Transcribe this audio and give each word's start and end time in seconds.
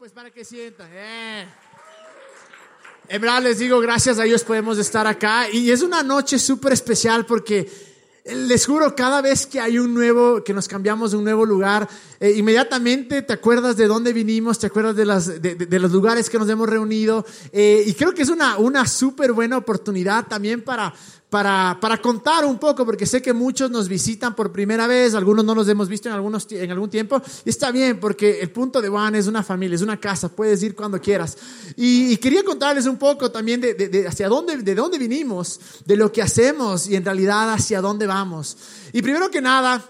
pues 0.00 0.10
para 0.10 0.32
que 0.32 0.44
sientan. 0.44 0.90
Eh. 0.92 1.46
En 3.08 3.20
verdad 3.20 3.40
les 3.40 3.60
digo, 3.60 3.78
gracias 3.78 4.18
a 4.18 4.24
Dios 4.24 4.42
podemos 4.42 4.78
estar 4.78 5.06
acá. 5.06 5.48
Y 5.48 5.70
es 5.70 5.80
una 5.80 6.02
noche 6.02 6.40
súper 6.40 6.72
especial 6.72 7.24
porque 7.24 7.70
les 8.24 8.66
juro, 8.66 8.96
cada 8.96 9.20
vez 9.20 9.46
que 9.46 9.60
hay 9.60 9.78
un 9.78 9.94
nuevo, 9.94 10.42
que 10.42 10.52
nos 10.52 10.66
cambiamos 10.66 11.12
de 11.12 11.18
un 11.18 11.24
nuevo 11.24 11.46
lugar, 11.46 11.88
eh, 12.18 12.32
inmediatamente 12.32 13.22
te 13.22 13.32
acuerdas 13.32 13.76
de 13.76 13.86
dónde 13.86 14.12
vinimos, 14.12 14.58
te 14.58 14.66
acuerdas 14.66 14.96
de, 14.96 15.04
las, 15.04 15.40
de 15.40 15.78
los 15.78 15.92
lugares 15.92 16.28
que 16.28 16.38
nos 16.38 16.48
hemos 16.48 16.68
reunido. 16.68 17.24
Eh, 17.52 17.84
y 17.86 17.94
creo 17.94 18.12
que 18.12 18.22
es 18.22 18.30
una, 18.30 18.58
una 18.58 18.88
súper 18.88 19.32
buena 19.32 19.56
oportunidad 19.56 20.26
también 20.26 20.64
para, 20.64 20.92
para, 21.34 21.78
para, 21.80 22.00
contar 22.00 22.44
un 22.44 22.58
poco, 22.58 22.86
porque 22.86 23.06
sé 23.06 23.20
que 23.20 23.32
muchos 23.32 23.68
nos 23.68 23.88
visitan 23.88 24.36
por 24.36 24.52
primera 24.52 24.86
vez, 24.86 25.16
algunos 25.16 25.44
no 25.44 25.52
los 25.52 25.66
hemos 25.66 25.88
visto 25.88 26.08
en, 26.08 26.14
algunos, 26.14 26.46
en 26.52 26.70
algún 26.70 26.88
tiempo, 26.88 27.20
y 27.44 27.50
está 27.50 27.72
bien, 27.72 27.98
porque 27.98 28.40
el 28.40 28.52
punto 28.52 28.80
de 28.80 28.88
Juan 28.88 29.16
es 29.16 29.26
una 29.26 29.42
familia, 29.42 29.74
es 29.74 29.82
una 29.82 29.98
casa, 29.98 30.28
puedes 30.28 30.62
ir 30.62 30.76
cuando 30.76 31.00
quieras. 31.00 31.36
Y, 31.74 32.16
quería 32.18 32.44
contarles 32.44 32.86
un 32.86 32.98
poco 32.98 33.32
también 33.32 33.60
de, 33.60 33.74
de, 33.74 33.88
de, 33.88 34.06
hacia 34.06 34.28
dónde, 34.28 34.58
de 34.58 34.74
dónde 34.76 34.96
vinimos, 34.96 35.58
de 35.84 35.96
lo 35.96 36.12
que 36.12 36.22
hacemos 36.22 36.86
y 36.86 36.94
en 36.94 37.04
realidad 37.04 37.52
hacia 37.52 37.80
dónde 37.80 38.06
vamos. 38.06 38.56
Y 38.92 39.02
primero 39.02 39.28
que 39.28 39.40
nada, 39.40 39.84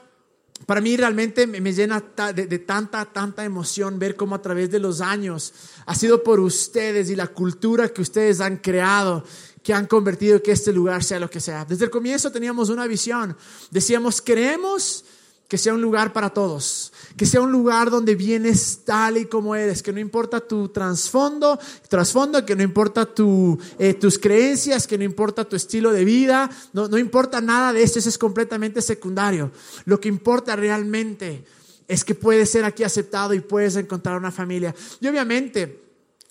para 0.65 0.81
mí 0.81 0.97
realmente 0.97 1.47
me 1.47 1.75
llena 1.75 2.03
de, 2.35 2.47
de, 2.47 2.59
tanta, 2.61 3.05
tanta 3.05 3.45
emoción 3.45 3.99
ver 3.99 4.17
cómo 4.17 4.35
a 4.35 4.41
través 4.41 4.71
de 4.71 4.79
los 4.79 5.03
años 5.03 5.53
ha 5.85 5.95
sido 5.95 6.23
por 6.23 6.41
ustedes 6.41 7.11
y 7.11 7.17
la 7.17 7.27
cultura 7.27 7.91
que 7.91 8.01
ustedes 8.01 8.41
han 8.41 8.57
creado 8.57 9.25
que 9.65 9.73
han 9.73 9.87
convertido 9.87 10.43
que 10.43 10.53
este 10.53 10.75
lugar 10.75 11.03
sea 11.03 11.19
lo 11.19 11.31
que 11.31 11.41
sea. 11.41 11.65
Desde 11.65 11.87
el 11.87 11.91
comienzo 11.91 12.31
teníamos 12.31 12.69
una 12.69 12.87
visión. 12.87 13.35
Decíamos, 13.71 14.21
queremos 14.21 15.07
que 15.49 15.57
sea 15.57 15.73
un 15.73 15.81
lugar 15.81 16.13
para 16.13 16.31
todos, 16.31 16.93
que 17.17 17.25
sea 17.25 17.41
un 17.41 17.51
lugar 17.51 17.91
donde 17.91 18.15
vienes 18.15 18.81
tal 18.85 19.17
y 19.17 19.25
como 19.25 19.55
eres, 19.55 19.83
que 19.83 19.93
no 19.93 20.01
importa 20.01 20.41
tu 20.41 20.69
trasfondo, 20.69 21.59
trasfondo, 21.89 22.45
que 22.45 22.55
no 22.55 22.63
importa 22.63 23.09
eh, 23.79 23.95
tus 23.95 24.19
creencias, 24.19 24.87
que 24.87 24.99
no 24.99 25.05
importa 25.05 25.49
tu 25.49 25.57
estilo 25.57 25.93
de 25.93 26.05
vida, 26.05 26.51
no, 26.75 26.89
no 26.89 26.99
importa 26.99 27.41
nada 27.41 27.73
de 27.73 27.83
eso, 27.83 27.99
eso 27.99 28.11
es 28.11 28.19
completamente 28.19 28.83
secundario. 28.83 29.51
Lo 29.87 29.99
que 29.99 30.09
importa 30.09 30.57
realmente 30.57 31.43
es 31.89 32.05
que 32.05 32.15
puedes 32.15 32.51
ser 32.51 32.67
aquí 32.67 32.85
aceptado 32.85 33.33
y 33.33 33.41
puedes 33.41 33.77
encontrar 33.77 34.19
una 34.19 34.31
familia. 34.31 34.75
Y 35.01 35.09
obviamente, 35.09 35.84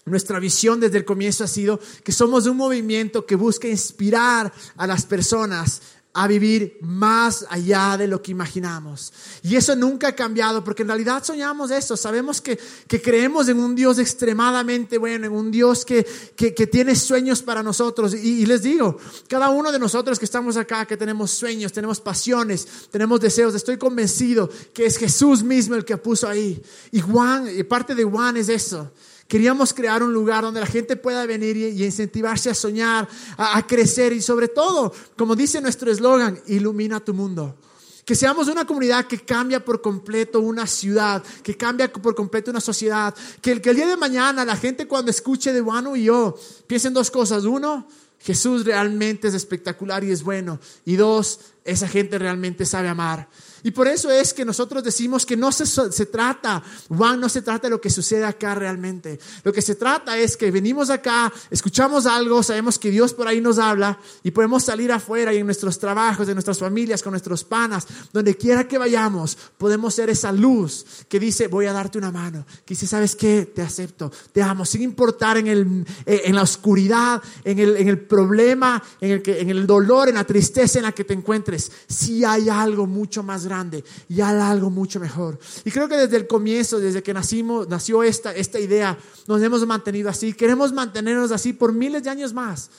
nuestra 0.06 0.40
visión 0.40 0.80
desde 0.80 0.98
el 0.98 1.06
comienzo 1.06 1.44
ha 1.44 1.48
sido 1.48 1.80
que 2.04 2.12
somos 2.12 2.46
un 2.46 2.58
movimiento 2.58 3.26
que 3.26 3.36
busca 3.36 3.68
inspirar 3.68 4.52
a 4.76 4.88
las 4.88 5.06
personas 5.06 5.82
a 6.16 6.28
vivir 6.28 6.78
más 6.82 7.46
allá 7.50 7.98
de 7.98 8.08
lo 8.08 8.22
que 8.22 8.32
imaginamos. 8.32 9.12
Y 9.42 9.56
eso 9.56 9.76
nunca 9.76 10.10
ha 10.10 10.16
cambiado, 10.16 10.64
porque 10.64 10.84
en 10.84 10.90
realidad 10.90 11.24
soñamos 11.24 11.72
eso, 11.72 11.98
sabemos 11.98 12.40
que, 12.40 12.60
que 12.88 13.02
creemos 13.02 13.48
en 13.48 13.60
un 13.60 13.74
Dios 13.74 13.98
extremadamente 13.98 15.00
bueno, 15.00 15.26
en 15.26 15.34
un 15.34 15.50
Dios 15.50 15.84
que, 15.84 16.06
que, 16.36 16.54
que 16.54 16.68
tiene 16.68 16.96
sueños 16.96 17.42
para 17.42 17.64
nosotros. 17.64 18.14
Y, 18.14 18.42
y, 18.42 18.46
les 18.46 18.62
digo, 18.62 18.98
cada 19.28 19.50
uno 19.50 19.72
de 19.72 19.80
nosotros 19.80 20.20
que 20.20 20.26
estamos 20.26 20.56
acá, 20.56 20.86
que 20.86 20.98
tenemos 20.98 21.32
sueños, 21.32 21.74
tenemos 21.74 22.00
pasiones, 22.00 22.68
tenemos 22.92 23.20
deseos, 23.20 23.56
estoy 23.56 23.78
convencido 23.78 24.50
que 24.72 24.86
es 24.86 24.98
Jesús 24.98 25.42
mismo 25.42 25.74
el 25.74 25.84
que 25.84 25.98
puso 25.98 26.28
ahí. 26.28 26.62
Y 26.92 27.02
Juan, 27.02 27.48
y 27.50 27.64
parte 27.64 27.96
de 27.96 28.04
Juan 28.04 28.38
es 28.38 28.50
eso. 28.50 28.92
Queríamos 29.34 29.74
crear 29.74 30.04
un 30.04 30.14
lugar 30.14 30.44
donde 30.44 30.60
la 30.60 30.68
gente 30.68 30.96
pueda 30.96 31.26
venir 31.26 31.58
y, 31.58 31.84
incentivarse 31.84 32.52
a 32.52 32.54
soñar, 32.54 33.10
a, 33.36 33.66
crecer 33.66 34.14
y 34.14 34.22
sobre 34.22 34.48
todo, 34.48 34.94
como 35.18 35.36
dice 35.36 35.60
nuestro 35.60 35.92
eslogan, 35.92 36.40
ilumina 36.46 37.00
tu 37.00 37.16
mundo. 37.16 37.58
Que 38.06 38.14
seamos 38.14 38.48
una 38.48 38.64
comunidad 38.64 39.08
que 39.08 39.18
cambia 39.18 39.66
por 39.66 39.82
completo 39.82 40.40
una 40.40 40.68
ciudad, 40.68 41.24
que 41.42 41.58
cambia 41.58 41.92
por 41.92 42.14
completo 42.14 42.52
una 42.52 42.62
sociedad. 42.62 43.16
Que 43.42 43.54
el, 43.54 43.62
que 43.62 43.74
día 43.74 43.88
de 43.88 43.98
mañana 43.98 44.46
la 44.46 44.56
gente 44.56 44.88
cuando 44.88 45.10
escuche 45.10 45.52
de 45.52 45.62
Juan 45.62 45.88
y 45.96 46.04
yo 46.04 46.38
piensen 46.68 46.94
dos 46.94 47.10
cosas. 47.10 47.44
Uno, 47.46 47.88
Jesús 48.20 48.64
realmente 48.66 49.30
es 49.30 49.34
espectacular 49.34 50.04
y 50.04 50.12
es 50.12 50.22
bueno. 50.22 50.60
Y 50.86 50.96
dos, 50.96 51.40
esa 51.66 51.88
gente 51.88 52.20
realmente 52.20 52.68
sabe 52.68 52.88
amar. 52.88 53.28
Y 53.64 53.72
por 53.72 53.88
eso 53.88 54.12
es 54.12 54.34
que 54.34 54.44
nosotros 54.44 54.84
decimos 54.84 55.26
que 55.26 55.38
no 55.38 55.52
se, 55.54 55.66
se, 55.66 56.06
trata, 56.06 56.62
Juan, 56.90 57.20
no 57.20 57.30
se 57.30 57.42
trata 57.42 57.68
de 57.68 57.72
lo 57.72 57.80
que 57.80 57.90
sucede 57.90 58.26
acá 58.26 58.54
realmente. 58.56 59.20
Lo 59.44 59.54
que 59.54 59.62
se 59.62 59.76
trata 59.76 60.18
es 60.18 60.36
que 60.36 60.52
venimos 60.52 60.90
acá, 60.90 61.32
escuchamos 61.50 62.06
algo, 62.06 62.44
sabemos 62.44 62.78
que 62.78 62.92
Dios 62.92 63.14
por 63.14 63.26
ahí 63.26 63.40
nos 63.40 63.60
habla 63.60 63.98
y 64.22 64.32
podemos 64.32 64.66
salir 64.66 64.92
afuera 64.92 65.34
y 65.34 65.38
en 65.38 65.46
nuestros 65.46 65.80
trabajos, 65.80 66.28
en 66.28 66.36
nuestras 66.36 66.60
familias, 66.60 67.02
con 67.02 67.12
nuestros 67.12 67.46
panas, 67.46 67.88
donde 68.12 68.36
quiera 68.36 68.68
que 68.68 68.78
vayamos, 68.78 69.38
podemos 69.58 69.96
ser 69.96 70.10
esa 70.10 70.34
luz 70.34 70.86
que 71.08 71.20
dice, 71.20 71.48
voy 71.48 71.66
a 71.66 71.74
darte 71.74 71.98
una 71.98 72.12
mano. 72.12 72.46
Que 72.66 72.74
dice, 72.74 72.86
¿sabes 72.86 73.16
qué? 73.16 73.50
Te 73.54 73.62
acepto, 73.62 74.12
te 74.34 74.42
amo, 74.42 74.66
sin 74.66 74.82
importar 74.82 75.38
en, 75.38 75.48
el, 75.48 75.86
en 76.06 76.36
la 76.36 76.42
oscuridad, 76.42 77.22
en 77.46 77.60
el, 77.60 77.78
en 77.78 77.88
el 77.88 78.00
problema, 78.00 78.84
en 79.00 79.12
el, 79.12 79.22
que, 79.22 79.40
en 79.40 79.50
el 79.50 79.66
dolor, 79.66 80.10
en 80.10 80.16
la 80.16 80.26
tristeza 80.26 80.80
en 80.80 80.84
la 80.84 80.92
que 80.92 81.06
te 81.06 81.14
encuentres. 81.14 81.72
Si 81.88 82.26
hay 82.26 82.50
algo 82.50 82.88
mucho 82.88 83.24
más 83.24 83.46
grande 83.46 83.53
grande 83.54 83.84
y 84.10 84.22
algo 84.22 84.70
mucho 84.70 85.00
mejor. 85.00 85.38
Y 85.64 85.72
creo 85.72 85.88
que 85.88 85.96
desde 85.96 86.18
el 86.18 86.28
comienzo, 86.28 86.80
desde 86.80 87.04
que 87.04 87.14
nacimos, 87.14 87.70
nació 87.70 88.02
esta, 88.02 88.34
esta 88.34 88.60
idea, 88.60 88.98
nos 89.28 89.42
hemos 89.42 89.66
mantenido 89.68 90.10
así. 90.10 90.34
Queremos 90.34 90.74
mantenernos 90.74 91.32
así 91.32 91.54
por 91.54 91.72
miles 91.72 92.04
de 92.04 92.10
años 92.10 92.34
más. 92.34 92.72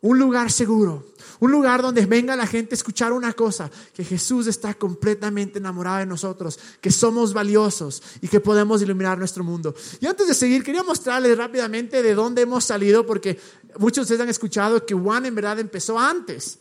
Un 0.00 0.16
lugar 0.16 0.52
seguro, 0.52 1.04
un 1.40 1.50
lugar 1.50 1.82
donde 1.82 2.06
venga 2.06 2.36
la 2.36 2.46
gente 2.46 2.74
a 2.74 2.76
escuchar 2.76 3.12
una 3.12 3.32
cosa, 3.32 3.68
que 3.92 4.04
Jesús 4.04 4.46
está 4.46 4.74
completamente 4.74 5.58
enamorado 5.58 5.98
de 5.98 6.06
nosotros, 6.06 6.56
que 6.80 6.92
somos 6.92 7.32
valiosos 7.32 8.00
y 8.20 8.28
que 8.28 8.38
podemos 8.38 8.80
iluminar 8.80 9.18
nuestro 9.18 9.42
mundo. 9.42 9.74
Y 10.00 10.06
antes 10.06 10.28
de 10.28 10.34
seguir, 10.34 10.62
quería 10.62 10.84
mostrarles 10.84 11.36
rápidamente 11.36 12.00
de 12.00 12.14
dónde 12.14 12.42
hemos 12.42 12.64
salido, 12.64 13.04
porque 13.04 13.40
muchos 13.78 13.96
de 13.96 14.02
ustedes 14.02 14.20
han 14.20 14.28
escuchado 14.28 14.86
que 14.86 14.94
Juan 14.94 15.26
en 15.26 15.34
verdad 15.34 15.58
empezó 15.58 15.98
antes. 15.98 16.60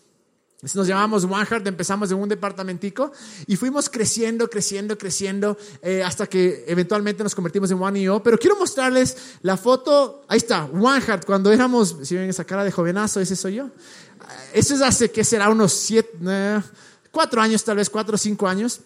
Nos 0.62 0.88
llamamos 0.88 1.23
One 1.23 1.45
Heart, 1.45 1.68
empezamos 1.68 2.09
en 2.09 2.18
un 2.18 2.28
departamentico 2.28 3.12
y 3.45 3.56
fuimos 3.56 3.90
creciendo, 3.90 4.50
creciendo, 4.50 4.97
creciendo 4.97 5.56
eh, 5.84 6.01
hasta 6.03 6.25
que 6.25 6.66
eventualmente 6.68 7.22
nos 7.22 7.35
convertimos 7.35 7.69
en 7.69 7.79
One 7.79 8.01
EO. 8.01 8.23
Pero 8.23 8.40
quiero 8.40 8.57
mostrarles 8.57 9.16
la 9.44 9.56
foto, 9.56 10.25
ahí 10.28 10.38
está, 10.38 10.66
One 10.66 11.00
Heart, 11.00 11.25
cuando 11.25 11.51
éramos, 11.51 11.97
si 12.01 12.16
ven 12.16 12.28
esa 12.28 12.44
cara 12.44 12.63
de 12.63 12.72
jovenazo, 12.72 13.19
ese 13.19 13.35
soy 13.35 13.56
yo. 13.56 13.69
Eso 14.51 14.73
es 14.73 14.81
hace, 14.81 15.12
que 15.12 15.23
será? 15.23 15.50
Unos 15.51 15.73
siete, 15.73 16.18
eh, 16.28 16.59
cuatro 17.12 17.39
años, 17.39 17.63
tal 17.63 17.78
vez 17.78 17.88
cuatro 17.88 18.16
o 18.16 18.18
cinco 18.18 18.47
años. 18.47 18.81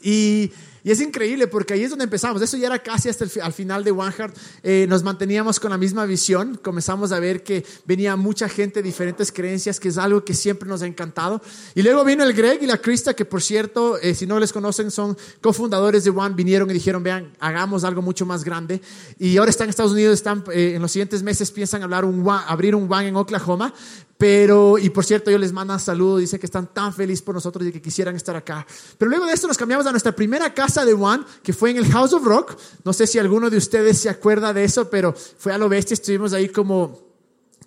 Y, 0.00 0.50
y, 0.84 0.90
es 0.90 1.00
increíble 1.00 1.46
porque 1.46 1.74
ahí 1.74 1.82
es 1.82 1.90
donde 1.90 2.04
empezamos. 2.04 2.40
Eso 2.42 2.56
ya 2.56 2.66
era 2.66 2.78
casi 2.78 3.08
hasta 3.08 3.24
el 3.24 3.30
al 3.42 3.52
final 3.52 3.82
de 3.82 3.90
One 3.90 4.12
Heart. 4.12 4.36
Eh, 4.62 4.86
nos 4.88 5.02
manteníamos 5.02 5.58
con 5.58 5.70
la 5.70 5.78
misma 5.78 6.04
visión. 6.04 6.60
Comenzamos 6.62 7.10
a 7.12 7.18
ver 7.18 7.42
que 7.42 7.64
venía 7.86 8.14
mucha 8.16 8.48
gente 8.48 8.82
diferentes 8.82 9.32
creencias, 9.32 9.80
que 9.80 9.88
es 9.88 9.98
algo 9.98 10.24
que 10.24 10.34
siempre 10.34 10.68
nos 10.68 10.82
ha 10.82 10.86
encantado. 10.86 11.40
Y 11.74 11.82
luego 11.82 12.04
vino 12.04 12.22
el 12.24 12.32
Greg 12.34 12.62
y 12.62 12.66
la 12.66 12.78
Krista, 12.78 13.14
que 13.14 13.24
por 13.24 13.42
cierto, 13.42 13.98
eh, 13.98 14.14
si 14.14 14.26
no 14.26 14.38
les 14.38 14.52
conocen, 14.52 14.90
son 14.90 15.16
cofundadores 15.40 16.04
de 16.04 16.10
One. 16.10 16.34
Vinieron 16.34 16.70
y 16.70 16.74
dijeron, 16.74 17.02
vean, 17.02 17.32
hagamos 17.40 17.84
algo 17.84 18.02
mucho 18.02 18.26
más 18.26 18.44
grande. 18.44 18.80
Y 19.18 19.36
ahora 19.36 19.50
están 19.50 19.66
en 19.66 19.70
Estados 19.70 19.92
Unidos, 19.92 20.14
están 20.14 20.44
eh, 20.52 20.72
en 20.74 20.82
los 20.82 20.92
siguientes 20.92 21.22
meses 21.22 21.50
piensan 21.50 21.82
hablar 21.82 22.04
un 22.04 22.24
abrir 22.28 22.74
un 22.74 22.92
One 22.92 23.08
en 23.08 23.16
Oklahoma. 23.16 23.72
Pero, 24.16 24.78
y 24.78 24.90
por 24.90 25.04
cierto, 25.04 25.30
yo 25.30 25.38
les 25.38 25.52
mando 25.52 25.76
saludos, 25.78 26.20
dice 26.20 26.38
que 26.38 26.46
están 26.46 26.72
tan 26.72 26.94
felices 26.94 27.22
por 27.22 27.34
nosotros 27.34 27.66
y 27.66 27.72
que 27.72 27.82
quisieran 27.82 28.14
estar 28.14 28.36
acá. 28.36 28.66
Pero 28.96 29.10
luego 29.10 29.26
de 29.26 29.32
esto 29.32 29.48
nos 29.48 29.58
cambiamos 29.58 29.86
a 29.86 29.90
nuestra 29.90 30.12
primera 30.12 30.54
casa 30.54 30.84
de 30.84 30.92
Juan, 30.92 31.26
que 31.42 31.52
fue 31.52 31.70
en 31.70 31.78
el 31.78 31.86
House 31.90 32.12
of 32.12 32.24
Rock. 32.24 32.56
No 32.84 32.92
sé 32.92 33.06
si 33.06 33.18
alguno 33.18 33.50
de 33.50 33.56
ustedes 33.56 33.98
se 33.98 34.08
acuerda 34.08 34.52
de 34.52 34.64
eso, 34.64 34.88
pero 34.88 35.14
fue 35.14 35.52
a 35.52 35.58
lo 35.58 35.68
bestia, 35.68 35.94
estuvimos 35.94 36.32
ahí 36.32 36.48
como, 36.48 37.03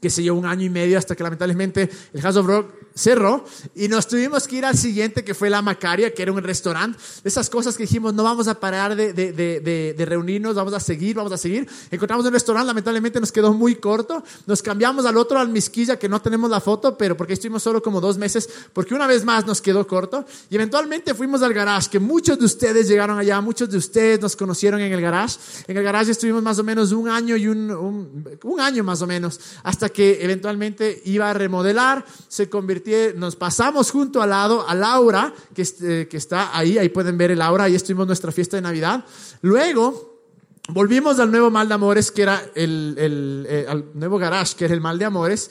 qué 0.01 0.09
sé 0.09 0.23
yo, 0.23 0.35
un 0.35 0.45
año 0.45 0.65
y 0.65 0.69
medio 0.69 0.97
hasta 0.97 1.15
que 1.15 1.23
lamentablemente 1.23 1.89
el 2.13 2.21
House 2.21 2.37
of 2.37 2.45
Rock 2.45 2.67
cerró 2.97 3.45
y 3.75 3.87
nos 3.87 4.07
tuvimos 4.07 4.47
que 4.47 4.57
ir 4.57 4.65
al 4.65 4.75
siguiente 4.75 5.23
que 5.23 5.33
fue 5.33 5.49
la 5.49 5.61
Macaria, 5.61 6.13
que 6.13 6.21
era 6.21 6.31
un 6.31 6.41
restaurante. 6.41 6.97
Esas 7.23 7.49
cosas 7.49 7.77
que 7.77 7.83
dijimos, 7.83 8.13
no 8.13 8.23
vamos 8.23 8.47
a 8.47 8.59
parar 8.59 8.95
de, 8.95 9.13
de, 9.13 9.31
de, 9.31 9.93
de, 9.93 10.05
reunirnos, 10.05 10.55
vamos 10.55 10.73
a 10.73 10.79
seguir, 10.79 11.15
vamos 11.15 11.31
a 11.31 11.37
seguir. 11.37 11.67
Encontramos 11.91 12.25
un 12.25 12.33
restaurante, 12.33 12.67
lamentablemente 12.67 13.19
nos 13.19 13.31
quedó 13.31 13.53
muy 13.53 13.75
corto. 13.75 14.23
Nos 14.45 14.61
cambiamos 14.61 15.05
al 15.05 15.17
otro, 15.17 15.39
al 15.39 15.49
Misquilla, 15.49 15.97
que 15.97 16.09
no 16.09 16.21
tenemos 16.21 16.49
la 16.49 16.59
foto, 16.59 16.97
pero 16.97 17.15
porque 17.15 17.33
estuvimos 17.33 17.63
solo 17.63 17.81
como 17.81 18.01
dos 18.01 18.17
meses, 18.17 18.49
porque 18.73 18.95
una 18.95 19.07
vez 19.07 19.23
más 19.23 19.45
nos 19.45 19.61
quedó 19.61 19.85
corto. 19.85 20.25
Y 20.49 20.55
eventualmente 20.55 21.13
fuimos 21.13 21.41
al 21.43 21.53
garage, 21.53 21.89
que 21.89 21.99
muchos 21.99 22.39
de 22.39 22.45
ustedes 22.45 22.87
llegaron 22.87 23.19
allá, 23.19 23.39
muchos 23.41 23.69
de 23.69 23.77
ustedes 23.77 24.19
nos 24.21 24.35
conocieron 24.35 24.81
en 24.81 24.91
el 24.91 25.01
garage. 25.01 25.37
En 25.67 25.77
el 25.77 25.83
garage 25.83 26.11
estuvimos 26.11 26.41
más 26.41 26.57
o 26.59 26.63
menos 26.63 26.91
un 26.91 27.09
año 27.09 27.35
y 27.35 27.47
un, 27.47 27.69
un, 27.71 28.37
un 28.43 28.59
año 28.59 28.83
más 28.83 29.01
o 29.01 29.07
menos, 29.07 29.39
hasta 29.63 29.86
que 29.89 30.23
eventualmente 30.23 31.01
iba 31.05 31.29
a 31.29 31.33
remodelar, 31.33 32.05
se 32.27 32.49
convirtió 32.49 33.13
nos 33.15 33.35
pasamos 33.35 33.91
junto 33.91 34.21
al 34.21 34.29
lado 34.29 34.67
a 34.67 34.75
Laura, 34.75 35.33
que, 35.53 36.07
que 36.09 36.17
está 36.17 36.57
ahí, 36.57 36.77
ahí 36.77 36.89
pueden 36.89 37.17
ver 37.17 37.31
el 37.31 37.39
Laura, 37.39 37.65
ahí 37.65 37.75
estuvimos 37.75 38.07
nuestra 38.07 38.31
fiesta 38.31 38.57
de 38.57 38.61
Navidad. 38.61 39.03
Luego 39.41 40.21
volvimos 40.69 41.19
al 41.19 41.31
nuevo 41.31 41.49
Mal 41.49 41.67
de 41.67 41.73
Amores, 41.73 42.11
que 42.11 42.21
era 42.21 42.41
el, 42.55 42.95
el, 42.97 43.47
el, 43.49 43.67
al 43.67 43.85
nuevo 43.93 44.17
garage, 44.17 44.55
que 44.55 44.65
era 44.65 44.73
el 44.73 44.81
Mal 44.81 44.99
de 44.99 45.05
Amores. 45.05 45.49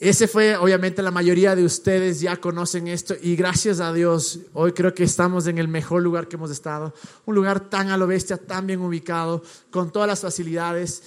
ese 0.00 0.28
fue, 0.28 0.56
obviamente, 0.56 1.02
la 1.02 1.10
mayoría 1.10 1.56
de 1.56 1.64
ustedes 1.64 2.20
ya 2.20 2.36
conocen 2.36 2.86
esto 2.86 3.14
y 3.20 3.34
gracias 3.34 3.80
a 3.80 3.92
Dios, 3.92 4.40
hoy 4.52 4.72
creo 4.72 4.94
que 4.94 5.02
estamos 5.02 5.46
en 5.48 5.58
el 5.58 5.66
mejor 5.66 6.02
lugar 6.02 6.28
que 6.28 6.36
hemos 6.36 6.50
estado, 6.50 6.94
un 7.26 7.34
lugar 7.34 7.68
tan 7.68 7.90
a 7.90 7.96
lo 7.96 8.06
bestia, 8.06 8.36
tan 8.36 8.66
bien 8.66 8.80
ubicado, 8.80 9.42
con 9.70 9.90
todas 9.90 10.08
las 10.08 10.20
facilidades. 10.20 11.02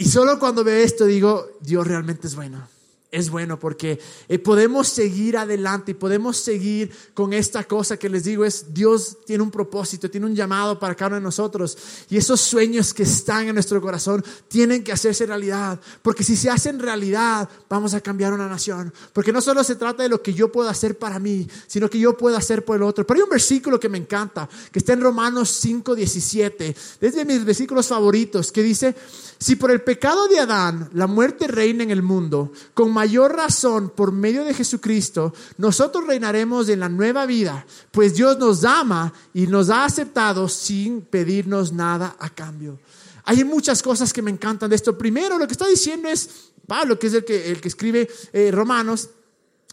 Y 0.00 0.06
solo 0.06 0.38
cuando 0.38 0.64
veo 0.64 0.82
esto 0.82 1.04
digo, 1.04 1.58
Dios 1.60 1.86
realmente 1.86 2.26
es 2.26 2.34
bueno 2.34 2.66
es 3.10 3.28
bueno 3.28 3.58
porque 3.58 3.98
eh, 4.28 4.38
podemos 4.38 4.88
seguir 4.88 5.36
adelante 5.36 5.92
y 5.92 5.94
podemos 5.94 6.36
seguir 6.36 6.90
con 7.12 7.32
esta 7.32 7.64
cosa 7.64 7.96
que 7.96 8.08
les 8.08 8.24
digo 8.24 8.44
es 8.44 8.72
Dios 8.72 9.18
tiene 9.26 9.42
un 9.42 9.50
propósito, 9.50 10.10
tiene 10.10 10.26
un 10.26 10.34
llamado 10.34 10.78
para 10.78 10.94
cada 10.94 11.08
uno 11.08 11.16
de 11.16 11.22
nosotros. 11.22 11.76
Y 12.08 12.16
esos 12.16 12.40
sueños 12.40 12.94
que 12.94 13.02
están 13.02 13.48
en 13.48 13.54
nuestro 13.54 13.80
corazón 13.80 14.24
tienen 14.48 14.84
que 14.84 14.92
hacerse 14.92 15.26
realidad 15.26 15.80
porque 16.02 16.22
si 16.22 16.36
se 16.36 16.50
hacen 16.50 16.78
realidad 16.78 17.48
vamos 17.68 17.94
a 17.94 18.00
cambiar 18.00 18.32
una 18.32 18.48
nación. 18.48 18.92
Porque 19.12 19.32
no 19.32 19.40
solo 19.40 19.64
se 19.64 19.74
trata 19.74 20.02
de 20.02 20.08
lo 20.08 20.22
que 20.22 20.32
yo 20.32 20.52
puedo 20.52 20.68
hacer 20.68 20.98
para 20.98 21.18
mí 21.18 21.48
sino 21.66 21.88
que 21.88 21.98
yo 21.98 22.16
puedo 22.16 22.36
hacer 22.36 22.64
por 22.64 22.76
el 22.76 22.82
otro. 22.82 23.06
Pero 23.06 23.18
hay 23.18 23.24
un 23.24 23.30
versículo 23.30 23.80
que 23.80 23.88
me 23.88 23.98
encanta 23.98 24.48
que 24.70 24.78
está 24.78 24.92
en 24.92 25.00
Romanos 25.00 25.60
5:17 25.64 26.76
es 27.00 27.14
de 27.14 27.24
mis 27.24 27.44
versículos 27.44 27.88
favoritos 27.88 28.52
que 28.52 28.62
dice 28.62 28.94
si 29.38 29.56
por 29.56 29.70
el 29.70 29.82
pecado 29.82 30.28
de 30.28 30.38
Adán 30.38 30.90
la 30.92 31.06
muerte 31.06 31.48
reina 31.48 31.82
en 31.82 31.90
el 31.90 32.02
mundo 32.02 32.52
con 32.74 32.92
mayor 33.00 33.34
razón, 33.34 33.88
por 33.88 34.12
medio 34.12 34.44
de 34.44 34.52
Jesucristo, 34.52 35.32
nosotros 35.56 36.06
reinaremos 36.06 36.68
en 36.68 36.80
la 36.80 36.90
nueva 36.90 37.24
vida, 37.24 37.64
pues 37.90 38.14
Dios 38.14 38.36
nos 38.36 38.62
ama 38.62 39.10
y 39.32 39.46
nos 39.46 39.70
ha 39.70 39.86
aceptado 39.86 40.50
sin 40.50 41.00
pedirnos 41.00 41.72
nada 41.72 42.14
a 42.18 42.28
cambio. 42.28 42.78
Hay 43.24 43.42
muchas 43.42 43.82
cosas 43.82 44.12
que 44.12 44.20
me 44.20 44.30
encantan 44.30 44.68
de 44.68 44.76
esto. 44.76 44.98
Primero, 44.98 45.38
lo 45.38 45.46
que 45.46 45.52
está 45.52 45.66
diciendo 45.66 46.10
es 46.10 46.28
Pablo, 46.66 46.98
que 46.98 47.06
es 47.06 47.14
el 47.14 47.24
que, 47.24 47.58
escribe 47.64 48.06
eh, 48.34 48.50
Romanos, 48.52 49.08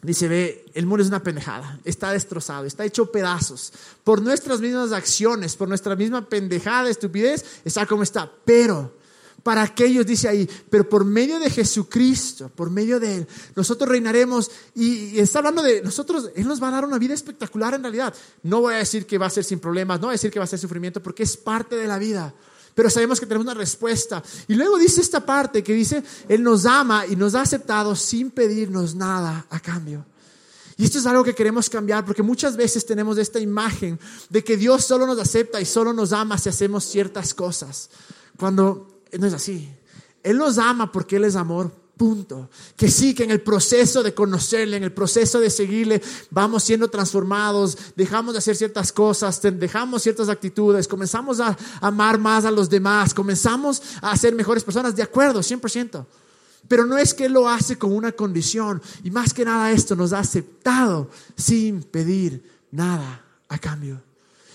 Dice, 0.04 0.28
ve, 0.28 0.64
el 0.76 0.86
mundo 0.86 1.02
es 1.02 1.10
una 1.10 1.24
pendejada, 1.24 1.80
está 1.84 2.12
destrozado, 2.12 2.66
está 2.66 2.86
hecho 2.86 3.12
pedazos. 3.12 3.74
Por 4.04 4.22
nuestras 4.22 4.62
mismas 4.62 4.92
acciones, 4.92 5.56
por 5.56 5.68
nuestra 5.68 5.96
misma 5.96 6.30
pendejada, 6.30 6.88
estupidez, 6.88 7.44
está 7.66 7.88
como 7.88 8.04
está. 8.04 8.32
Pero 8.46 8.94
para 9.48 9.62
aquellos, 9.62 10.06
dice 10.06 10.28
ahí, 10.28 10.50
pero 10.70 10.90
por 10.90 11.06
medio 11.06 11.40
de 11.40 11.50
Jesucristo, 11.50 12.52
por 12.54 12.70
medio 12.70 13.00
de 13.00 13.20
Él, 13.20 13.28
nosotros 13.56 13.88
reinaremos 13.88 14.52
y, 14.76 15.18
está 15.18 15.40
hablando 15.40 15.64
de 15.64 15.82
nosotros, 15.82 16.32
Él 16.36 16.46
nos 16.46 16.62
va 16.62 16.68
a 16.68 16.72
dar 16.72 16.84
una 16.84 16.98
vida 16.98 17.14
espectacular 17.14 17.74
en 17.74 17.84
realidad. 17.84 18.14
No 18.44 18.60
voy 18.60 18.74
a 18.74 18.80
decir 18.80 19.06
que 19.06 19.18
va 19.18 19.28
a 19.28 19.30
ser 19.30 19.46
sin 19.46 19.60
problemas, 19.60 20.02
no 20.02 20.08
voy 20.08 20.12
a 20.12 20.20
decir 20.20 20.32
que 20.32 20.40
va 20.40 20.44
a 20.44 20.50
ser 20.50 20.60
sufrimiento, 20.60 21.02
porque 21.02 21.24
es 21.24 21.38
parte 21.38 21.78
de 21.78 21.88
la 21.88 21.98
vida. 21.98 22.34
Pero 22.76 22.90
sabemos 22.90 23.22
que 23.22 23.26
tenemos 23.26 23.46
una 23.46 23.54
respuesta. 23.54 24.22
Y 24.50 24.56
luego 24.56 24.78
dice 24.78 25.00
esta 25.00 25.26
parte 25.26 25.64
que 25.64 25.72
dice, 25.72 26.04
Él 26.28 26.44
nos 26.44 26.66
ama 26.66 27.08
y 27.08 27.16
nos 27.16 27.34
ha 27.34 27.44
aceptado 27.44 27.96
sin 27.96 28.32
pedirnos 28.32 28.96
nada 28.96 29.46
a 29.50 29.62
cambio. 29.62 30.06
Y 30.76 30.84
esto 30.84 31.00
es 31.00 31.06
algo 31.06 31.24
que 31.24 31.34
queremos 31.34 31.70
cambiar 31.70 32.04
porque 32.04 32.22
muchas 32.22 32.58
veces 32.58 32.86
tenemos 32.86 33.18
esta 33.18 33.40
imagen 33.40 33.98
de 34.30 34.44
que 34.44 34.58
Dios 34.58 34.84
solo 34.84 35.08
nos 35.08 35.18
acepta 35.20 35.62
y 35.62 35.66
solo 35.66 35.94
nos 35.94 36.12
ama 36.12 36.38
si 36.38 36.50
hacemos 36.50 36.84
ciertas 36.84 37.34
cosas. 37.34 37.90
Cuando 38.38 38.97
no 39.20 39.28
es 39.28 39.34
así. 39.34 39.70
Él 40.24 40.38
nos 40.38 40.58
ama 40.58 40.92
porque 40.92 41.16
Él 41.16 41.26
es 41.26 41.36
amor, 41.36 41.72
punto. 41.98 42.50
Que 42.76 42.90
sí, 42.90 43.14
que 43.14 43.24
en 43.24 43.32
el 43.32 43.42
proceso 43.42 44.04
de 44.04 44.14
conocerle, 44.14 44.78
en 44.78 44.84
el 44.84 44.94
proceso 44.94 45.40
de 45.40 45.50
seguirle, 45.50 46.02
vamos 46.30 46.64
siendo 46.64 46.90
transformados, 46.90 47.78
dejamos 47.96 48.34
de 48.34 48.40
hacer 48.40 48.56
ciertas 48.56 48.92
cosas, 48.92 49.42
dejamos 49.42 50.04
ciertas 50.04 50.30
actitudes, 50.30 50.88
comenzamos 50.88 51.40
a 51.40 51.58
amar 51.82 52.20
más 52.20 52.46
a 52.46 52.52
los 52.52 52.70
demás, 52.70 53.14
comenzamos 53.14 53.82
a 54.02 54.16
ser 54.16 54.36
mejores 54.36 54.64
personas, 54.64 54.96
de 54.96 55.04
acuerdo, 55.04 55.42
100%. 55.42 56.06
Pero 56.68 56.86
no 56.86 56.98
es 56.98 57.14
que 57.14 57.26
Él 57.26 57.34
lo 57.34 57.48
hace 57.48 57.78
con 57.78 57.94
una 57.94 58.12
condición, 58.12 58.82
y 59.04 59.12
más 59.12 59.34
que 59.34 59.46
nada 59.46 59.72
esto 59.72 59.96
nos 59.96 60.14
ha 60.14 60.20
aceptado 60.20 61.10
sin 61.36 61.84
pedir 61.84 62.44
nada 62.72 63.26
a 63.48 63.58
cambio. 63.58 64.07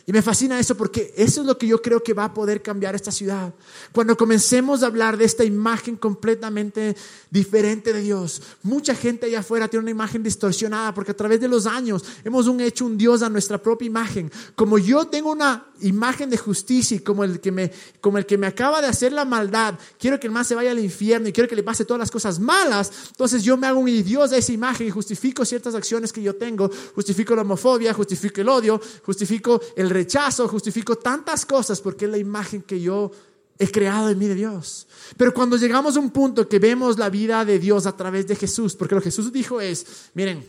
Y 0.06 0.12
me 0.12 0.20
fascina 0.20 0.58
eso 0.58 0.76
porque 0.76 1.14
eso 1.16 1.43
es 1.43 1.46
lo 1.46 1.56
que 1.56 1.66
yo 1.66 1.81
creo 1.81 2.02
que 2.02 2.12
va 2.12 2.25
a 2.25 2.34
poder 2.34 2.60
cambiar 2.60 2.94
esta 2.94 3.12
ciudad. 3.12 3.54
Cuando 3.93 4.16
comencemos 4.16 4.82
a 4.82 4.87
hablar 4.87 5.16
de 5.16 5.25
esta 5.25 5.44
imagen 5.44 5.96
completamente 5.96 6.96
diferente 7.31 7.93
de 7.93 8.00
Dios. 8.00 8.43
Mucha 8.62 8.94
gente 8.94 9.26
allá 9.26 9.40
afuera 9.40 9.69
tiene 9.69 9.82
una 9.82 9.90
imagen 9.90 10.22
distorsionada 10.22 10.93
porque 10.93 11.12
a 11.12 11.16
través 11.16 11.40
de 11.40 11.49
los 11.49 11.66
años 11.66 12.04
hemos 12.25 12.46
un 12.49 12.60
hecho 12.60 12.84
un 12.84 12.99
Dios 12.99 13.22
a 13.22 13.28
nuestra 13.28 13.58
propia 13.58 13.87
imagen. 13.87 14.31
Como 14.56 14.78
yo 14.78 15.06
tengo 15.06 15.31
una 15.31 15.66
imagen 15.81 16.31
de 16.31 16.37
justicia 16.37 16.96
y 16.96 17.00
como 17.00 17.22
el 17.22 17.40
que 17.40 17.52
me, 17.52 17.70
como 18.00 18.19
el 18.19 18.26
que 18.26 18.37
me 18.37 18.46
acaba 18.46 18.81
de 18.81 18.88
hacer 18.88 19.12
la 19.12 19.25
maldad, 19.25 19.78
quiero 19.98 20.19
que 20.19 20.26
el 20.26 20.32
más 20.32 20.48
se 20.48 20.55
vaya 20.55 20.72
al 20.72 20.78
infierno 20.78 21.28
y 21.28 21.32
quiero 21.32 21.48
que 21.48 21.56
le 21.56 21.62
pase 21.62 21.84
todas 21.84 22.00
las 22.00 22.10
cosas 22.10 22.40
malas, 22.40 22.90
entonces 23.10 23.43
yo 23.43 23.56
me 23.56 23.66
hago 23.66 23.78
un 23.78 23.93
Dios 24.02 24.31
de 24.31 24.38
esa 24.38 24.52
imagen 24.52 24.87
y 24.87 24.90
justifico 24.90 25.44
ciertas 25.44 25.75
acciones 25.75 26.12
que 26.12 26.22
yo 26.22 26.34
tengo, 26.34 26.70
justifico 26.94 27.37
la 27.37 27.43
homofobia, 27.43 27.93
justifico 27.93 28.40
el 28.40 28.48
odio, 28.48 28.81
justifico 29.05 29.60
el 29.76 29.90
rechazo, 29.92 30.48
justifico 30.48 30.96
tantas 30.96 31.46
cosas 31.46 31.80
porque 31.80 32.06
es 32.06 32.10
la 32.10 32.18
imagen 32.18 32.62
que 32.62 32.80
yo 32.80 33.10
he 33.58 33.70
creado 33.70 34.08
en 34.08 34.18
mí 34.18 34.26
de 34.26 34.34
Dios. 34.34 34.86
Pero 35.16 35.32
cuando 35.32 35.56
llegamos 35.56 35.96
a 35.96 36.00
un 36.00 36.10
punto 36.10 36.48
que 36.48 36.58
vemos 36.58 36.98
la 36.98 37.10
vida 37.10 37.44
de 37.44 37.58
Dios 37.58 37.86
a 37.86 37.96
través 37.96 38.26
de 38.26 38.36
Jesús, 38.36 38.74
porque 38.74 38.94
lo 38.94 39.00
que 39.00 39.10
Jesús 39.10 39.32
dijo 39.32 39.60
es, 39.60 39.86
miren, 40.14 40.44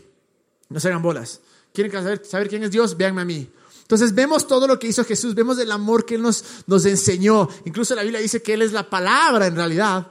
no 0.68 0.80
se 0.80 0.88
hagan 0.88 1.02
bolas. 1.02 1.40
¿Quieren 1.72 1.92
saber, 2.24 2.48
quién 2.48 2.62
es 2.62 2.70
Dios? 2.70 2.96
Véanme 2.96 3.22
a 3.22 3.24
mí. 3.24 3.48
Entonces 3.82 4.14
vemos 4.14 4.46
todo 4.46 4.66
lo 4.66 4.78
que 4.78 4.86
hizo 4.86 5.04
Jesús, 5.04 5.34
vemos 5.34 5.58
el 5.58 5.70
amor 5.70 6.06
que 6.06 6.14
Él 6.14 6.22
nos, 6.22 6.44
nos 6.66 6.86
enseñó. 6.86 7.48
Incluso 7.64 7.94
la 7.94 8.02
Biblia 8.02 8.20
dice 8.20 8.42
que 8.42 8.54
Él 8.54 8.62
es 8.62 8.72
la 8.72 8.88
palabra 8.88 9.46
en 9.46 9.56
realidad. 9.56 10.10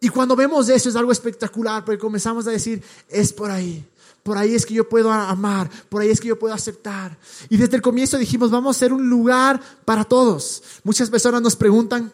Y 0.00 0.08
cuando 0.10 0.36
vemos 0.36 0.68
eso 0.68 0.88
es 0.88 0.96
algo 0.96 1.10
espectacular, 1.10 1.84
porque 1.84 1.98
comenzamos 1.98 2.46
a 2.46 2.50
decir, 2.50 2.82
es 3.08 3.32
por 3.32 3.50
ahí. 3.50 3.84
Por 4.22 4.36
ahí 4.36 4.54
es 4.54 4.66
que 4.66 4.74
yo 4.74 4.88
puedo 4.88 5.10
amar, 5.10 5.70
por 5.88 6.02
ahí 6.02 6.10
es 6.10 6.20
que 6.20 6.28
yo 6.28 6.38
puedo 6.38 6.54
aceptar. 6.54 7.18
Y 7.48 7.56
desde 7.56 7.76
el 7.76 7.82
comienzo 7.82 8.18
dijimos, 8.18 8.50
vamos 8.50 8.76
a 8.76 8.78
ser 8.78 8.92
un 8.92 9.08
lugar 9.08 9.60
para 9.84 10.04
todos. 10.04 10.62
Muchas 10.84 11.08
personas 11.08 11.40
nos 11.40 11.56
preguntan, 11.56 12.12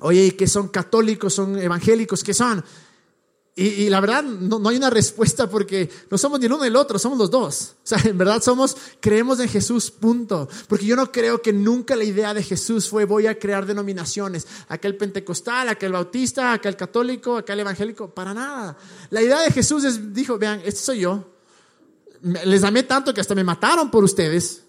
oye, 0.00 0.34
¿qué 0.36 0.46
son 0.46 0.68
católicos? 0.68 1.34
¿Son 1.34 1.58
evangélicos? 1.58 2.24
¿Qué 2.24 2.34
son? 2.34 2.64
Y, 3.58 3.88
la 3.88 4.00
verdad, 4.02 4.22
no, 4.22 4.58
no, 4.58 4.68
hay 4.68 4.76
una 4.76 4.90
respuesta 4.90 5.48
porque 5.48 5.88
no 6.10 6.18
somos 6.18 6.38
ni 6.38 6.44
el 6.44 6.52
uno 6.52 6.64
ni 6.64 6.68
el 6.68 6.76
otro, 6.76 6.98
somos 6.98 7.16
los 7.16 7.30
dos. 7.30 7.76
O 7.82 7.86
sea, 7.86 7.98
en 8.04 8.18
verdad 8.18 8.42
somos, 8.42 8.76
creemos 9.00 9.40
en 9.40 9.48
Jesús, 9.48 9.90
punto. 9.90 10.46
Porque 10.68 10.84
yo 10.84 10.94
no 10.94 11.10
creo 11.10 11.40
que 11.40 11.54
nunca 11.54 11.96
la 11.96 12.04
idea 12.04 12.34
de 12.34 12.42
Jesús 12.42 12.86
fue 12.86 13.06
voy 13.06 13.26
a 13.26 13.38
crear 13.38 13.64
denominaciones. 13.64 14.46
Aquel 14.68 14.94
pentecostal, 14.98 15.70
aquel 15.70 15.92
bautista, 15.92 16.52
aquel 16.52 16.76
católico, 16.76 17.38
aquel 17.38 17.60
evangélico, 17.60 18.10
para 18.10 18.34
nada. 18.34 18.76
La 19.08 19.22
idea 19.22 19.40
de 19.40 19.50
Jesús 19.50 19.84
es, 19.84 20.12
dijo, 20.12 20.36
vean, 20.36 20.60
este 20.62 20.80
soy 20.80 21.00
yo. 21.00 21.24
Les 22.20 22.62
amé 22.62 22.82
tanto 22.82 23.14
que 23.14 23.22
hasta 23.22 23.34
me 23.34 23.42
mataron 23.42 23.90
por 23.90 24.04
ustedes. 24.04 24.64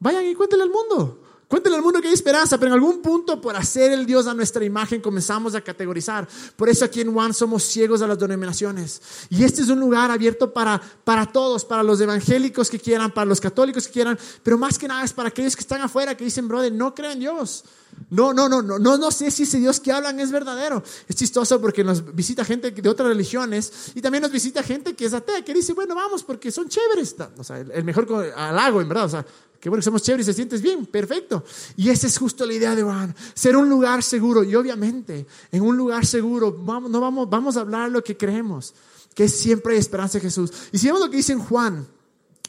Vayan 0.00 0.26
y 0.26 0.34
cuéntenle 0.34 0.64
al 0.64 0.70
mundo. 0.70 1.27
Cuéntale 1.48 1.76
al 1.76 1.82
mundo 1.82 2.02
que 2.02 2.08
hay 2.08 2.14
esperanza, 2.14 2.58
pero 2.58 2.68
en 2.68 2.74
algún 2.74 3.00
punto 3.00 3.40
por 3.40 3.56
hacer 3.56 3.90
el 3.92 4.04
Dios 4.04 4.26
a 4.26 4.34
nuestra 4.34 4.62
imagen 4.66 5.00
comenzamos 5.00 5.54
a 5.54 5.62
categorizar. 5.62 6.28
Por 6.54 6.68
eso 6.68 6.84
aquí 6.84 7.00
en 7.00 7.16
One 7.16 7.32
somos 7.32 7.62
ciegos 7.62 8.02
a 8.02 8.06
las 8.06 8.18
denominaciones. 8.18 9.00
Y 9.30 9.42
este 9.44 9.62
es 9.62 9.70
un 9.70 9.80
lugar 9.80 10.10
abierto 10.10 10.52
para, 10.52 10.78
para 11.04 11.24
todos, 11.24 11.64
para 11.64 11.82
los 11.82 11.98
evangélicos 12.02 12.68
que 12.68 12.78
quieran, 12.78 13.12
para 13.12 13.24
los 13.24 13.40
católicos 13.40 13.86
que 13.86 13.94
quieran, 13.94 14.18
pero 14.42 14.58
más 14.58 14.78
que 14.78 14.88
nada 14.88 15.02
es 15.02 15.14
para 15.14 15.30
aquellos 15.30 15.56
que 15.56 15.62
están 15.62 15.80
afuera 15.80 16.14
que 16.14 16.24
dicen, 16.24 16.46
brother, 16.48 16.70
no 16.70 16.94
creen 16.94 17.12
en 17.12 17.20
Dios. 17.20 17.64
No, 18.10 18.32
no, 18.32 18.48
no, 18.48 18.62
no, 18.62 18.78
no, 18.78 18.96
no 18.96 19.10
sé 19.10 19.30
si 19.30 19.42
ese 19.42 19.58
Dios 19.58 19.80
que 19.80 19.90
hablan 19.90 20.20
es 20.20 20.30
verdadero. 20.30 20.82
Es 21.08 21.16
chistoso 21.16 21.60
porque 21.60 21.82
nos 21.82 22.14
visita 22.14 22.44
gente 22.44 22.70
de 22.70 22.88
otras 22.88 23.08
religiones 23.08 23.92
y 23.94 24.00
también 24.00 24.22
nos 24.22 24.30
visita 24.30 24.62
gente 24.62 24.94
que 24.94 25.06
es 25.06 25.14
atea, 25.14 25.42
que 25.42 25.54
dice, 25.54 25.72
bueno, 25.72 25.94
vamos 25.94 26.22
porque 26.22 26.50
son 26.50 26.68
chéveres. 26.68 27.16
O 27.36 27.44
sea, 27.44 27.58
el 27.58 27.84
mejor 27.84 28.06
halago, 28.36 28.80
en 28.80 28.88
verdad. 28.88 29.06
O 29.06 29.08
sea, 29.08 29.26
que 29.60 29.68
bueno, 29.68 29.82
somos 29.82 30.02
chéveres 30.02 30.26
se 30.26 30.34
sientes 30.34 30.62
bien, 30.62 30.86
perfecto. 30.86 31.44
Y 31.76 31.90
esa 31.90 32.06
es 32.06 32.16
justo 32.16 32.46
la 32.46 32.54
idea 32.54 32.76
de 32.76 32.82
Juan, 32.82 33.14
ser 33.34 33.56
un 33.56 33.68
lugar 33.68 34.02
seguro. 34.02 34.44
Y 34.44 34.54
obviamente, 34.54 35.26
en 35.50 35.62
un 35.62 35.76
lugar 35.76 36.06
seguro, 36.06 36.52
vamos, 36.52 36.90
no 36.90 37.00
vamos, 37.00 37.28
vamos 37.28 37.56
a 37.56 37.60
hablar 37.60 37.90
lo 37.90 38.04
que 38.04 38.16
creemos, 38.16 38.74
que 39.14 39.28
siempre 39.28 39.74
hay 39.74 39.80
esperanza 39.80 40.18
en 40.18 40.22
Jesús. 40.22 40.52
Y 40.72 40.78
si 40.78 40.86
vemos 40.86 41.00
lo 41.00 41.10
que 41.10 41.16
dice 41.16 41.32
en 41.32 41.40
Juan, 41.40 41.86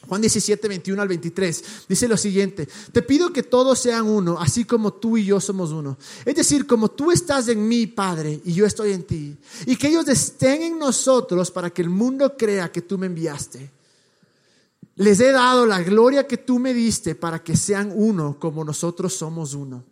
Juan 0.08 0.20
17, 0.20 0.66
21 0.68 1.02
al 1.02 1.08
23, 1.08 1.64
dice 1.88 2.08
lo 2.08 2.16
siguiente, 2.16 2.68
te 2.92 3.02
pido 3.02 3.32
que 3.32 3.42
todos 3.42 3.78
sean 3.78 4.06
uno, 4.06 4.38
así 4.38 4.64
como 4.64 4.92
tú 4.92 5.16
y 5.16 5.24
yo 5.24 5.40
somos 5.40 5.72
uno. 5.72 5.98
Es 6.24 6.34
decir, 6.34 6.66
como 6.66 6.90
tú 6.90 7.10
estás 7.10 7.48
en 7.48 7.66
mí, 7.66 7.86
Padre, 7.86 8.40
y 8.44 8.54
yo 8.54 8.66
estoy 8.66 8.92
en 8.92 9.02
ti, 9.02 9.36
y 9.66 9.76
que 9.76 9.88
ellos 9.88 10.08
estén 10.08 10.62
en 10.62 10.78
nosotros 10.78 11.50
para 11.50 11.70
que 11.70 11.82
el 11.82 11.90
mundo 11.90 12.36
crea 12.36 12.72
que 12.72 12.82
tú 12.82 12.96
me 12.98 13.06
enviaste. 13.06 13.79
Les 15.00 15.18
he 15.18 15.32
dado 15.32 15.64
la 15.64 15.82
gloria 15.82 16.26
que 16.26 16.36
tú 16.36 16.58
me 16.58 16.74
diste 16.74 17.14
para 17.14 17.42
que 17.42 17.56
sean 17.56 17.90
uno 17.94 18.38
como 18.38 18.62
nosotros 18.62 19.14
somos 19.14 19.54
uno. 19.54 19.82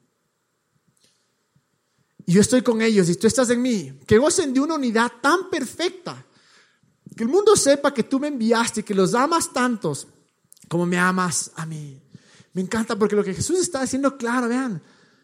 Y 2.26 2.34
yo 2.34 2.42
estoy 2.42 2.60
con 2.60 2.82
ellos 2.82 3.08
y 3.08 3.14
tú 3.14 3.26
estás 3.26 3.48
en 3.48 3.62
mí. 3.62 4.00
Que 4.06 4.18
gocen 4.18 4.52
de 4.52 4.60
una 4.60 4.74
unidad 4.74 5.10
tan 5.22 5.48
perfecta. 5.48 6.26
Que 7.16 7.22
el 7.22 7.30
mundo 7.30 7.56
sepa 7.56 7.94
que 7.94 8.02
tú 8.02 8.20
me 8.20 8.28
enviaste 8.28 8.80
y 8.80 8.82
que 8.82 8.92
los 8.92 9.14
amas 9.14 9.50
tantos 9.50 10.08
como 10.68 10.84
me 10.84 10.98
amas 10.98 11.52
a 11.54 11.64
mí. 11.64 11.98
Me 12.52 12.60
encanta 12.60 12.94
porque 12.94 13.16
lo 13.16 13.24
que 13.24 13.32
Jesús 13.32 13.58
está 13.60 13.80
diciendo 13.80 14.18
claro, 14.18 14.46
vean, 14.46 14.82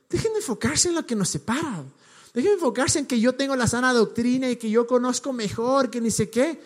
dejen 0.08 0.32
de 0.32 0.38
enfocarse 0.38 0.88
en 0.88 0.94
lo 0.94 1.04
que 1.04 1.14
nos 1.14 1.28
separa. 1.28 1.84
Dejen 2.32 2.52
de 2.52 2.54
enfocarse 2.54 3.00
en 3.00 3.04
que 3.04 3.20
yo 3.20 3.34
tengo 3.34 3.54
la 3.54 3.66
sana 3.66 3.92
doctrina 3.92 4.48
y 4.48 4.56
que 4.56 4.70
yo 4.70 4.86
conozco 4.86 5.34
mejor, 5.34 5.90
que 5.90 6.00
ni 6.00 6.10
sé 6.10 6.30
qué. 6.30 6.58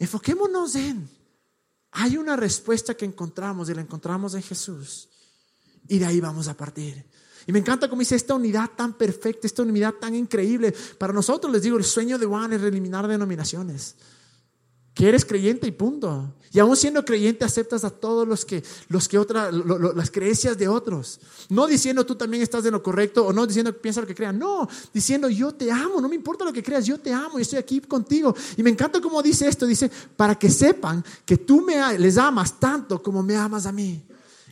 Enfoquémonos 0.00 0.74
en, 0.74 1.08
hay 1.92 2.16
una 2.16 2.36
respuesta 2.36 2.94
que 2.94 3.04
encontramos 3.04 3.68
y 3.68 3.74
la 3.74 3.80
encontramos 3.80 4.34
en 4.34 4.42
Jesús. 4.42 5.08
Y 5.88 5.98
de 5.98 6.06
ahí 6.06 6.20
vamos 6.20 6.48
a 6.48 6.56
partir. 6.56 7.04
Y 7.46 7.52
me 7.52 7.58
encanta 7.58 7.88
cómo 7.88 8.00
dice 8.00 8.16
esta 8.16 8.34
unidad 8.34 8.70
tan 8.76 8.94
perfecta, 8.94 9.46
esta 9.46 9.62
unidad 9.62 9.94
tan 9.94 10.14
increíble. 10.14 10.74
Para 10.98 11.12
nosotros, 11.12 11.52
les 11.52 11.62
digo, 11.62 11.78
el 11.78 11.84
sueño 11.84 12.18
de 12.18 12.26
Juan 12.26 12.52
es 12.52 12.62
eliminar 12.62 13.08
denominaciones 13.08 13.96
que 14.94 15.08
eres 15.08 15.24
creyente 15.24 15.66
y 15.66 15.72
punto. 15.72 16.32
Y 16.52 16.58
aún 16.58 16.76
siendo 16.76 17.04
creyente 17.04 17.44
aceptas 17.44 17.84
a 17.84 17.90
todos 17.90 18.26
los 18.26 18.44
que, 18.44 18.64
los 18.88 19.06
que 19.06 19.18
otra, 19.18 19.52
las 19.52 20.10
creencias 20.10 20.58
de 20.58 20.66
otros. 20.66 21.20
No 21.48 21.68
diciendo 21.68 22.04
tú 22.04 22.16
también 22.16 22.42
estás 22.42 22.64
en 22.64 22.72
lo 22.72 22.82
correcto 22.82 23.24
o 23.24 23.32
no 23.32 23.46
diciendo 23.46 23.72
piensa 23.72 24.00
lo 24.00 24.06
que 24.06 24.16
crean. 24.16 24.36
No, 24.36 24.68
diciendo 24.92 25.28
yo 25.28 25.52
te 25.52 25.70
amo, 25.70 26.00
no 26.00 26.08
me 26.08 26.16
importa 26.16 26.44
lo 26.44 26.52
que 26.52 26.62
creas, 26.62 26.86
yo 26.86 26.98
te 26.98 27.12
amo 27.12 27.38
y 27.38 27.42
estoy 27.42 27.60
aquí 27.60 27.80
contigo. 27.80 28.34
Y 28.56 28.64
me 28.64 28.70
encanta 28.70 29.00
cómo 29.00 29.22
dice 29.22 29.46
esto, 29.46 29.64
dice, 29.64 29.88
para 30.16 30.36
que 30.36 30.50
sepan 30.50 31.04
que 31.24 31.36
tú 31.36 31.60
me, 31.60 31.96
les 31.98 32.18
amas 32.18 32.58
tanto 32.58 33.00
como 33.00 33.22
me 33.22 33.36
amas 33.36 33.66
a 33.66 33.72
mí. 33.72 34.02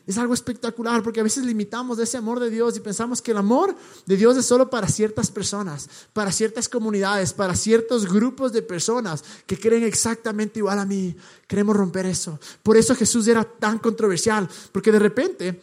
Es 0.09 0.17
algo 0.17 0.33
espectacular 0.33 1.03
porque 1.03 1.21
a 1.21 1.23
veces 1.23 1.45
limitamos 1.45 1.99
ese 1.99 2.17
amor 2.17 2.41
de 2.41 2.49
Dios 2.49 2.75
y 2.79 2.81
pensamos 2.81 3.21
que 3.21 3.33
el 3.33 3.37
amor 3.37 3.77
de 4.07 4.17
Dios 4.17 4.39
es 4.39 4.47
solo 4.47 4.71
para 4.71 4.89
ciertas 4.89 5.31
personas, 5.31 5.87
para 6.15 6.33
ciertas 6.33 6.67
comunidades, 6.67 7.35
para 7.35 7.55
ciertos 7.55 8.11
grupos 8.11 8.51
de 8.55 8.63
personas 8.63 9.23
que 9.45 9.61
creen 9.61 9.83
exactamente 9.85 10.61
igual 10.61 10.79
a 10.79 10.87
mí. 10.87 11.15
Queremos 11.47 11.77
romper 11.77 12.07
eso. 12.07 12.41
Por 12.63 12.79
eso 12.79 12.95
Jesús 12.95 13.29
era 13.29 13.45
tan 13.45 13.81
controversial, 13.81 14.49
porque 14.73 14.91
de 14.91 14.99
repente 14.99 15.61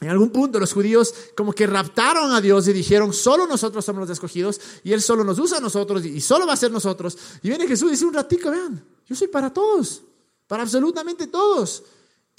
en 0.00 0.08
algún 0.08 0.30
punto 0.30 0.60
los 0.60 0.72
judíos 0.72 1.12
como 1.36 1.52
que 1.52 1.66
raptaron 1.66 2.30
a 2.30 2.40
Dios 2.40 2.68
y 2.68 2.72
dijeron, 2.72 3.12
solo 3.12 3.44
nosotros 3.48 3.84
somos 3.84 4.02
los 4.02 4.10
escogidos 4.10 4.60
y 4.84 4.92
Él 4.92 5.02
solo 5.02 5.24
nos 5.24 5.40
usa 5.40 5.58
a 5.58 5.60
nosotros 5.60 6.04
y 6.04 6.20
solo 6.20 6.46
va 6.46 6.52
a 6.52 6.56
ser 6.56 6.70
nosotros. 6.70 7.18
Y 7.42 7.48
viene 7.48 7.66
Jesús 7.66 7.88
y 7.88 7.90
dice 7.94 8.06
un 8.06 8.14
ratico, 8.14 8.52
vean, 8.52 8.84
yo 9.04 9.16
soy 9.16 9.26
para 9.26 9.52
todos, 9.52 10.00
para 10.46 10.62
absolutamente 10.62 11.26
todos. 11.26 11.82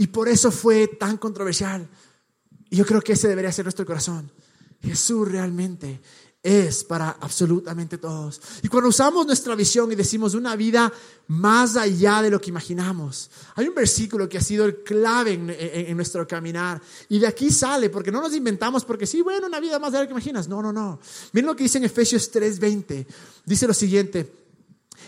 Y 0.02 0.08
por 0.08 0.28
eso 0.28 0.50
fue 0.50 0.88
tan 0.88 1.18
controversial. 1.18 1.88
Y 2.72 2.76
yo 2.76 2.88
creo 2.88 3.02
que 3.02 3.14
ese 3.14 3.28
debería 3.28 3.52
ser 3.52 3.66
nuestro 3.66 3.86
corazón. 3.86 4.32
Jesús 4.82 5.28
realmente 5.28 6.02
es 6.42 6.84
para 6.84 7.18
absolutamente 7.22 8.00
todos. 8.00 8.42
Y 8.64 8.68
cuando 8.68 8.90
usamos 8.90 9.28
nuestra 9.28 9.54
visión 9.54 9.92
y 9.92 9.96
decimos 9.96 10.34
una 10.34 10.56
vida 10.56 10.92
más 11.28 11.76
allá 11.76 12.24
de 12.24 12.32
lo 12.32 12.42
que 12.42 12.50
imaginamos, 12.50 13.30
hay 13.54 13.68
un 13.68 13.76
versículo 13.76 14.28
que 14.28 14.40
ha 14.40 14.42
sido 14.42 14.66
el 14.66 14.82
clave 14.82 15.34
en, 15.34 15.96
nuestro 15.96 16.28
caminar. 16.28 16.82
Y 17.08 17.20
de 17.20 17.28
aquí 17.28 17.52
sale, 17.52 17.92
porque 17.92 18.12
no 18.12 18.22
nos 18.22 18.34
inventamos, 18.34 18.84
porque 18.84 19.06
sí, 19.06 19.22
bueno, 19.22 19.46
una 19.46 19.60
vida 19.60 19.78
más 19.78 19.90
allá 19.90 20.00
de 20.00 20.06
lo 20.06 20.08
que 20.08 20.14
imaginas. 20.14 20.48
No, 20.48 20.64
no, 20.64 20.74
no. 20.74 21.00
Miren 21.32 21.46
lo 21.46 21.56
que 21.56 21.66
dice 21.66 21.78
en 21.78 21.84
Efesios 21.84 22.34
3:20. 22.34 23.06
Dice 23.46 23.68
lo 23.68 23.74
siguiente. 23.76 24.41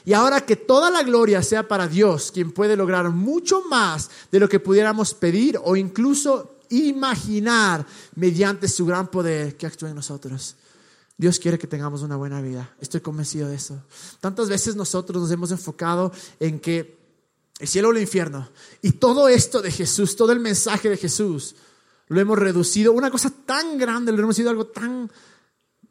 Y 0.06 0.14
ahora 0.14 0.42
que 0.42 0.56
toda 0.56 0.90
la 0.90 1.04
gloria 1.04 1.42
sea 1.42 1.68
para 1.68 1.88
Dios, 1.88 2.32
quien 2.32 2.52
puede 2.52 2.76
lograr 2.76 3.10
mucho 3.10 3.64
más 3.70 4.10
de 4.32 4.40
lo 4.40 4.50
que 4.50 4.60
pudiéramos 4.60 5.14
pedir 5.14 5.60
o 5.64 5.76
incluso 5.76 6.58
imaginar 6.70 7.86
mediante 8.16 8.68
su 8.68 8.86
gran 8.86 9.08
poder 9.08 9.56
que 9.56 9.68
actúa 9.68 9.90
en 9.90 9.96
nosotros. 9.96 10.56
Dios 11.18 11.40
quiere 11.40 11.60
que 11.60 11.68
tengamos 11.68 12.02
una 12.02 12.16
buena 12.16 12.42
vida. 12.42 12.76
Estoy 12.82 13.02
convencido 13.02 13.48
de 13.48 13.56
eso. 13.56 13.82
Tantas 14.20 14.50
veces 14.50 14.76
nosotros 14.76 15.22
nos 15.22 15.32
hemos 15.32 15.52
enfocado 15.52 16.12
en 16.40 16.60
que 16.60 16.98
el 17.60 17.68
cielo 17.68 17.90
o 17.90 17.92
el 17.92 18.02
infierno. 18.02 18.50
Y 18.82 18.94
todo 18.94 19.30
esto 19.30 19.62
de 19.62 19.72
Jesús, 19.72 20.16
todo 20.16 20.32
el 20.32 20.40
mensaje 20.40 20.90
de 20.90 20.98
Jesús, 20.98 21.56
lo 22.08 22.20
hemos 22.20 22.38
reducido. 22.38 22.92
Una 22.92 23.12
cosa 23.12 23.32
tan 23.46 23.78
grande, 23.78 24.12
lo 24.12 24.22
hemos 24.24 24.36
sido 24.36 24.50
algo 24.50 24.66
tan 24.68 25.10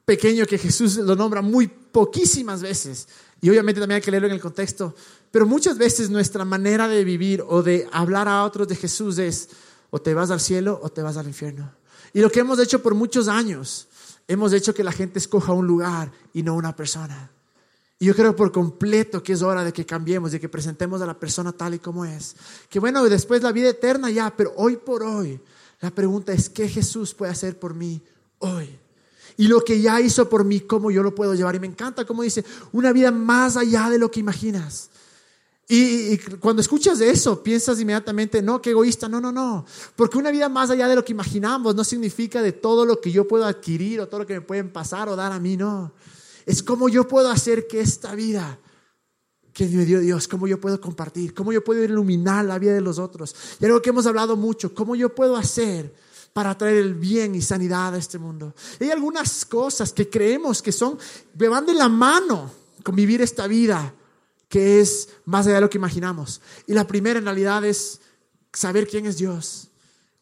pequeño 0.05 0.45
que 0.47 0.59
Jesús 0.59 0.97
lo 0.97 1.15
nombra 1.15 1.41
muy 1.41 1.69
poquísimas 1.69 2.61
veces. 2.61 3.09
Y 3.43 3.51
obviamente 3.51 3.81
también 3.81 3.97
hay 3.97 4.03
que 4.03 4.11
leerlo 4.13 4.29
en 4.29 4.35
el 4.35 4.41
contexto. 4.41 4.95
Pero 5.33 5.47
muchas 5.47 5.77
veces 5.77 6.09
nuestra 6.09 6.45
manera 6.45 6.87
de 6.87 7.05
vivir 7.05 7.45
o 7.47 7.63
de 7.63 7.89
hablar 7.91 8.29
a 8.29 8.45
otros 8.45 8.69
de 8.69 8.77
Jesús 8.77 9.19
es 9.19 9.49
o 9.91 10.01
te 10.01 10.15
vas 10.15 10.31
al 10.31 10.41
cielo 10.41 10.79
o 10.81 10.91
te 10.91 11.03
vas 11.03 11.17
al 11.17 11.27
infierno. 11.27 11.71
Y 12.13 12.21
lo 12.21 12.31
que 12.31 12.39
hemos 12.39 12.61
hecho 12.61 12.81
por 12.81 12.95
muchos 12.95 13.27
años, 13.27 13.89
hemos 14.29 14.53
hecho 14.53 14.73
que 14.73 14.85
la 14.85 14.93
gente 14.93 15.19
escoja 15.19 15.53
un 15.53 15.67
lugar 15.67 16.13
y 16.33 16.45
no 16.45 16.55
una 16.55 16.77
persona. 16.77 17.33
Y 17.99 18.07
yo 18.07 18.15
creo 18.15 18.37
por 18.37 18.53
completo 18.53 19.25
que 19.25 19.33
es 19.33 19.43
hora 19.43 19.65
de 19.65 19.73
que 19.73 19.85
cambiemos, 19.85 20.31
de 20.31 20.39
que 20.39 20.49
presentemos 20.49 21.03
a 21.03 21.07
la 21.07 21.19
persona 21.19 21.51
tal 21.51 21.75
y 21.75 21.79
como 21.81 22.05
es. 22.05 22.37
Que 22.69 22.79
bueno, 22.79 23.03
después 23.09 23.43
la 23.43 23.51
vida 23.51 23.71
eterna 23.71 24.09
ya, 24.09 24.33
pero 24.37 24.53
hoy 24.57 24.77
por 24.77 25.03
hoy, 25.03 25.41
la 25.81 25.91
pregunta 25.91 26.33
es, 26.33 26.49
¿qué 26.49 26.69
Jesús 26.69 27.13
puede 27.13 27.33
hacer 27.33 27.59
por 27.59 27.75
mí 27.75 28.01
hoy? 28.39 28.79
Y 29.43 29.49
lo 29.49 29.65
que 29.65 29.81
ya 29.81 30.01
hizo 30.01 30.29
por 30.29 30.45
mí, 30.45 30.61
cómo 30.61 30.93
yo 30.93 31.03
lo 31.03 31.17
puedo 31.17 31.35
llevar. 31.35 31.57
Y 31.57 31.59
me 31.59 31.67
encanta 31.67 32.05
cómo 32.05 32.23
dice, 32.23 32.45
una 32.71 32.93
vida 32.93 33.11
más 33.11 33.57
allá 33.57 33.91
de 33.91 33.99
lo 33.99 34.09
que 34.09 34.21
imaginas. 34.21 34.89
Y, 35.69 36.17
cuando 36.39 36.63
escuchas 36.63 37.01
eso, 37.01 37.43
piensas 37.43 37.81
inmediatamente, 37.81 38.41
no, 38.41 38.63
qué 38.63 38.71
egoísta, 38.71 39.09
no, 39.09 39.21
no, 39.21 39.33
no. 39.33 39.67
Porque 39.97 40.17
una 40.17 40.31
vida 40.31 40.49
más 40.49 40.71
allá 40.71 40.87
de 40.87 40.95
lo 40.95 41.05
que 41.05 41.11
imaginamos 41.11 41.75
no 41.75 41.83
significa 41.83 42.41
de 42.41 42.53
todo 42.53 42.87
lo 42.87 43.01
que 43.01 43.11
yo 43.11 43.27
puedo 43.27 43.45
adquirir 43.45 44.01
o 44.01 44.07
todo 44.07 44.21
lo 44.21 44.27
que 44.29 44.35
me 44.35 44.43
pueden 44.43 44.71
pasar 44.71 45.09
o 45.09 45.17
dar 45.17 45.33
a 45.33 45.41
mí, 45.41 45.57
no. 45.57 45.93
Es 46.47 46.63
cómo 46.63 46.89
yo 46.89 47.09
puedo 47.09 47.29
hacer 47.29 47.67
que 47.67 47.81
esta 47.81 48.15
vida 48.15 48.61
que 49.53 49.67
me 49.67 49.85
dio 49.85 49.99
Dios, 49.99 50.29
cómo 50.29 50.47
yo 50.47 50.61
puedo 50.61 50.81
compartir, 50.81 51.35
cómo 51.35 51.53
yo 51.53 51.65
puedo 51.65 51.83
iluminar 51.83 52.45
la 52.45 52.61
vida 52.61 52.75
de 52.75 52.81
los 52.81 53.01
otros. 53.01 53.35
Y 53.59 53.65
algo 53.65 53.83
que 53.83 53.91
hemos 53.91 54.07
hablado 54.07 54.37
mucho, 54.37 54.73
cómo 54.73 54.95
yo 54.95 55.13
puedo 55.13 55.37
hacer 55.37 55.93
para 56.33 56.57
traer 56.57 56.77
el 56.77 56.95
bien 56.95 57.35
y 57.35 57.43
sanidad 57.43 57.95
a 57.95 57.99
este 57.99 58.19
mundo. 58.19 58.55
hay 58.81 58.91
algunas 58.91 59.45
cosas 59.45 59.93
que 59.93 60.09
creemos 60.09 60.63
que 60.63 60.73
son, 60.73 60.99
me 61.39 61.49
van 61.49 61.67
de 61.67 61.75
la 61.75 61.89
mano 61.89 62.51
con 62.83 62.97
vivir 62.97 63.21
esta 63.21 63.47
vida 63.47 63.95
que 64.53 64.81
es 64.81 65.09
más 65.25 65.47
allá 65.47 65.57
de 65.57 65.61
lo 65.63 65.71
que 65.71 65.79
imaginamos. 65.79 66.43
Y 66.67 66.75
la 66.75 66.87
primera 66.87 67.19
en 67.19 67.25
realidad 67.25 67.65
es 67.65 68.01
saber 68.53 68.87
quién 68.87 69.07
es 69.07 69.17
Dios. 69.17 69.69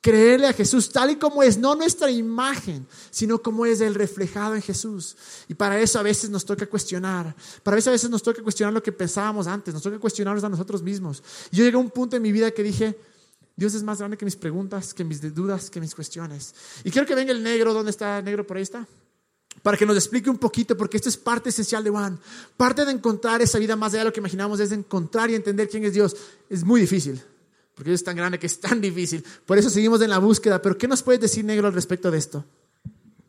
Creerle 0.00 0.46
a 0.46 0.52
Jesús 0.52 0.90
tal 0.90 1.10
y 1.10 1.16
como 1.16 1.42
es, 1.42 1.58
no 1.58 1.74
nuestra 1.74 2.12
imagen, 2.12 2.86
sino 3.10 3.42
como 3.42 3.66
es 3.66 3.80
el 3.80 3.94
reflejado 3.94 4.54
en 4.54 4.62
Jesús. 4.62 5.16
Y 5.48 5.54
para 5.54 5.80
eso 5.80 5.98
a 5.98 6.02
veces 6.02 6.30
nos 6.30 6.44
toca 6.44 6.64
cuestionar. 6.66 7.34
Para 7.64 7.76
eso 7.76 7.90
a 7.90 7.92
veces 7.92 8.08
nos 8.08 8.22
toca 8.22 8.40
cuestionar 8.40 8.72
lo 8.72 8.82
que 8.82 8.92
pensábamos 8.92 9.48
antes, 9.48 9.74
nos 9.74 9.82
toca 9.82 9.98
cuestionarnos 9.98 10.44
a 10.44 10.48
nosotros 10.48 10.80
mismos. 10.80 11.24
Yo 11.50 11.64
llegué 11.64 11.76
a 11.76 11.80
un 11.80 11.90
punto 11.90 12.14
en 12.14 12.22
mi 12.22 12.30
vida 12.30 12.52
que 12.52 12.62
dije, 12.62 12.96
Dios 13.56 13.74
es 13.74 13.82
más 13.82 13.98
grande 13.98 14.16
que 14.16 14.24
mis 14.24 14.36
preguntas, 14.36 14.94
que 14.94 15.04
mis 15.04 15.20
dudas, 15.34 15.70
que 15.70 15.80
mis 15.80 15.94
cuestiones. 15.94 16.54
Y 16.84 16.90
quiero 16.90 17.06
que 17.06 17.14
venga 17.14 17.32
el 17.32 17.42
negro, 17.42 17.74
¿dónde 17.74 17.90
está 17.90 18.18
el 18.18 18.24
negro? 18.24 18.46
Por 18.46 18.56
ahí 18.56 18.62
está. 18.62 18.86
Para 19.62 19.76
que 19.76 19.84
nos 19.84 19.96
explique 19.96 20.30
un 20.30 20.38
poquito, 20.38 20.76
porque 20.76 20.96
esto 20.96 21.08
es 21.08 21.16
parte 21.16 21.50
esencial 21.50 21.84
de 21.84 21.90
Juan. 21.90 22.18
Parte 22.56 22.84
de 22.84 22.92
encontrar 22.92 23.42
esa 23.42 23.58
vida 23.58 23.76
más 23.76 23.92
allá 23.92 24.00
de 24.00 24.04
lo 24.06 24.12
que 24.12 24.20
imaginamos 24.20 24.58
es 24.60 24.72
encontrar 24.72 25.30
y 25.30 25.34
entender 25.34 25.68
quién 25.68 25.84
es 25.84 25.92
Dios. 25.92 26.16
Es 26.48 26.64
muy 26.64 26.80
difícil, 26.80 27.20
porque 27.74 27.90
Dios 27.90 28.00
es 28.00 28.04
tan 28.04 28.16
grande 28.16 28.38
que 28.38 28.46
es 28.46 28.58
tan 28.58 28.80
difícil. 28.80 29.22
Por 29.44 29.58
eso 29.58 29.68
seguimos 29.68 30.00
en 30.00 30.10
la 30.10 30.18
búsqueda. 30.18 30.62
Pero 30.62 30.78
¿qué 30.78 30.88
nos 30.88 31.02
puedes 31.02 31.20
decir, 31.20 31.44
negro, 31.44 31.66
al 31.66 31.74
respecto 31.74 32.10
de 32.10 32.18
esto? 32.18 32.44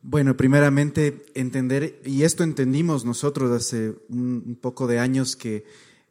Bueno, 0.03 0.37
primeramente 0.37 1.25
entender, 1.35 2.01
y 2.05 2.23
esto 2.23 2.43
entendimos 2.43 3.03
nosotros 3.05 3.51
hace 3.51 3.93
un, 4.09 4.57
poco 4.59 4.87
de 4.87 4.99
años, 4.99 5.35
que 5.35 5.65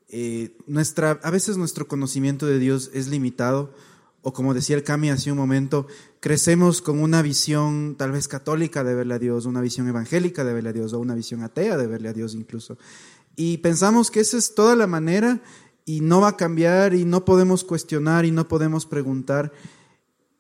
eh, 0.09 0.57
nuestra, 0.67 1.19
a 1.23 1.31
veces 1.31 1.57
nuestro 1.57 1.89
conocimiento 1.89 2.47
de 2.47 2.59
Dios 2.59 2.91
es 2.93 3.09
limitado 3.09 3.75
o 4.23 4.33
como 4.33 4.55
decía 4.55 4.77
el 4.77 4.85
Cami 4.85 5.11
hace 5.11 5.33
un 5.33 5.39
momento, 5.39 5.87
crecemos 6.21 6.83
con 6.83 7.01
una 7.01 7.23
visión 7.23 7.97
tal 7.97 8.13
vez 8.13 8.29
católica 8.29 8.85
de 8.85 8.95
verle 8.95 9.15
a 9.15 9.19
Dios, 9.19 9.47
una 9.47 9.61
visión 9.61 9.89
evangélica 9.89 10.45
de 10.45 10.53
verle 10.53 10.71
a 10.71 10.75
Dios, 10.75 10.93
o 10.93 10.99
una 10.99 11.15
visión 11.15 11.43
atea 11.43 11.77
de 11.77 11.87
verle 11.87 12.09
a 12.09 12.13
Dios 12.13 12.35
incluso. 12.35 12.77
Y 13.37 13.59
pensamos 13.59 14.11
que 14.11 14.21
esa 14.21 14.37
es 14.37 14.55
toda 14.55 14.77
la 14.77 14.87
manera 14.87 15.41
y 15.87 16.03
no 16.03 16.21
va 16.21 16.29
a 16.29 16.37
cambiar 16.37 16.95
y 16.95 17.05
no 17.05 17.25
podemos 17.25 17.65
cuestionar 17.65 18.25
y 18.25 18.31
no 18.31 18.49
podemos 18.49 18.85
preguntar. 18.85 19.53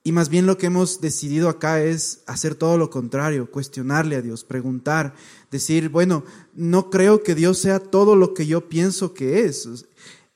Y 0.02 0.12
más 0.12 0.28
bien 0.28 0.46
lo 0.46 0.56
que 0.56 0.66
hemos 0.66 1.00
decidido 1.00 1.48
acá 1.48 1.82
es 1.82 2.22
hacer 2.26 2.54
todo 2.54 2.78
lo 2.78 2.88
contrario, 2.88 3.50
cuestionarle 3.50 4.16
a 4.16 4.22
Dios, 4.22 4.44
preguntar, 4.44 5.14
decir, 5.50 5.90
bueno, 5.90 6.24
no 6.54 6.88
creo 6.88 7.22
que 7.22 7.34
Dios 7.34 7.58
sea 7.58 7.80
todo 7.80 8.16
lo 8.16 8.32
que 8.32 8.46
yo 8.46 8.68
pienso 8.68 9.12
que 9.12 9.44
es. 9.44 9.68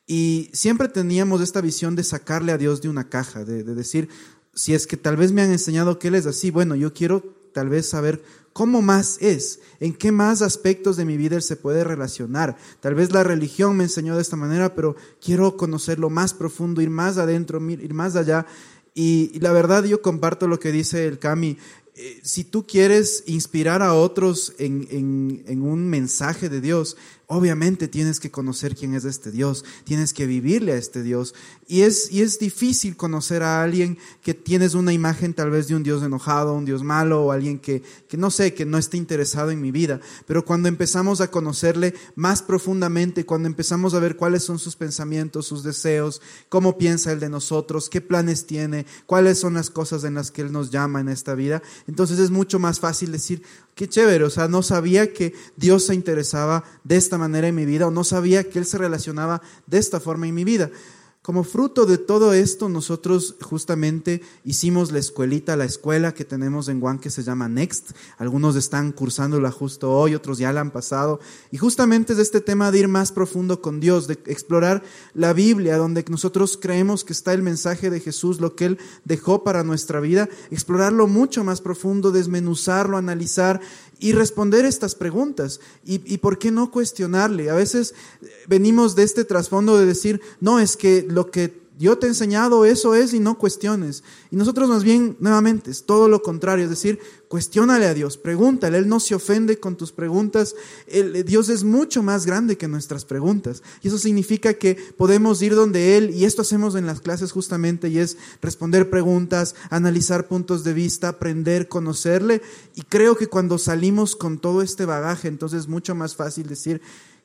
Y 0.07 0.51
siempre 0.53 0.89
teníamos 0.89 1.41
esta 1.41 1.61
visión 1.61 1.97
de 1.97 2.05
sacarle 2.05 2.53
a 2.53 2.59
Dios 2.59 2.83
de 2.83 2.89
una 2.89 3.09
caja, 3.09 3.45
de, 3.45 3.63
decir, 3.63 4.09
si 4.55 4.75
es 4.75 4.87
que 4.87 4.97
tal 4.97 5.17
vez 5.17 5.33
me 5.33 5.43
han 5.43 5.51
enseñado 5.51 5.99
que 5.99 6.09
Él 6.09 6.15
es 6.15 6.27
así, 6.27 6.51
bueno, 6.51 6.75
yo 6.75 6.93
quiero 6.93 7.23
tal 7.55 7.71
vez 7.71 7.89
saber 7.89 8.23
cómo 8.53 8.83
más 8.83 9.17
es, 9.21 9.61
en 9.81 9.95
qué 9.95 10.13
más 10.13 10.43
aspectos 10.43 10.97
de 10.97 11.07
mi 11.07 11.17
vida 11.17 11.37
Él 11.37 11.43
se 11.43 11.57
puede 11.57 11.85
relacionar. 11.85 12.57
Tal 12.81 12.95
vez 12.95 13.13
la 13.13 13.25
religión 13.25 13.77
me 13.77 13.85
enseñó 13.85 14.15
de 14.17 14.23
esta 14.23 14.37
manera, 14.37 14.75
pero 14.75 14.95
quiero 15.25 15.57
conocerlo 15.57 16.11
más 16.11 16.35
profundo, 16.35 16.83
ir 16.83 16.91
más 16.91 17.17
adentro, 17.17 17.59
ir 17.71 17.95
más 17.95 18.15
allá. 18.15 18.47
Y, 18.93 19.39
la 19.41 19.53
verdad 19.53 19.85
yo 19.85 20.03
comparto 20.03 20.47
lo 20.47 20.61
que 20.61 20.71
dice 20.71 21.07
el 21.07 21.19
Cami. 21.19 21.57
Eh, 21.97 22.21
si 22.23 22.45
tú 22.45 22.67
quieres 22.67 23.25
inspirar 23.27 23.81
a 23.83 23.95
otros 23.95 24.55
en, 24.59 25.43
en 25.47 25.63
un 25.63 25.89
mensaje 25.89 26.49
de 26.49 26.61
Dios, 26.61 26.97
obviamente 27.35 27.89
tienes 27.89 28.21
que 28.21 28.31
conocer 28.31 28.77
quién 28.77 28.95
es 28.95 29.05
este 29.05 29.31
Dios, 29.31 29.65
tienes 29.85 30.13
que 30.13 30.27
vivirle 30.27 30.73
a 30.73 30.77
este 30.77 31.03
Dios. 31.03 31.35
Y 31.67 31.83
es, 31.83 32.11
y 32.13 32.23
es 32.23 32.39
difícil 32.39 32.97
conocer 32.97 33.43
a 33.43 33.63
alguien 33.63 33.99
que 34.23 34.35
tienes 34.35 34.75
una 34.75 34.93
imagen 34.93 35.35
tal 35.35 35.51
vez 35.51 35.69
de 35.69 35.75
un 35.75 35.83
Dios 35.83 36.03
enojado, 36.03 36.55
un 36.55 36.65
Dios 36.65 36.83
malo, 36.83 37.25
o 37.25 37.33
alguien 37.33 37.59
que, 37.59 37.83
que 38.09 38.17
no 38.17 38.31
sé, 38.31 38.55
que 38.55 38.65
no 38.65 38.79
esté 38.79 38.97
interesado 38.97 39.51
en 39.51 39.61
mi 39.61 39.73
vida. 39.73 40.01
Pero 40.27 40.45
cuando 40.45 40.69
empezamos 40.69 41.21
a 41.21 41.31
conocerle 41.31 41.95
más 42.15 42.43
profundamente, 42.43 43.27
cuando 43.27 43.49
empezamos 43.49 43.95
a 43.95 43.99
ver 43.99 44.17
cuáles 44.17 44.45
son 44.45 44.59
sus 44.59 44.77
pensamientos, 44.77 45.47
sus 45.47 45.63
deseos, 45.65 46.23
cómo 46.49 46.79
piensa 46.79 47.13
Él 47.13 47.21
de 47.21 47.29
nosotros, 47.29 47.91
qué 47.91 48.01
planes 48.01 48.47
tiene, 48.47 48.87
cuáles 49.07 49.39
son 49.39 49.55
las 49.55 49.71
cosas 49.71 50.05
en 50.05 50.15
las 50.15 50.31
que 50.31 50.43
Él 50.43 50.53
nos 50.53 50.71
llama 50.71 51.01
en 51.01 51.09
esta 51.09 51.35
vida, 51.35 51.63
entonces 51.89 52.19
es 52.19 52.31
mucho 52.31 52.59
más 52.59 52.81
fácil 52.81 53.11
decir, 53.11 53.43
qué 53.75 53.89
chévere, 53.89 54.25
o 54.25 54.31
sea, 54.31 54.49
no 54.49 54.63
sabía 54.63 55.13
que 55.13 55.35
Dios 55.57 55.87
se 55.87 55.95
interesaba 55.95 56.65
de 56.85 56.97
esta 56.97 57.19
manera 57.19 57.24
en 57.25 57.55
mi 57.55 57.65
vida 57.65 57.87
o 57.87 57.91
no 57.91 58.05
sabía 58.05 58.45
que 58.45 58.59
Él 58.59 58.67
se 58.67 58.79
relacionaba 58.79 59.41
de 59.67 59.79
esta 59.79 60.01
forma 60.01 60.29
en 60.29 60.35
mi 60.35 60.45
vida. 60.45 60.71
Como 61.25 61.43
fruto 61.43 61.87
de 61.87 61.97
todo 61.97 62.35
esto, 62.35 62.69
nosotros 62.69 63.37
justamente 63.41 64.21
hicimos 64.45 64.93
la 64.93 64.99
escuelita, 64.99 65.57
la 65.57 65.65
escuela 65.65 66.13
que 66.13 66.27
tenemos 66.27 66.69
en 66.69 66.83
Juan 66.83 66.99
que 66.99 67.09
se 67.09 67.23
llama 67.23 67.49
Next. 67.49 67.93
Algunos 68.19 68.57
están 68.57 68.93
cursándola 68.93 69.51
justo 69.51 69.91
hoy, 69.91 70.15
otros 70.15 70.37
ya 70.37 70.53
la 70.53 70.61
han 70.61 70.71
pasado. 70.71 71.21
Y 71.51 71.57
justamente 71.57 72.13
es 72.13 72.19
este 72.19 72.43
tema 72.43 72.71
de 72.71 72.81
ir 72.81 72.89
más 72.89 73.11
profundo 73.11 73.63
con 73.63 73.81
Dios, 73.81 74.07
de 74.07 74.19
explorar 74.27 74.83
la 75.15 75.33
Biblia, 75.33 75.79
donde 75.79 76.05
nosotros 76.11 76.59
creemos 76.61 77.05
que 77.05 77.15
está 77.15 77.33
el 77.33 77.41
mensaje 77.41 77.89
de 77.89 78.01
Jesús, 78.01 78.39
lo 78.39 78.55
que 78.55 78.67
Él 78.67 78.79
dejó 79.07 79.45
para 79.45 79.65
nuestra 79.65 80.01
vida, 80.01 80.29
explorarlo 80.51 81.07
mucho 81.07 81.43
más 81.43 81.63
profundo, 81.63 82.13
desmenuzarlo, 82.13 82.99
analizar 82.99 83.63
y 84.05 84.13
responder 84.13 84.67
estas 84.67 84.95
preguntas. 84.95 85.61
Y, 85.83 85.95
y, 86.13 86.19
por 86.19 86.39
qué 86.39 86.51
no 86.51 86.71
cuestionarle? 86.71 87.49
A 87.49 87.55
veces 87.55 87.95
venimos 88.47 88.95
de 88.95 89.03
este 89.03 89.25
trasfondo 89.25 89.79
de 89.79 89.87
decir, 89.87 90.21
no, 90.41 90.61
es 90.61 90.77
que 90.77 91.07
lo 91.09 91.31
que 91.31 91.64
yo 91.79 91.99
te 91.99 92.07
he 92.07 92.09
enseñado 92.09 92.65
eso 92.65 92.95
es 92.95 93.15
y 93.15 93.21
no 93.21 93.37
cuestiones. 93.37 94.05
Y 94.31 94.37
nosotros 94.37 94.69
más 94.69 94.85
bien, 94.85 95.17
nuevamente, 95.21 95.71
es 95.71 95.85
todo 95.85 96.09
lo 96.09 96.23
contrario, 96.23 96.65
es 96.65 96.71
decir, 96.71 97.01
cuestiónale 97.29 97.87
a 97.87 97.95
Dios, 97.95 98.17
pregúntale, 98.17 98.79
Él 98.79 98.89
no 98.89 99.01
se 99.01 99.15
ofende 99.15 99.59
con 99.59 99.77
tus 99.77 99.91
preguntas, 99.91 100.55
Dios 101.27 101.49
es 101.49 101.65
mucho 101.65 102.03
más 102.03 102.27
grande 102.27 102.57
que 102.57 102.69
nuestras 102.69 103.05
preguntas. 103.05 103.63
Y 103.83 103.89
eso 103.89 103.99
significa 103.99 104.55
que 104.55 104.77
podemos 104.97 105.43
ir 105.43 105.57
donde 105.57 105.97
Él, 105.97 106.11
y 106.11 106.27
esto 106.27 106.43
hacemos 106.43 106.77
en 106.77 106.87
las 106.87 107.01
clases 107.01 107.33
justamente, 107.33 107.89
y 107.89 107.99
es 107.99 108.17
responder 108.41 108.89
preguntas, 108.89 109.57
analizar 109.71 110.29
puntos 110.29 110.63
de 110.63 110.75
vista, 110.75 111.09
aprender, 111.09 111.69
conocerle. 111.69 112.41
Y 112.77 112.83
creo 112.83 113.17
que 113.17 113.27
cuando 113.27 113.59
salimos 113.59 114.15
con 114.15 114.39
todo 114.39 114.63
este 114.63 114.85
bagaje, 114.85 115.27
entonces 115.27 115.63
es 115.63 115.69
mucho 115.69 115.95
más 115.97 116.15
fácil 116.15 116.47
decir, 116.47 116.83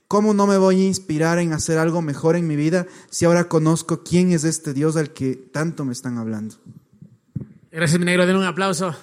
¿Cómo 0.09 0.33
no 0.33 0.47
me 0.47 0.57
voy 0.57 0.81
a 0.81 0.85
inspirar 0.87 1.37
en 1.37 1.53
hacer 1.53 1.77
algo 1.77 2.01
mejor 2.01 2.35
en 2.35 2.47
mi 2.47 2.55
vida 2.55 2.87
si 3.11 3.25
ahora 3.25 3.47
conozco 3.47 4.03
quién 4.03 4.31
es 4.31 4.43
este 4.43 4.73
Dios 4.73 4.95
al 4.95 5.11
que 5.11 5.35
tanto 5.35 5.85
me 5.85 5.93
están 5.93 6.17
hablando? 6.17 6.55
Gracias, 7.71 7.99
mi 7.99 8.05
negro. 8.05 8.25
Den 8.25 8.37
un 8.37 8.43
aplauso. 8.43 8.95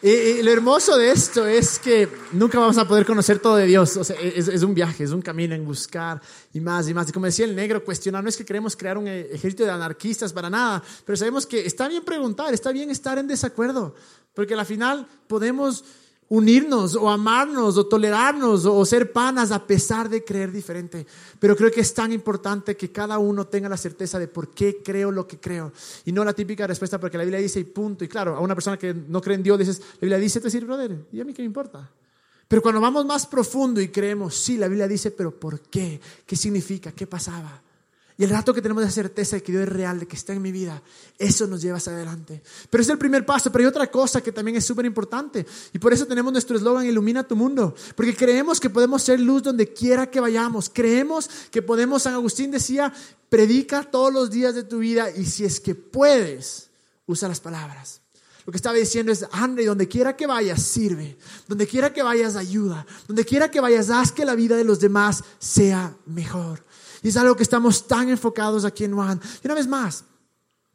Y, 0.00 0.40
lo 0.44 0.52
hermoso 0.52 0.96
de 0.96 1.10
esto 1.10 1.44
es 1.44 1.80
que 1.80 2.08
nunca 2.30 2.60
vamos 2.60 2.78
a 2.78 2.86
poder 2.86 3.04
conocer 3.04 3.40
todo 3.40 3.56
de 3.56 3.66
Dios. 3.66 3.96
O 3.96 4.04
sea, 4.04 4.14
es, 4.20 4.46
es, 4.46 4.62
un 4.62 4.72
viaje, 4.72 5.02
es 5.02 5.10
un 5.10 5.20
camino 5.20 5.52
en 5.52 5.64
buscar 5.64 6.22
y 6.54 6.60
más 6.60 6.88
y 6.88 6.94
más. 6.94 7.08
Y 7.08 7.12
como 7.12 7.26
decía 7.26 7.44
el 7.44 7.56
negro, 7.56 7.84
cuestionar 7.84 8.22
no 8.22 8.28
es 8.28 8.36
que 8.36 8.44
queremos 8.44 8.76
crear 8.76 8.98
un 8.98 9.08
ejército 9.08 9.64
de 9.64 9.72
anarquistas 9.72 10.32
para 10.32 10.48
nada, 10.48 10.80
pero 11.04 11.16
sabemos 11.16 11.44
que 11.44 11.66
está 11.66 11.88
bien 11.88 12.04
preguntar, 12.04 12.54
está 12.54 12.70
bien 12.70 12.88
estar 12.90 13.18
en 13.18 13.26
desacuerdo, 13.26 13.96
porque 14.32 14.54
al 14.54 14.64
final 14.64 15.08
podemos 15.26 15.82
unirnos 16.28 16.96
o 16.96 17.08
amarnos 17.08 17.76
o 17.76 17.86
tolerarnos 17.86 18.64
o 18.66 18.84
ser 18.84 19.12
panas 19.12 19.52
a 19.52 19.66
pesar 19.66 20.08
de 20.08 20.24
creer 20.24 20.50
diferente. 20.50 21.06
Pero 21.38 21.56
creo 21.56 21.70
que 21.70 21.80
es 21.80 21.94
tan 21.94 22.12
importante 22.12 22.76
que 22.76 22.90
cada 22.90 23.18
uno 23.18 23.46
tenga 23.46 23.68
la 23.68 23.76
certeza 23.76 24.18
de 24.18 24.28
por 24.28 24.50
qué 24.50 24.82
creo 24.82 25.10
lo 25.12 25.26
que 25.26 25.38
creo 25.38 25.72
y 26.04 26.12
no 26.12 26.24
la 26.24 26.32
típica 26.32 26.66
respuesta 26.66 26.98
porque 26.98 27.18
la 27.18 27.24
Biblia 27.24 27.40
dice 27.40 27.60
y 27.60 27.64
punto. 27.64 28.04
Y 28.04 28.08
claro, 28.08 28.36
a 28.36 28.40
una 28.40 28.54
persona 28.54 28.76
que 28.76 28.94
no 28.94 29.20
cree 29.20 29.36
en 29.36 29.42
Dios 29.42 29.58
dices, 29.58 29.80
la 29.80 30.00
Biblia 30.00 30.18
dice, 30.18 30.40
te 30.40 30.44
decir, 30.44 30.64
brother, 30.64 31.06
¿y 31.12 31.20
a 31.20 31.24
mí 31.24 31.32
qué 31.32 31.42
me 31.42 31.46
importa? 31.46 31.90
Pero 32.48 32.62
cuando 32.62 32.80
vamos 32.80 33.04
más 33.04 33.26
profundo 33.26 33.80
y 33.80 33.88
creemos, 33.88 34.36
sí, 34.36 34.56
la 34.56 34.68
Biblia 34.68 34.86
dice, 34.86 35.10
pero 35.10 35.38
¿por 35.38 35.60
qué? 35.60 36.00
¿Qué 36.24 36.36
significa? 36.36 36.92
¿Qué 36.92 37.06
pasaba? 37.06 37.62
Y 38.18 38.24
el 38.24 38.30
rato 38.30 38.54
que 38.54 38.62
tenemos 38.62 38.82
la 38.82 38.90
certeza 38.90 39.36
de 39.36 39.42
que 39.42 39.52
Dios 39.52 39.64
es 39.64 39.68
real, 39.68 40.00
de 40.00 40.06
que 40.06 40.16
está 40.16 40.32
en 40.32 40.40
mi 40.40 40.50
vida, 40.50 40.82
eso 41.18 41.46
nos 41.46 41.60
lleva 41.60 41.76
hacia 41.76 41.92
adelante. 41.92 42.42
Pero 42.70 42.82
es 42.82 42.88
el 42.88 42.96
primer 42.96 43.26
paso, 43.26 43.52
pero 43.52 43.62
hay 43.62 43.68
otra 43.68 43.90
cosa 43.90 44.22
que 44.22 44.32
también 44.32 44.56
es 44.56 44.64
súper 44.64 44.86
importante. 44.86 45.44
Y 45.74 45.78
por 45.78 45.92
eso 45.92 46.06
tenemos 46.06 46.32
nuestro 46.32 46.56
eslogan, 46.56 46.86
ilumina 46.86 47.28
tu 47.28 47.36
mundo. 47.36 47.74
Porque 47.94 48.16
creemos 48.16 48.58
que 48.58 48.70
podemos 48.70 49.02
ser 49.02 49.20
luz 49.20 49.42
donde 49.42 49.70
quiera 49.72 50.10
que 50.10 50.20
vayamos. 50.20 50.70
Creemos 50.72 51.28
que 51.50 51.60
podemos, 51.60 52.04
San 52.04 52.14
Agustín 52.14 52.50
decía, 52.50 52.90
predica 53.28 53.82
todos 53.82 54.12
los 54.12 54.30
días 54.30 54.54
de 54.54 54.64
tu 54.64 54.78
vida 54.78 55.10
y 55.10 55.26
si 55.26 55.44
es 55.44 55.60
que 55.60 55.74
puedes, 55.74 56.70
usa 57.04 57.28
las 57.28 57.40
palabras. 57.40 58.00
Lo 58.46 58.52
que 58.52 58.58
estaba 58.58 58.76
diciendo 58.76 59.10
es, 59.10 59.26
anda 59.32 59.60
y 59.60 59.64
donde 59.64 59.88
quiera 59.88 60.16
que 60.16 60.26
vayas, 60.26 60.62
sirve. 60.62 61.18
Donde 61.48 61.66
quiera 61.66 61.92
que 61.92 62.04
vayas, 62.04 62.36
ayuda. 62.36 62.86
Donde 63.08 63.24
quiera 63.24 63.50
que 63.50 63.60
vayas, 63.60 63.90
haz 63.90 64.12
que 64.12 64.24
la 64.24 64.36
vida 64.36 64.56
de 64.56 64.62
los 64.62 64.78
demás 64.78 65.24
sea 65.40 65.96
mejor. 66.06 66.64
Y 67.02 67.08
es 67.08 67.16
algo 67.16 67.36
que 67.36 67.42
estamos 67.42 67.86
tan 67.86 68.08
enfocados 68.08 68.64
aquí 68.64 68.84
en 68.84 68.94
Juan. 68.94 69.20
Y 69.42 69.46
una 69.46 69.54
vez 69.54 69.66
más, 69.66 70.04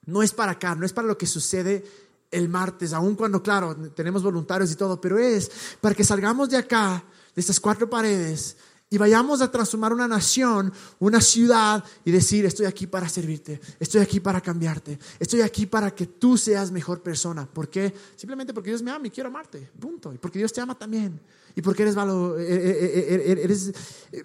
no 0.06 0.24
es 0.24 0.32
para 0.32 0.54
acá, 0.54 0.76
no 0.76 0.86
es 0.86 0.94
para 0.94 1.08
lo 1.08 1.18
que 1.18 1.28
sucede 1.28 1.84
el 2.32 2.48
martes, 2.48 2.94
aun 2.94 3.16
cuando, 3.16 3.44
claro, 3.44 3.76
tenemos 3.94 4.24
voluntarios 4.24 4.72
y 4.72 4.76
todo, 4.76 5.00
pero 5.00 5.20
es 5.20 5.52
para 5.82 5.94
que 5.94 6.04
salgamos 6.04 6.50
de 6.50 6.58
acá, 6.58 7.04
de 7.36 7.42
estas 7.42 7.60
cuatro 7.60 7.90
paredes, 7.90 8.56
y 8.90 8.98
vayamos 8.98 9.42
a 9.42 9.52
transformar 9.52 9.94
una 9.94 10.08
nación, 10.08 10.72
una 11.00 11.22
ciudad 11.22 11.84
y 12.04 12.12
decir, 12.12 12.46
estoy 12.46 12.66
aquí 12.66 12.88
para 12.88 13.08
servirte, 13.08 13.60
estoy 13.80 14.02
aquí 14.02 14.20
para 14.20 14.42
cambiarte, 14.42 15.00
estoy 15.20 15.42
aquí 15.42 15.66
para 15.66 15.92
que 15.92 16.08
tú 16.08 16.38
seas 16.38 16.72
mejor 16.72 17.02
persona. 17.02 17.46
¿Por 17.46 17.70
qué? 17.70 17.94
Simplemente 18.18 18.54
porque 18.54 18.70
Dios 18.70 18.82
me 18.82 18.92
ama 18.92 19.08
y 19.08 19.10
quiero 19.10 19.30
amarte, 19.30 19.70
punto. 19.80 20.14
Y 20.14 20.18
porque 20.18 20.40
Dios 20.40 20.52
te 20.52 20.60
ama 20.60 20.78
también 20.78 21.20
y 21.56 21.62
porque 21.62 21.84
eres, 21.84 21.96
valo, 21.96 22.38
eh, 22.38 22.46
eh, 22.48 23.24
eh, 23.26 23.42
eres 23.44 23.74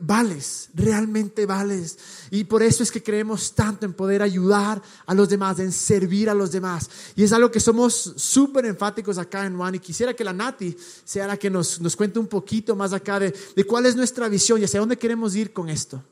vales, 0.01 0.71
realmente 0.75 1.47
vales. 1.47 1.99
Y 2.31 2.45
por 2.45 2.63
eso 2.63 2.83
es 2.83 2.91
que 2.91 3.03
creemos 3.03 3.55
tanto 3.55 3.87
en 3.87 3.95
poder 3.95 4.23
ayudar 4.23 4.81
a 5.07 5.15
los 5.15 5.29
demás, 5.29 5.59
en 5.59 5.73
servir 5.73 6.31
a 6.31 6.35
los 6.35 6.53
demás. 6.53 6.91
Y 7.17 7.25
es 7.25 7.33
algo 7.33 7.51
que 7.51 7.61
somos 7.61 8.15
súper 8.17 8.67
enfáticos 8.67 9.19
acá 9.19 9.47
en 9.47 9.61
One. 9.61 9.79
Y 9.79 9.81
quisiera 9.81 10.15
que 10.15 10.25
la 10.25 10.33
Nati 10.33 10.77
sea 11.05 11.27
la 11.27 11.37
que 11.37 11.51
nos, 11.51 11.81
nos 11.81 11.97
cuente 11.97 12.19
un 12.19 12.27
poquito 12.27 12.77
más 12.77 12.93
acá 12.93 13.19
de, 13.19 13.35
de 13.55 13.65
cuál 13.65 13.87
es 13.87 13.97
nuestra 13.97 14.29
visión 14.29 14.61
y 14.61 14.65
hacia 14.65 14.81
dónde 14.81 14.99
queremos 14.99 15.35
ir 15.35 15.53
con 15.53 15.69
esto. 15.69 16.03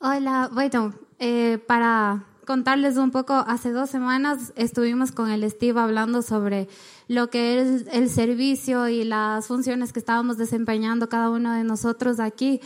Hola, 0.00 0.50
bueno, 0.52 0.92
para 1.66 2.26
contarles 2.46 2.96
un 2.96 3.10
poco, 3.10 3.34
hace 3.34 3.70
dos 3.70 3.90
semanas 3.90 4.52
estuvimos 4.56 5.12
con 5.12 5.30
el 5.30 5.48
Steve 5.48 5.80
hablando 5.80 6.22
sobre 6.22 6.68
lo 7.12 7.28
que 7.28 7.60
es 7.60 7.84
el 7.92 8.08
servicio 8.08 8.88
y 8.88 9.04
las 9.04 9.46
funciones 9.46 9.92
que 9.92 9.98
estábamos 9.98 10.38
desempeñando 10.38 11.10
cada 11.10 11.28
uno 11.28 11.52
de 11.52 11.62
nosotros 11.62 12.18
aquí. 12.18 12.60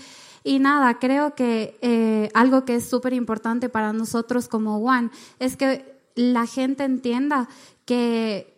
Y 0.45 0.61
nada, 0.61 1.01
creo 1.01 1.35
que 1.35 1.77
eh, 1.83 2.31
algo 2.33 2.65
que 2.65 2.77
es 2.77 2.89
súper 2.89 3.13
importante 3.13 3.69
para 3.69 3.93
nosotros 3.93 4.47
como 4.47 4.79
One 4.79 5.11
es 5.41 5.57
que 5.57 5.97
la 6.15 6.47
gente 6.47 6.85
entienda 6.85 7.49
que 7.85 8.55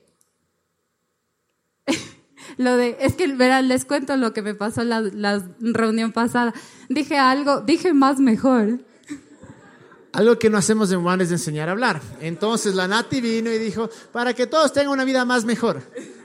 lo 2.59 2.77
de, 2.77 2.99
es 3.01 3.15
que 3.15 3.27
verán, 3.29 3.69
les 3.69 3.87
cuento 3.87 4.15
lo 4.19 4.35
que 4.35 4.43
me 4.43 4.55
pasó 4.55 4.85
la, 4.85 5.01
la 5.01 5.43
reunión 5.61 6.13
pasada. 6.13 6.53
Dije 6.91 7.17
algo, 7.17 7.63
dije 7.63 7.95
más 7.95 8.21
mejor. 8.21 8.81
Algo 10.13 10.39
que 10.39 10.49
no 10.49 10.59
hacemos 10.59 10.91
en 10.91 11.07
One 11.07 11.25
es 11.25 11.31
enseñar 11.31 11.69
a 11.69 11.73
hablar. 11.73 12.01
Entonces 12.21 12.75
la 12.75 12.89
Nati 12.89 13.21
vino 13.21 13.51
y 13.53 13.59
dijo, 13.59 13.91
para 14.13 14.35
que 14.35 14.47
todos 14.47 14.73
tengan 14.73 14.93
una 14.93 15.05
vida 15.05 15.25
más 15.25 15.45
mejor. 15.45 15.83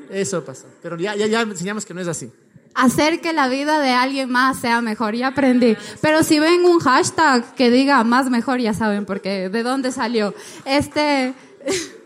Eso 0.10 0.44
pasó. 0.44 0.66
Pero 0.82 0.98
ya, 0.98 1.16
ya, 1.16 1.28
ya 1.28 1.42
enseñamos 1.42 1.86
que 1.86 1.94
no 1.94 2.02
es 2.02 2.08
así. 2.08 2.32
Hacer 2.76 3.22
que 3.22 3.34
la 3.34 3.50
vida 3.50 3.80
de 3.80 3.92
alguien 3.92 4.32
más 4.32 4.60
sea 4.60 4.82
mejor, 4.82 5.16
ya 5.16 5.28
aprendí. 5.28 5.78
Pero 6.02 6.24
si 6.24 6.40
ven 6.40 6.66
un 6.66 6.80
hashtag 6.80 7.54
que 7.56 7.70
diga 7.70 8.04
más 8.04 8.30
mejor, 8.30 8.60
ya 8.60 8.74
saben 8.74 9.06
porque 9.06 9.50
de 9.50 9.64
dónde 9.64 9.92
salió. 9.92 10.34
Este, 10.66 11.34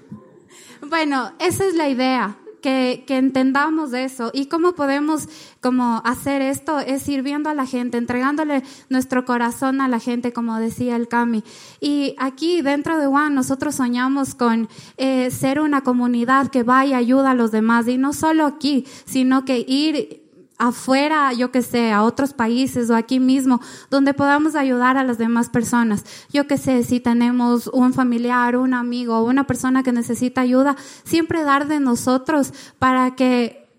bueno, 0.82 1.32
esa 1.40 1.66
es 1.66 1.76
la 1.76 1.88
idea 1.88 2.38
que, 2.62 3.04
entendamos 3.08 3.94
eso. 3.94 4.32
¿Y 4.34 4.48
cómo 4.48 4.74
podemos 4.74 5.28
como 5.62 6.02
hacer 6.06 6.42
esto? 6.42 6.80
Es 6.80 7.04
sirviendo 7.04 7.50
a 7.50 7.54
la 7.54 7.66
gente, 7.66 7.98
entregándole 7.98 8.64
nuestro 8.90 9.26
corazón 9.26 9.82
a 9.82 9.88
la 9.88 10.00
gente, 10.00 10.34
como 10.34 10.58
decía 10.60 10.96
el 10.96 11.08
Cami. 11.08 11.44
Y 11.80 12.16
aquí 12.18 12.62
dentro 12.62 12.98
de 12.98 13.08
Juan 13.08 13.34
nosotros 13.34 13.76
soñamos 13.76 14.36
con 14.36 14.70
eh, 14.98 15.32
ser 15.32 15.60
una 15.60 15.82
comunidad 15.82 16.48
que 16.48 16.64
vaya 16.64 16.88
y 16.88 16.94
ayuda 16.94 17.32
a 17.32 17.36
los 17.36 17.52
demás. 17.52 17.88
Y 17.88 17.98
no 17.98 18.14
solo 18.14 18.46
aquí, 18.46 18.86
sino 19.06 19.46
que 19.46 19.66
ir 19.68 20.27
afuera, 20.58 21.34
yo 21.34 21.52
que 21.52 21.62
sé, 21.62 21.92
a 21.92 22.04
otros 22.04 22.34
países 22.34 22.90
o 22.90 22.96
aquí 22.96 23.20
mismo, 23.20 23.62
donde 23.90 24.14
podamos 24.14 24.56
ayudar 24.56 24.98
a 24.98 25.04
las 25.04 25.18
demás 25.18 25.50
personas. 25.50 26.04
Yo 26.32 26.48
que 26.48 26.58
sé, 26.58 26.84
si 26.84 27.00
tenemos 27.00 27.68
un 27.68 27.94
familiar, 27.94 28.58
un 28.58 28.74
amigo 28.74 29.24
una 29.24 29.46
persona 29.46 29.84
que 29.84 29.92
necesita 29.92 30.42
ayuda, 30.42 30.76
siempre 31.04 31.44
dar 31.44 31.68
de 31.68 31.80
nosotros 31.80 32.54
para 32.80 33.16
que 33.16 33.70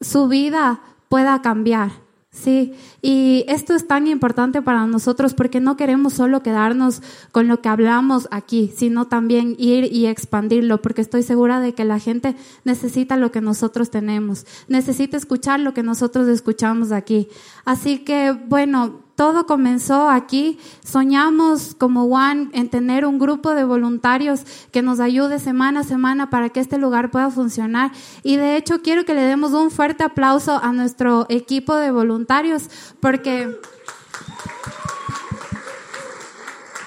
su 0.00 0.28
vida 0.28 0.80
pueda 1.08 1.42
cambiar. 1.42 2.07
Sí, 2.40 2.72
y 3.02 3.44
esto 3.48 3.74
es 3.74 3.88
tan 3.88 4.06
importante 4.06 4.62
para 4.62 4.86
nosotros 4.86 5.34
porque 5.34 5.58
no 5.58 5.76
queremos 5.76 6.12
solo 6.12 6.40
quedarnos 6.40 7.02
con 7.32 7.48
lo 7.48 7.60
que 7.60 7.68
hablamos 7.68 8.28
aquí, 8.30 8.72
sino 8.76 9.08
también 9.08 9.56
ir 9.58 9.92
y 9.92 10.06
expandirlo, 10.06 10.80
porque 10.80 11.00
estoy 11.00 11.24
segura 11.24 11.58
de 11.58 11.74
que 11.74 11.84
la 11.84 11.98
gente 11.98 12.36
necesita 12.64 13.16
lo 13.16 13.32
que 13.32 13.40
nosotros 13.40 13.90
tenemos, 13.90 14.46
necesita 14.68 15.16
escuchar 15.16 15.58
lo 15.58 15.74
que 15.74 15.82
nosotros 15.82 16.28
escuchamos 16.28 16.92
aquí. 16.92 17.26
Así 17.64 18.04
que, 18.04 18.30
bueno, 18.30 19.00
todo 19.18 19.46
comenzó 19.46 20.08
aquí. 20.08 20.60
Soñamos 20.84 21.74
como 21.74 22.06
Juan 22.06 22.50
en 22.52 22.70
tener 22.70 23.04
un 23.04 23.18
grupo 23.18 23.52
de 23.52 23.64
voluntarios 23.64 24.44
que 24.70 24.80
nos 24.80 25.00
ayude 25.00 25.40
semana 25.40 25.80
a 25.80 25.82
semana 25.82 26.30
para 26.30 26.50
que 26.50 26.60
este 26.60 26.78
lugar 26.78 27.10
pueda 27.10 27.28
funcionar. 27.28 27.90
Y 28.22 28.36
de 28.36 28.56
hecho 28.56 28.80
quiero 28.80 29.04
que 29.04 29.14
le 29.14 29.22
demos 29.22 29.54
un 29.54 29.72
fuerte 29.72 30.04
aplauso 30.04 30.62
a 30.62 30.72
nuestro 30.72 31.26
equipo 31.30 31.74
de 31.74 31.90
voluntarios 31.90 32.70
porque... 33.00 33.58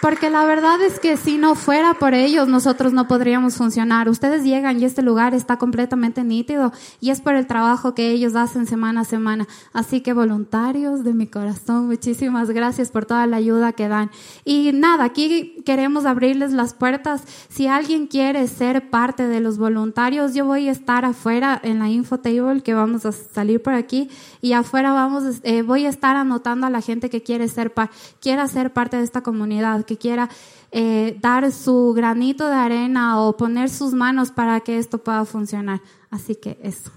Porque 0.02 0.32
la 0.32 0.46
verdad 0.46 0.82
es 0.82 1.00
que 1.00 1.16
si 1.16 1.38
no 1.38 1.54
fuera 1.54 1.94
por 1.94 2.16
ellos, 2.16 2.48
nosotros 2.48 2.92
no 2.92 3.08
podríamos 3.08 3.56
funcionar. 3.56 4.10
Ustedes 4.10 4.44
llegan 4.44 4.80
y 4.80 4.86
este 4.86 5.04
lugar 5.04 5.36
está 5.36 5.58
completamente 5.58 6.24
nítido 6.24 6.72
y 7.00 7.12
es 7.12 7.22
por 7.22 7.36
el 7.36 7.46
trabajo 7.46 7.94
que 7.94 8.10
ellos 8.10 8.36
hacen 8.36 8.66
semana 8.66 9.02
a 9.02 9.06
semana. 9.06 9.48
Así 9.74 10.02
que 10.02 10.14
voluntarios 10.14 11.04
de 11.04 11.14
mi 11.14 11.28
corazón, 11.28 11.86
muchísimas 11.86 12.50
gracias 12.50 12.90
por 12.90 13.06
toda 13.06 13.28
la 13.28 13.38
ayuda 13.38 13.74
que 13.74 13.88
dan. 13.88 14.10
Y 14.44 14.72
nada, 14.74 15.04
aquí 15.04 15.62
queremos 15.66 16.06
abrirles 16.06 16.52
las 16.52 16.74
puertas. 16.74 17.22
Si 17.50 17.68
alguien 17.68 18.08
quiere 18.08 18.48
ser 18.48 18.90
parte 18.90 19.28
de 19.28 19.40
los 19.40 19.60
voluntarios, 19.60 20.34
yo 20.34 20.46
voy 20.46 20.68
a 20.68 20.72
estar 20.72 21.06
afuera 21.06 21.60
en 21.62 21.78
la 21.78 21.90
infotable 21.90 22.62
que 22.64 22.74
vamos 22.74 23.06
a 23.06 23.12
salir 23.12 23.62
por 23.62 23.74
aquí 23.74 24.10
y 24.42 24.54
afuera 24.54 24.94
vamos, 24.94 25.42
eh, 25.44 25.62
voy 25.62 25.86
a 25.86 25.90
estar 25.90 26.16
anotando 26.16 26.66
a 26.66 26.70
la 26.70 26.82
gente 26.82 27.10
que 27.10 27.22
quiere 27.22 27.48
ser, 27.48 27.72
quiera 28.20 28.48
ser 28.48 28.74
parte 28.74 28.98
de 28.98 29.04
esta 29.04 29.22
comunidad 29.22 29.86
que 29.92 29.98
quiera 29.98 30.30
eh, 30.72 31.18
dar 31.20 31.52
su 31.52 31.92
granito 31.94 32.48
de 32.48 32.56
arena 32.56 33.22
o 33.22 33.36
poner 33.36 33.70
sus 33.70 33.94
manos 33.94 34.32
para 34.32 34.62
que 34.62 34.78
esto 34.78 35.00
pueda 35.00 35.26
funcionar. 35.26 35.82
Así 36.10 36.36
que 36.36 36.58
eso. 36.64 36.92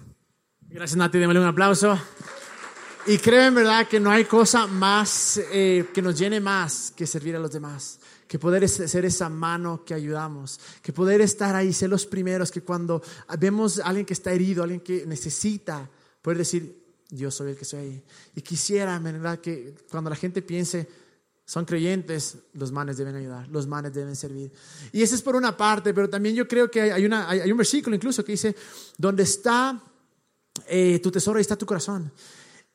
Gracias 0.61 0.96
Nati, 0.96 1.18
démosle 1.18 1.40
un 1.40 1.46
aplauso. 1.46 1.98
Y 3.07 3.18
creo 3.18 3.42
en 3.42 3.54
verdad 3.57 3.88
que 3.88 3.98
no 3.98 4.11
hay 4.11 4.24
cosa 4.24 4.66
más 4.68 5.40
eh, 5.52 5.88
que 5.92 6.00
nos 6.00 6.16
llene 6.16 6.40
más 6.40 6.92
que 6.96 7.07
servir 7.07 7.35
a 7.35 7.38
los 7.40 7.50
demás 7.50 7.98
que 8.26 8.38
poder 8.38 8.66
ser 8.68 9.04
esa 9.04 9.28
mano 9.28 9.85
que 9.85 9.94
ayudamos, 9.94 10.59
que 10.83 10.92
poder 10.92 11.20
estar 11.20 11.54
ahí, 11.54 11.72
ser 11.72 11.90
los 11.90 12.07
primeros, 12.07 12.50
que 12.50 12.62
cuando 12.62 13.02
vemos 13.38 13.78
a 13.78 13.85
alguien 13.85 14.07
que 14.07 14.14
está 14.14 14.33
herido, 14.33 14.62
alguien 14.62 14.80
que 14.80 15.04
necesita, 15.07 15.88
poder 16.22 16.38
decir, 16.38 16.74
yo 17.11 17.30
soy 17.30 17.50
el 17.50 17.57
que 17.57 17.64
soy 17.64 17.80
ahí. 17.80 18.02
Y 18.35 18.40
quisiera, 18.40 18.98
¿verdad? 18.98 19.38
Que 19.40 19.74
cuando 19.90 20.11
la 20.11 20.16
gente 20.16 20.42
piense, 20.42 20.88
son 21.46 21.64
creyentes, 21.64 22.38
los 22.54 22.72
manes 22.72 22.96
deben 22.96 23.16
ayudar, 23.16 23.48
los 23.48 23.66
manes 23.66 23.92
deben 23.92 24.16
servir. 24.16 24.50
Y 24.92 25.02
eso 25.02 25.14
es 25.14 25.22
por 25.22 25.37
una 25.37 25.57
parte, 25.57 25.92
pero 25.92 26.09
también 26.09 26.35
yo 26.35 26.48
creo 26.48 26.70
que 26.70 26.80
hay, 26.80 27.04
una, 27.04 27.28
hay 27.28 27.50
un 27.50 27.59
versículo 27.59 27.94
incluso 27.94 28.24
que 28.24 28.33
dice, 28.33 28.57
donde 28.96 29.24
está 29.24 29.83
eh, 30.66 30.98
tu 31.00 31.11
tesoro, 31.11 31.37
ahí 31.37 31.42
está 31.42 31.57
tu 31.57 31.66
corazón. 31.66 32.11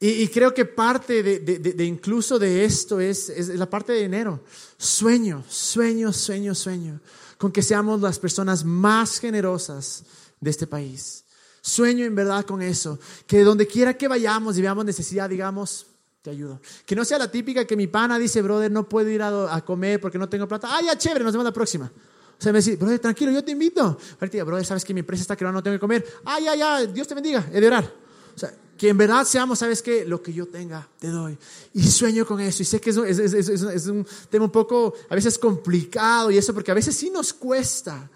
Y, 0.01 0.29
creo 0.29 0.53
que 0.53 0.63
parte 0.63 1.21
de, 1.21 1.83
incluso 1.83 2.39
de 2.39 2.63
esto 2.63 3.01
es, 3.01 3.27
es, 3.27 3.49
la 3.49 3.69
parte 3.69 3.91
de 3.91 4.03
dinero. 4.03 4.45
Sueño, 4.77 5.43
sueño, 5.49 6.13
sueño, 6.13 6.55
sueño, 6.55 7.01
con 7.37 7.51
que 7.51 7.61
seamos 7.61 7.99
las 7.99 8.17
personas 8.17 8.63
más 8.63 9.19
generosas 9.19 10.05
de 10.39 10.51
este 10.51 10.67
país. 10.67 11.25
Sueño 11.59 12.05
en 12.05 12.15
verdad 12.15 12.45
con 12.45 12.61
eso, 12.61 12.97
que 13.27 13.43
donde 13.43 13.67
quiera 13.67 13.97
que 13.97 14.07
vayamos 14.07 14.57
y 14.57 14.61
veamos 14.61 14.85
necesidad, 14.85 15.29
digamos, 15.29 15.85
te 16.21 16.31
ayudo. 16.31 16.59
Que 16.85 16.95
no 16.95 17.05
sea 17.05 17.17
la 17.17 17.31
típica 17.31 17.65
que 17.65 17.77
mi 17.77 17.87
pana 17.87 18.19
dice, 18.19 18.41
brother, 18.41 18.69
no 18.69 18.87
puedo 18.87 19.09
ir 19.09 19.21
a, 19.21 19.63
comer 19.65 20.01
porque 20.01 20.17
no 20.17 20.27
tengo 20.27 20.47
plata. 20.47 20.67
Ah, 20.71 20.81
ya, 20.83 20.97
chévere, 20.97 21.23
nos 21.23 21.33
vemos 21.33 21.45
la 21.45 21.53
próxima. 21.53 21.85
O 21.85 22.41
sea, 22.41 22.51
me 22.51 22.59
dice, 22.59 22.75
brother, 22.75 22.99
tranquilo, 22.99 23.31
yo 23.31 23.43
te 23.43 23.51
invito. 23.51 23.97
Ahorita, 24.19 24.43
brother, 24.43 24.65
sabes 24.65 24.83
que 24.83 24.93
mi 24.93 24.99
empresa 24.99 25.21
está 25.21 25.35
quebrada, 25.35 25.53
no 25.53 25.63
tengo 25.63 25.75
que 25.75 25.79
comer. 25.79 26.05
Ah, 26.25 26.39
ya, 26.39 26.55
ya, 26.55 26.85
Dios 26.85 27.07
te 27.07 27.15
bendiga, 27.15 27.49
he 27.53 27.61
de 27.61 27.67
orar. 27.67 27.93
O 28.35 28.37
sea, 28.39 28.53
que 28.77 28.89
en 28.89 28.97
verdad 28.97 29.25
seamos, 29.25 29.59
¿sabes 29.59 29.81
qué? 29.81 30.05
Lo 30.05 30.21
que 30.21 30.33
yo 30.33 30.47
tenga, 30.47 30.87
te 30.99 31.07
doy. 31.07 31.37
Y 31.73 31.83
sueño 31.83 32.25
con 32.25 32.39
eso. 32.41 32.63
Y 32.63 32.65
sé 32.65 32.81
que 32.81 32.89
es, 32.89 32.97
es, 32.97 33.33
es, 33.33 33.49
es 33.49 33.87
un 33.87 34.05
tema 34.29 34.45
un 34.45 34.51
poco, 34.51 34.93
a 35.09 35.15
veces 35.15 35.37
complicado 35.37 36.31
y 36.31 36.37
eso, 36.37 36.53
porque 36.53 36.71
a 36.71 36.75
veces 36.75 36.95
sí 36.95 37.09
nos 37.09 37.33
cuesta. 37.33 38.09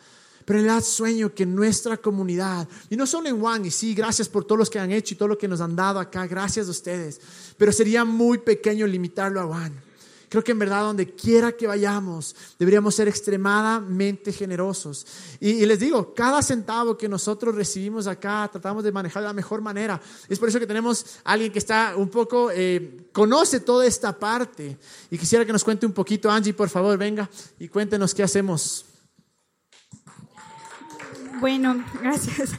Pero 0.46 0.60
en 0.60 0.66
realidad 0.66 0.86
sueño 0.86 1.34
que 1.34 1.46
nuestra 1.46 1.98
comunidad, 1.98 2.68
y 2.90 2.96
no 2.96 3.06
solo 3.06 3.30
en 3.30 3.40
Juan, 3.40 3.66
y 3.66 3.72
sí, 3.72 3.94
gracias 3.94 4.30
por 4.30 4.46
todo 4.46 4.58
lo 4.58 4.66
que 4.66 4.80
han 4.80 4.92
hecho 4.92 5.14
y 5.14 5.18
todo 5.18 5.30
lo 5.30 5.38
que 5.38 5.48
nos 5.48 5.62
han 5.62 5.76
dado 5.76 6.00
acá, 6.00 6.28
gracias 6.28 6.68
a 6.68 6.72
ustedes, 6.72 7.22
pero 7.58 7.72
sería 7.72 8.06
muy 8.06 8.40
pequeño 8.40 8.86
limitarlo 8.88 9.42
a 9.42 9.46
Juan. 9.46 9.74
Creo 10.34 10.44
que 10.44 10.52
en 10.54 10.58
verdad 10.58 10.82
donde 10.82 11.14
quiera 11.14 11.52
que 11.52 11.68
vayamos 11.68 12.36
deberíamos 12.58 12.96
ser 12.96 13.08
extremadamente 13.08 14.34
generosos. 14.34 15.06
Y, 15.40 15.64
les 15.64 15.78
digo, 15.78 16.16
cada 16.16 16.42
centavo 16.42 16.98
que 16.98 17.08
nosotros 17.08 17.54
recibimos 17.54 18.08
acá 18.08 18.50
tratamos 18.52 18.84
de 18.84 18.92
manejar 18.92 19.22
de 19.22 19.28
la 19.28 19.34
mejor 19.34 19.62
manera. 19.62 20.02
Es 20.28 20.40
por 20.40 20.50
eso 20.50 20.60
que 20.60 20.66
tenemos 20.66 21.06
a 21.24 21.34
alguien 21.34 21.52
que 21.52 21.60
está 21.60 21.94
un 21.96 22.10
poco, 22.10 22.50
eh, 22.52 23.06
conoce 23.12 23.60
toda 23.60 23.86
esta 23.86 24.18
parte. 24.18 24.76
Y 25.12 25.20
quisiera 25.20 25.46
que 25.46 25.54
nos 25.54 25.64
cuente 25.64 25.86
un 25.86 25.94
poquito, 25.94 26.32
Angie, 26.32 26.56
por 26.56 26.68
favor, 26.68 26.98
venga 26.98 27.30
y 27.60 27.68
cuéntenos 27.68 28.16
qué 28.16 28.24
hacemos. 28.24 28.86
Bueno, 31.44 31.84
gracias. 32.02 32.56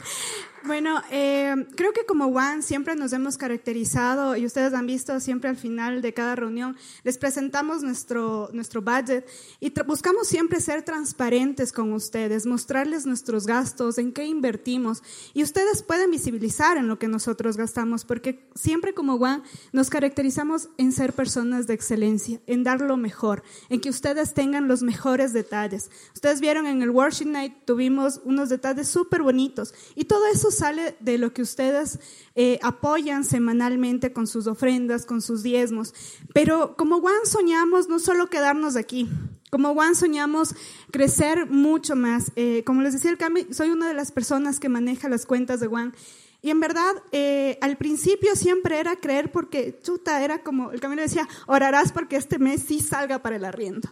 Bueno, 0.65 0.99
eh, 1.11 1.53
creo 1.75 1.93
que 1.93 2.07
como 2.07 2.25
One 2.25 2.63
siempre 2.63 2.95
nos 2.95 3.13
hemos 3.13 3.37
caracterizado 3.37 4.35
y 4.35 4.47
ustedes 4.47 4.73
han 4.73 4.87
visto 4.87 5.19
siempre 5.19 5.47
al 5.47 5.57
final 5.57 6.01
de 6.01 6.11
cada 6.11 6.35
reunión, 6.35 6.75
les 7.03 7.19
presentamos 7.19 7.83
nuestro, 7.83 8.49
nuestro 8.51 8.81
budget 8.81 9.27
y 9.59 9.71
buscamos 9.85 10.27
siempre 10.27 10.59
ser 10.59 10.81
transparentes 10.81 11.71
con 11.71 11.93
ustedes, 11.93 12.47
mostrarles 12.47 13.05
nuestros 13.05 13.45
gastos, 13.45 13.99
en 13.99 14.11
qué 14.11 14.25
invertimos 14.25 15.03
y 15.35 15.43
ustedes 15.43 15.83
pueden 15.83 16.09
visibilizar 16.09 16.77
en 16.77 16.87
lo 16.87 16.97
que 16.97 17.07
nosotros 17.07 17.57
gastamos 17.57 18.03
porque 18.03 18.49
siempre 18.55 18.95
como 18.95 19.15
One 19.15 19.43
nos 19.71 19.91
caracterizamos 19.91 20.69
en 20.79 20.91
ser 20.91 21.13
personas 21.13 21.67
de 21.67 21.75
excelencia, 21.75 22.41
en 22.47 22.63
dar 22.63 22.81
lo 22.81 22.97
mejor, 22.97 23.43
en 23.69 23.81
que 23.81 23.91
ustedes 23.91 24.33
tengan 24.33 24.67
los 24.67 24.81
mejores 24.81 25.31
detalles. 25.31 25.91
Ustedes 26.15 26.41
vieron 26.41 26.65
en 26.65 26.81
el 26.81 26.89
Worship 26.89 27.27
Night 27.27 27.53
tuvimos 27.65 28.19
unos 28.23 28.49
detalles 28.49 28.87
súper 28.87 29.21
bonitos 29.21 29.71
y 29.93 30.05
todo 30.05 30.25
eso 30.25 30.54
sale 30.55 30.95
de 30.99 31.17
lo 31.17 31.33
que 31.33 31.41
ustedes 31.41 31.99
eh, 32.35 32.59
apoyan 32.63 33.23
semanalmente 33.23 34.11
con 34.11 34.25
sus 34.25 34.47
ofrendas, 34.47 35.05
con 35.05 35.21
sus 35.21 35.43
diezmos. 35.43 35.93
Pero 36.33 36.75
como 36.75 36.99
Juan 36.99 37.25
soñamos 37.25 37.87
no 37.87 37.99
solo 37.99 38.29
quedarnos 38.29 38.75
aquí, 38.75 39.07
como 39.51 39.73
Juan 39.73 39.95
soñamos 39.95 40.55
crecer 40.91 41.45
mucho 41.45 41.95
más. 41.95 42.31
Eh, 42.35 42.63
como 42.65 42.81
les 42.81 42.93
decía, 42.93 43.11
el 43.11 43.17
cambio, 43.17 43.45
soy 43.51 43.69
una 43.69 43.87
de 43.87 43.93
las 43.93 44.11
personas 44.11 44.59
que 44.59 44.67
maneja 44.67 45.07
las 45.07 45.25
cuentas 45.25 45.59
de 45.59 45.67
Juan. 45.67 45.93
Y 46.41 46.49
en 46.49 46.59
verdad, 46.59 46.91
eh, 47.11 47.57
al 47.61 47.77
principio 47.77 48.35
siempre 48.35 48.79
era 48.79 48.97
creer 48.97 49.31
porque, 49.31 49.79
chuta, 49.81 50.23
era 50.23 50.43
como, 50.43 50.71
el 50.71 50.79
camino 50.79 51.01
decía, 51.01 51.27
orarás 51.47 51.91
porque 51.91 52.17
este 52.17 52.37
mes 52.37 52.63
sí 52.67 52.81
salga 52.81 53.19
para 53.19 53.37
el 53.37 53.45
arriendo. 53.45 53.89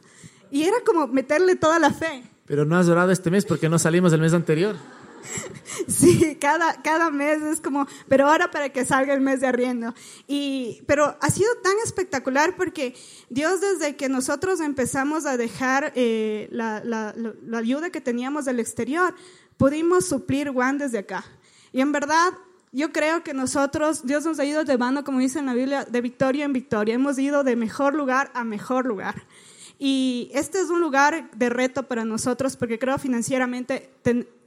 Y 0.51 0.63
era 0.63 0.77
como 0.85 1.07
meterle 1.07 1.55
toda 1.55 1.79
la 1.79 1.91
fe. 1.91 2.23
Pero 2.45 2.65
no 2.65 2.77
has 2.77 2.87
orado 2.89 3.11
este 3.11 3.31
mes 3.31 3.45
porque 3.45 3.69
no 3.69 3.79
salimos 3.79 4.13
el 4.13 4.21
mes 4.21 4.33
anterior. 4.33 4.75
Sí, 5.87 6.37
cada, 6.39 6.81
cada 6.81 7.09
mes 7.09 7.41
es 7.41 7.61
como, 7.61 7.87
pero 8.07 8.27
ahora 8.27 8.51
para 8.51 8.69
que 8.69 8.85
salga 8.85 9.13
el 9.13 9.21
mes 9.21 9.41
de 9.41 9.47
arriendo. 9.47 9.93
Y, 10.27 10.81
pero 10.85 11.17
ha 11.19 11.29
sido 11.29 11.49
tan 11.63 11.73
espectacular 11.83 12.55
porque 12.55 12.95
Dios 13.29 13.61
desde 13.61 13.95
que 13.95 14.09
nosotros 14.09 14.59
empezamos 14.59 15.25
a 15.25 15.37
dejar 15.37 15.91
eh, 15.95 16.47
la, 16.51 16.81
la, 16.83 17.13
la, 17.15 17.57
ayuda 17.57 17.89
que 17.89 18.01
teníamos 18.01 18.45
del 18.45 18.59
exterior, 18.59 19.15
pudimos 19.57 20.05
suplir 20.05 20.49
Juan 20.49 20.77
desde 20.77 20.99
acá. 20.99 21.25
Y 21.71 21.81
en 21.81 21.91
verdad, 21.91 22.33
yo 22.71 22.91
creo 22.91 23.23
que 23.23 23.33
nosotros, 23.33 24.05
Dios 24.05 24.25
nos 24.25 24.39
ha 24.39 24.45
ido 24.45 24.63
llevando, 24.63 25.03
como 25.03 25.19
dice 25.19 25.39
en 25.39 25.47
la 25.47 25.53
Biblia, 25.53 25.85
de 25.85 26.01
victoria 26.01 26.45
en 26.45 26.53
victoria. 26.53 26.95
Hemos 26.95 27.17
ido 27.19 27.43
de 27.43 27.55
mejor 27.55 27.95
lugar 27.95 28.31
a 28.33 28.43
mejor 28.43 28.85
lugar. 28.85 29.25
Y 29.79 30.29
este 30.33 30.61
es 30.61 30.69
un 30.69 30.79
lugar 30.79 31.29
de 31.31 31.49
reto 31.49 31.83
para 31.83 32.05
nosotros 32.05 32.55
porque 32.55 32.79
creo 32.79 32.97
financieramente 32.97 33.89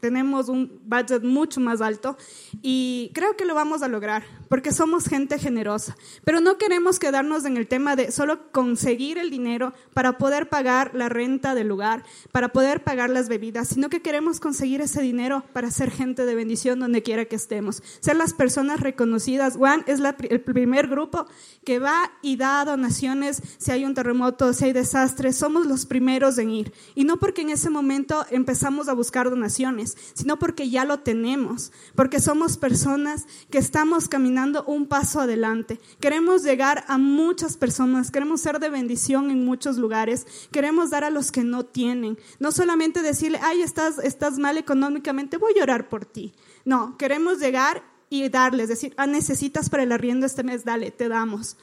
tenemos 0.06 0.48
un 0.48 0.80
budget 0.84 1.24
mucho 1.24 1.60
más 1.60 1.80
alto 1.80 2.16
y 2.62 3.10
creo 3.12 3.36
que 3.36 3.44
lo 3.44 3.56
vamos 3.56 3.82
a 3.82 3.88
lograr 3.88 4.22
porque 4.48 4.70
somos 4.70 5.08
gente 5.08 5.36
generosa. 5.36 5.96
Pero 6.24 6.38
no 6.38 6.58
queremos 6.58 7.00
quedarnos 7.00 7.44
en 7.44 7.56
el 7.56 7.66
tema 7.66 7.96
de 7.96 8.12
solo 8.12 8.52
conseguir 8.52 9.18
el 9.18 9.30
dinero 9.30 9.74
para 9.94 10.16
poder 10.16 10.48
pagar 10.48 10.92
la 10.94 11.08
renta 11.08 11.56
del 11.56 11.66
lugar, 11.66 12.04
para 12.30 12.50
poder 12.50 12.84
pagar 12.84 13.10
las 13.10 13.28
bebidas, 13.28 13.66
sino 13.66 13.88
que 13.88 14.00
queremos 14.00 14.38
conseguir 14.38 14.80
ese 14.80 15.02
dinero 15.02 15.42
para 15.52 15.72
ser 15.72 15.90
gente 15.90 16.24
de 16.24 16.36
bendición 16.36 16.78
donde 16.78 17.02
quiera 17.02 17.24
que 17.24 17.34
estemos, 17.34 17.82
ser 17.98 18.14
las 18.14 18.32
personas 18.32 18.78
reconocidas. 18.78 19.56
Juan 19.56 19.82
es 19.88 20.00
el 20.30 20.40
primer 20.40 20.86
grupo 20.86 21.26
que 21.64 21.80
va 21.80 22.12
y 22.22 22.36
da 22.36 22.64
donaciones 22.64 23.42
si 23.58 23.72
hay 23.72 23.84
un 23.84 23.94
terremoto, 23.94 24.52
si 24.52 24.66
hay 24.66 24.72
desastres, 24.72 25.36
somos 25.36 25.66
los 25.66 25.84
primeros 25.84 26.38
en 26.38 26.50
ir. 26.50 26.72
Y 26.94 27.02
no 27.02 27.16
porque 27.16 27.42
en 27.42 27.50
ese 27.50 27.70
momento 27.70 28.24
empezamos 28.30 28.88
a 28.88 28.92
buscar 28.92 29.30
donaciones, 29.30 29.95
sino 30.14 30.38
porque 30.38 30.70
ya 30.70 30.84
lo 30.84 31.00
tenemos, 31.00 31.72
porque 31.94 32.20
somos 32.20 32.56
personas 32.56 33.26
que 33.50 33.58
estamos 33.58 34.08
caminando 34.08 34.64
un 34.64 34.86
paso 34.86 35.20
adelante. 35.20 35.80
Queremos 36.00 36.42
llegar 36.42 36.84
a 36.88 36.98
muchas 36.98 37.56
personas, 37.56 38.10
queremos 38.10 38.40
ser 38.40 38.58
de 38.58 38.70
bendición 38.70 39.30
en 39.30 39.44
muchos 39.44 39.76
lugares, 39.76 40.26
queremos 40.50 40.90
dar 40.90 41.04
a 41.04 41.10
los 41.10 41.32
que 41.32 41.44
no 41.44 41.64
tienen. 41.64 42.18
No 42.38 42.52
solamente 42.52 43.02
decirle, 43.02 43.38
ay, 43.42 43.62
estás, 43.62 43.98
estás 43.98 44.38
mal 44.38 44.58
económicamente, 44.58 45.36
voy 45.36 45.58
a 45.58 45.62
orar 45.62 45.88
por 45.88 46.04
ti. 46.04 46.32
No, 46.64 46.96
queremos 46.98 47.38
llegar 47.38 47.82
y 48.08 48.28
darles, 48.28 48.68
decir, 48.68 48.94
ah, 48.96 49.06
necesitas 49.06 49.68
para 49.70 49.82
el 49.82 49.92
arriendo 49.92 50.26
este 50.26 50.42
mes, 50.42 50.64
dale, 50.64 50.90
te 50.90 51.08
damos. 51.08 51.56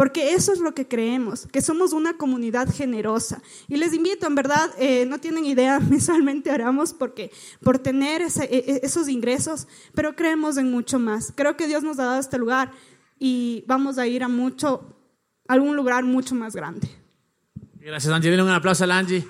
Porque 0.00 0.32
eso 0.32 0.54
es 0.54 0.60
lo 0.60 0.72
que 0.72 0.88
creemos, 0.88 1.46
que 1.52 1.60
somos 1.60 1.92
una 1.92 2.16
comunidad 2.16 2.72
generosa. 2.74 3.42
Y 3.68 3.76
les 3.76 3.92
invito, 3.92 4.26
en 4.26 4.34
verdad, 4.34 4.70
eh, 4.78 5.04
no 5.04 5.18
tienen 5.18 5.44
idea, 5.44 5.78
mensualmente 5.90 6.50
oramos 6.50 6.94
porque, 6.94 7.30
por 7.62 7.78
tener 7.78 8.22
ese, 8.22 8.44
e, 8.44 8.64
e, 8.66 8.80
esos 8.82 9.10
ingresos, 9.10 9.68
pero 9.94 10.16
creemos 10.16 10.56
en 10.56 10.70
mucho 10.70 10.98
más. 10.98 11.34
Creo 11.36 11.54
que 11.54 11.66
Dios 11.66 11.82
nos 11.82 11.98
ha 11.98 12.04
dado 12.04 12.18
este 12.18 12.38
lugar 12.38 12.72
y 13.18 13.62
vamos 13.66 13.98
a 13.98 14.06
ir 14.06 14.24
a 14.24 14.28
mucho, 14.28 14.96
a 15.46 15.52
algún 15.52 15.76
lugar 15.76 16.02
mucho 16.02 16.34
más 16.34 16.56
grande. 16.56 16.88
Gracias, 17.74 18.10
Angie. 18.10 18.30
Denle 18.30 18.44
un 18.44 18.52
aplauso 18.52 18.84
a 18.84 18.98
Angie. 18.98 19.28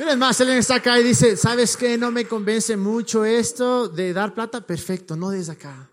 Es 0.00 0.16
más, 0.16 0.40
alguien 0.40 0.58
está 0.58 0.74
acá 0.74 0.98
y 0.98 1.04
dice, 1.04 1.36
¿sabes 1.36 1.76
qué? 1.76 1.96
No 1.96 2.10
me 2.10 2.24
convence 2.24 2.76
mucho 2.76 3.24
esto 3.24 3.86
de 3.86 4.12
dar 4.12 4.34
plata. 4.34 4.66
Perfecto, 4.66 5.14
no 5.14 5.30
desde 5.30 5.52
acá, 5.52 5.88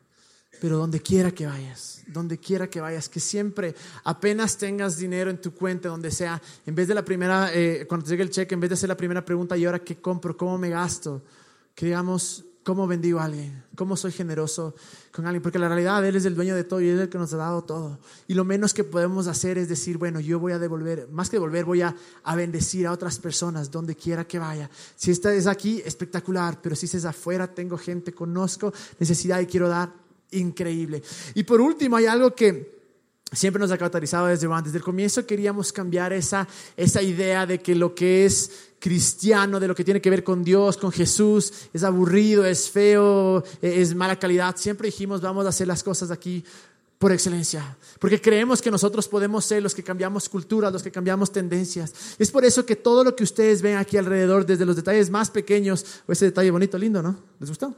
pero 0.59 0.77
donde 0.77 0.99
quiera 0.99 1.29
que 1.29 1.45
vayas, 1.45 1.96
donde 2.07 2.37
quiera 2.37 2.69
que 2.69 2.81
vayas, 2.81 3.09
que 3.09 3.19
siempre 3.19 3.75
apenas 4.03 4.57
tengas 4.57 4.97
dinero 4.97 5.29
en 5.29 5.39
tu 5.39 5.53
cuenta, 5.53 5.89
donde 5.89 6.11
sea, 6.11 6.41
en 6.65 6.75
vez 6.75 6.87
de 6.87 6.93
la 6.93 7.03
primera, 7.03 7.51
eh, 7.53 7.85
cuando 7.87 8.05
te 8.05 8.11
llegue 8.11 8.23
el 8.23 8.29
cheque, 8.29 8.53
en 8.53 8.61
vez 8.61 8.69
de 8.69 8.73
hacer 8.75 8.89
la 8.89 8.97
primera 8.97 9.23
pregunta, 9.23 9.57
¿y 9.57 9.65
ahora 9.65 9.79
qué 9.79 9.97
compro? 9.97 10.35
¿Cómo 10.35 10.57
me 10.57 10.69
gasto? 10.69 11.21
Que 11.75 11.87
digamos, 11.87 12.45
¿Cómo 12.67 12.85
bendigo 12.85 13.21
a 13.21 13.23
alguien? 13.23 13.63
¿Cómo 13.77 13.95
soy 13.95 14.11
generoso 14.11 14.75
con 15.13 15.25
alguien? 15.25 15.41
Porque 15.41 15.57
la 15.57 15.69
realidad, 15.69 16.05
Él 16.05 16.17
es 16.17 16.25
el 16.25 16.35
dueño 16.35 16.53
de 16.53 16.65
todo 16.65 16.81
y 16.81 16.89
Él 16.89 16.97
es 16.97 17.03
el 17.03 17.07
que 17.07 17.17
nos 17.17 17.31
ha 17.31 17.37
dado 17.37 17.63
todo. 17.63 17.97
Y 18.27 18.33
lo 18.33 18.43
menos 18.43 18.73
que 18.73 18.83
podemos 18.83 19.27
hacer 19.27 19.57
es 19.57 19.69
decir, 19.69 19.97
bueno, 19.97 20.19
yo 20.19 20.37
voy 20.37 20.51
a 20.51 20.59
devolver, 20.59 21.07
más 21.09 21.29
que 21.29 21.37
devolver, 21.37 21.63
voy 21.63 21.81
a, 21.81 21.95
a 22.25 22.35
bendecir 22.35 22.85
a 22.85 22.91
otras 22.91 23.19
personas 23.19 23.71
donde 23.71 23.95
quiera 23.95 24.27
que 24.27 24.37
vaya. 24.37 24.69
Si 24.97 25.11
esta 25.11 25.33
es 25.33 25.47
aquí, 25.47 25.81
espectacular, 25.85 26.59
pero 26.61 26.75
si 26.75 26.87
es 26.87 27.05
afuera, 27.05 27.47
tengo 27.47 27.77
gente, 27.77 28.11
conozco 28.11 28.73
necesidad 28.99 29.39
y 29.39 29.45
quiero 29.45 29.69
dar, 29.69 29.93
increíble. 30.31 31.01
Y 31.33 31.43
por 31.43 31.61
último, 31.61 31.95
hay 31.95 32.05
algo 32.05 32.33
que 32.33 32.77
siempre 33.31 33.59
nos 33.59 33.71
ha 33.71 33.77
caracterizado 33.77 34.27
desde 34.27 34.47
antes. 34.47 34.65
Desde 34.65 34.77
el 34.77 34.83
comienzo 34.83 35.25
queríamos 35.25 35.73
cambiar 35.73 36.13
esa, 36.13 36.47
esa 36.75 37.01
idea 37.01 37.45
de 37.45 37.59
que 37.59 37.75
lo 37.75 37.93
que 37.93 38.25
es 38.25 38.51
cristiano, 38.79 39.59
de 39.59 39.67
lo 39.67 39.75
que 39.75 39.83
tiene 39.83 40.01
que 40.01 40.09
ver 40.09 40.23
con 40.23 40.43
Dios, 40.43 40.77
con 40.77 40.91
Jesús, 40.91 41.51
es 41.73 41.83
aburrido, 41.83 42.45
es 42.45 42.69
feo, 42.69 43.43
e, 43.61 43.81
es 43.81 43.95
mala 43.95 44.17
calidad. 44.17 44.55
Siempre 44.57 44.87
dijimos, 44.87 45.21
vamos 45.21 45.45
a 45.45 45.49
hacer 45.49 45.67
las 45.67 45.83
cosas 45.83 46.11
aquí 46.11 46.43
por 46.97 47.11
excelencia, 47.11 47.77
porque 47.99 48.19
creemos 48.19 48.59
que 48.59 48.71
nosotros 48.71 49.07
podemos 49.07 49.45
ser 49.45 49.61
los 49.61 49.75
que 49.75 49.83
cambiamos 49.83 50.27
cultura, 50.27 50.71
los 50.71 50.81
que 50.81 50.89
cambiamos 50.89 51.31
tendencias. 51.31 51.93
Es 52.17 52.31
por 52.31 52.43
eso 52.43 52.65
que 52.65 52.75
todo 52.75 53.03
lo 53.03 53.15
que 53.15 53.23
ustedes 53.23 53.61
ven 53.61 53.77
aquí 53.77 53.97
alrededor, 53.97 54.47
desde 54.47 54.65
los 54.65 54.75
detalles 54.75 55.11
más 55.11 55.29
pequeños, 55.29 55.85
o 56.07 56.11
ese 56.11 56.25
detalle 56.25 56.49
bonito, 56.49 56.75
lindo, 56.75 57.03
¿no? 57.03 57.15
¿Les 57.39 57.49
gustó? 57.49 57.75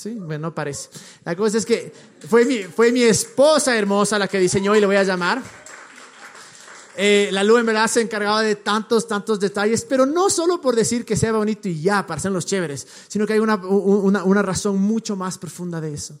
Sí, 0.00 0.14
bueno, 0.14 0.48
no 0.48 0.54
parece. 0.54 0.88
La 1.26 1.36
cosa 1.36 1.58
es 1.58 1.66
que 1.66 1.92
fue 2.26 2.46
mi, 2.46 2.62
fue 2.62 2.90
mi 2.90 3.02
esposa 3.02 3.76
hermosa 3.76 4.18
la 4.18 4.28
que 4.28 4.38
diseñó 4.38 4.74
y 4.74 4.80
le 4.80 4.86
voy 4.86 4.96
a 4.96 5.02
llamar. 5.02 5.42
Eh, 6.96 7.28
la 7.32 7.44
luz 7.44 7.60
en 7.60 7.66
verdad 7.66 7.86
se 7.86 8.00
encargaba 8.00 8.40
de 8.40 8.56
tantos, 8.56 9.06
tantos 9.06 9.38
detalles, 9.40 9.84
pero 9.84 10.06
no 10.06 10.30
solo 10.30 10.58
por 10.58 10.74
decir 10.74 11.04
que 11.04 11.16
sea 11.16 11.32
bonito 11.32 11.68
y 11.68 11.82
ya, 11.82 12.06
para 12.06 12.18
ser 12.18 12.32
los 12.32 12.46
chéveres, 12.46 12.88
sino 13.08 13.26
que 13.26 13.34
hay 13.34 13.40
una, 13.40 13.56
una, 13.56 14.24
una 14.24 14.40
razón 14.40 14.78
mucho 14.78 15.16
más 15.16 15.36
profunda 15.36 15.82
de 15.82 15.92
eso. 15.92 16.18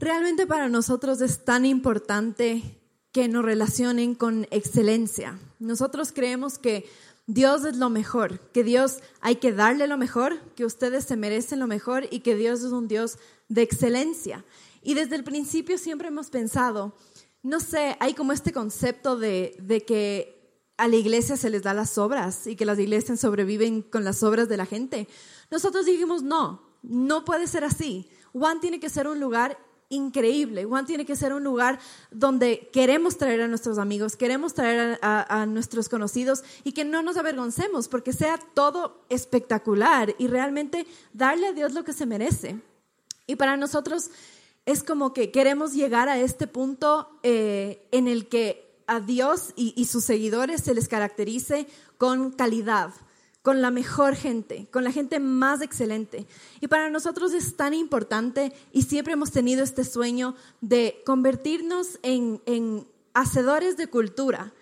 Realmente 0.00 0.48
para 0.48 0.68
nosotros 0.68 1.20
es 1.20 1.44
tan 1.44 1.64
importante 1.64 2.80
que 3.12 3.28
nos 3.28 3.44
relacionen 3.44 4.16
con 4.16 4.48
excelencia. 4.50 5.38
Nosotros 5.60 6.10
creemos 6.10 6.58
que 6.58 6.88
Dios 7.28 7.66
es 7.66 7.76
lo 7.76 7.90
mejor, 7.90 8.40
que 8.52 8.64
Dios 8.64 9.00
hay 9.20 9.36
que 9.36 9.52
darle 9.52 9.86
lo 9.86 9.98
mejor, 9.98 10.40
que 10.56 10.64
ustedes 10.64 11.04
se 11.04 11.14
merecen 11.14 11.60
lo 11.60 11.66
mejor 11.66 12.06
y 12.10 12.20
que 12.20 12.34
Dios 12.34 12.60
es 12.60 12.72
un 12.72 12.88
Dios 12.88 13.18
de 13.48 13.60
excelencia. 13.60 14.46
Y 14.82 14.94
desde 14.94 15.16
el 15.16 15.24
principio 15.24 15.76
siempre 15.76 16.08
hemos 16.08 16.30
pensado, 16.30 16.94
no 17.42 17.60
sé, 17.60 17.98
hay 18.00 18.14
como 18.14 18.32
este 18.32 18.50
concepto 18.50 19.18
de, 19.18 19.54
de 19.60 19.84
que 19.84 20.62
a 20.78 20.88
la 20.88 20.96
iglesia 20.96 21.36
se 21.36 21.50
les 21.50 21.62
da 21.62 21.74
las 21.74 21.98
obras 21.98 22.46
y 22.46 22.56
que 22.56 22.64
las 22.64 22.78
iglesias 22.78 23.20
sobreviven 23.20 23.82
con 23.82 24.04
las 24.04 24.22
obras 24.22 24.48
de 24.48 24.56
la 24.56 24.64
gente. 24.64 25.06
Nosotros 25.50 25.84
dijimos, 25.84 26.22
no, 26.22 26.62
no 26.82 27.26
puede 27.26 27.46
ser 27.46 27.62
así. 27.62 28.08
Juan 28.32 28.58
tiene 28.60 28.80
que 28.80 28.88
ser 28.88 29.06
un 29.06 29.20
lugar 29.20 29.58
increíble. 29.90 30.64
Juan 30.64 30.86
tiene 30.86 31.06
que 31.06 31.16
ser 31.16 31.32
un 31.32 31.44
lugar 31.44 31.78
donde 32.10 32.68
queremos 32.72 33.16
traer 33.16 33.40
a 33.42 33.48
nuestros 33.48 33.78
amigos, 33.78 34.16
queremos 34.16 34.54
traer 34.54 34.98
a, 35.02 35.46
nuestros 35.46 35.88
conocidos 35.88 36.44
y 36.64 36.72
que 36.72 36.84
no 36.84 37.02
nos 37.02 37.16
avergoncemos 37.16 37.88
porque 37.88 38.12
sea 38.12 38.38
todo 38.54 39.02
espectacular 39.08 40.14
y 40.18 40.26
realmente 40.26 40.86
darle 41.12 41.48
a 41.48 41.52
Dios 41.52 41.72
lo 41.72 41.84
que 41.84 41.92
se 41.92 42.06
merece. 42.06 42.60
Y 43.26 43.36
para 43.36 43.56
nosotros 43.56 44.10
es 44.66 44.82
como 44.82 45.14
que 45.14 45.30
queremos 45.30 45.72
llegar 45.72 46.08
a 46.08 46.18
este 46.18 46.46
punto 46.46 47.18
eh, 47.22 47.86
en 47.90 48.08
el 48.08 48.28
que 48.28 48.68
a 48.86 49.00
Dios 49.00 49.52
y 49.54 49.84
sus 49.84 50.04
seguidores 50.04 50.62
se 50.62 50.72
les 50.72 50.88
caracterice 50.88 51.66
con 51.98 52.30
calidad, 52.30 52.90
con 53.48 53.62
la 53.62 53.70
mejor 53.70 54.14
gente, 54.14 54.68
con 54.70 54.84
la 54.84 54.92
gente 54.92 55.20
más 55.20 55.62
excelente. 55.62 56.26
Y 56.60 56.68
para 56.68 56.90
nosotros 56.90 57.32
es 57.32 57.56
tan 57.56 57.72
importante 57.72 58.52
y 58.72 58.82
siempre 58.82 59.14
hemos 59.14 59.30
tenido 59.30 59.64
este 59.64 59.84
sueño 59.84 60.34
de 60.60 61.00
convertirnos 61.06 61.98
en, 62.02 62.86
hacedores 63.14 63.78
de 63.78 63.86
cultura, 63.86 64.52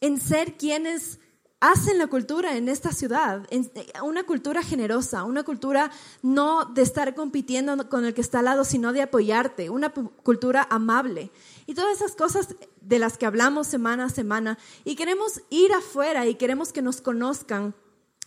en 0.00 0.20
ser 0.20 0.56
quienes 0.56 1.18
hacen 1.58 1.98
la 1.98 2.06
cultura 2.06 2.56
en 2.56 2.68
esta 2.68 2.92
ciudad, 2.92 3.44
en 3.50 3.68
una 4.04 4.22
cultura 4.22 4.62
generosa, 4.62 5.24
una 5.24 5.42
cultura 5.42 5.90
no 6.22 6.64
de 6.64 6.82
estar 6.82 7.12
compitiendo 7.16 7.88
con 7.88 8.04
el 8.04 8.14
que 8.14 8.20
está 8.20 8.38
al 8.38 8.44
lado, 8.44 8.64
sino 8.64 8.92
de 8.92 9.02
apoyarte, 9.02 9.68
una 9.68 9.90
cultura 9.90 10.64
amable. 10.70 11.32
Y 11.66 11.74
todas 11.74 11.96
esas 11.96 12.14
cosas 12.14 12.54
de 12.80 13.00
las 13.00 13.18
que 13.18 13.26
hablamos 13.26 13.66
semana 13.66 14.04
a 14.04 14.10
semana. 14.10 14.58
Y 14.84 14.94
queremos 14.94 15.42
ir 15.50 15.72
afuera 15.72 16.24
y 16.28 16.36
queremos 16.36 16.72
que 16.72 16.82
nos 16.82 17.00
conozcan 17.00 17.74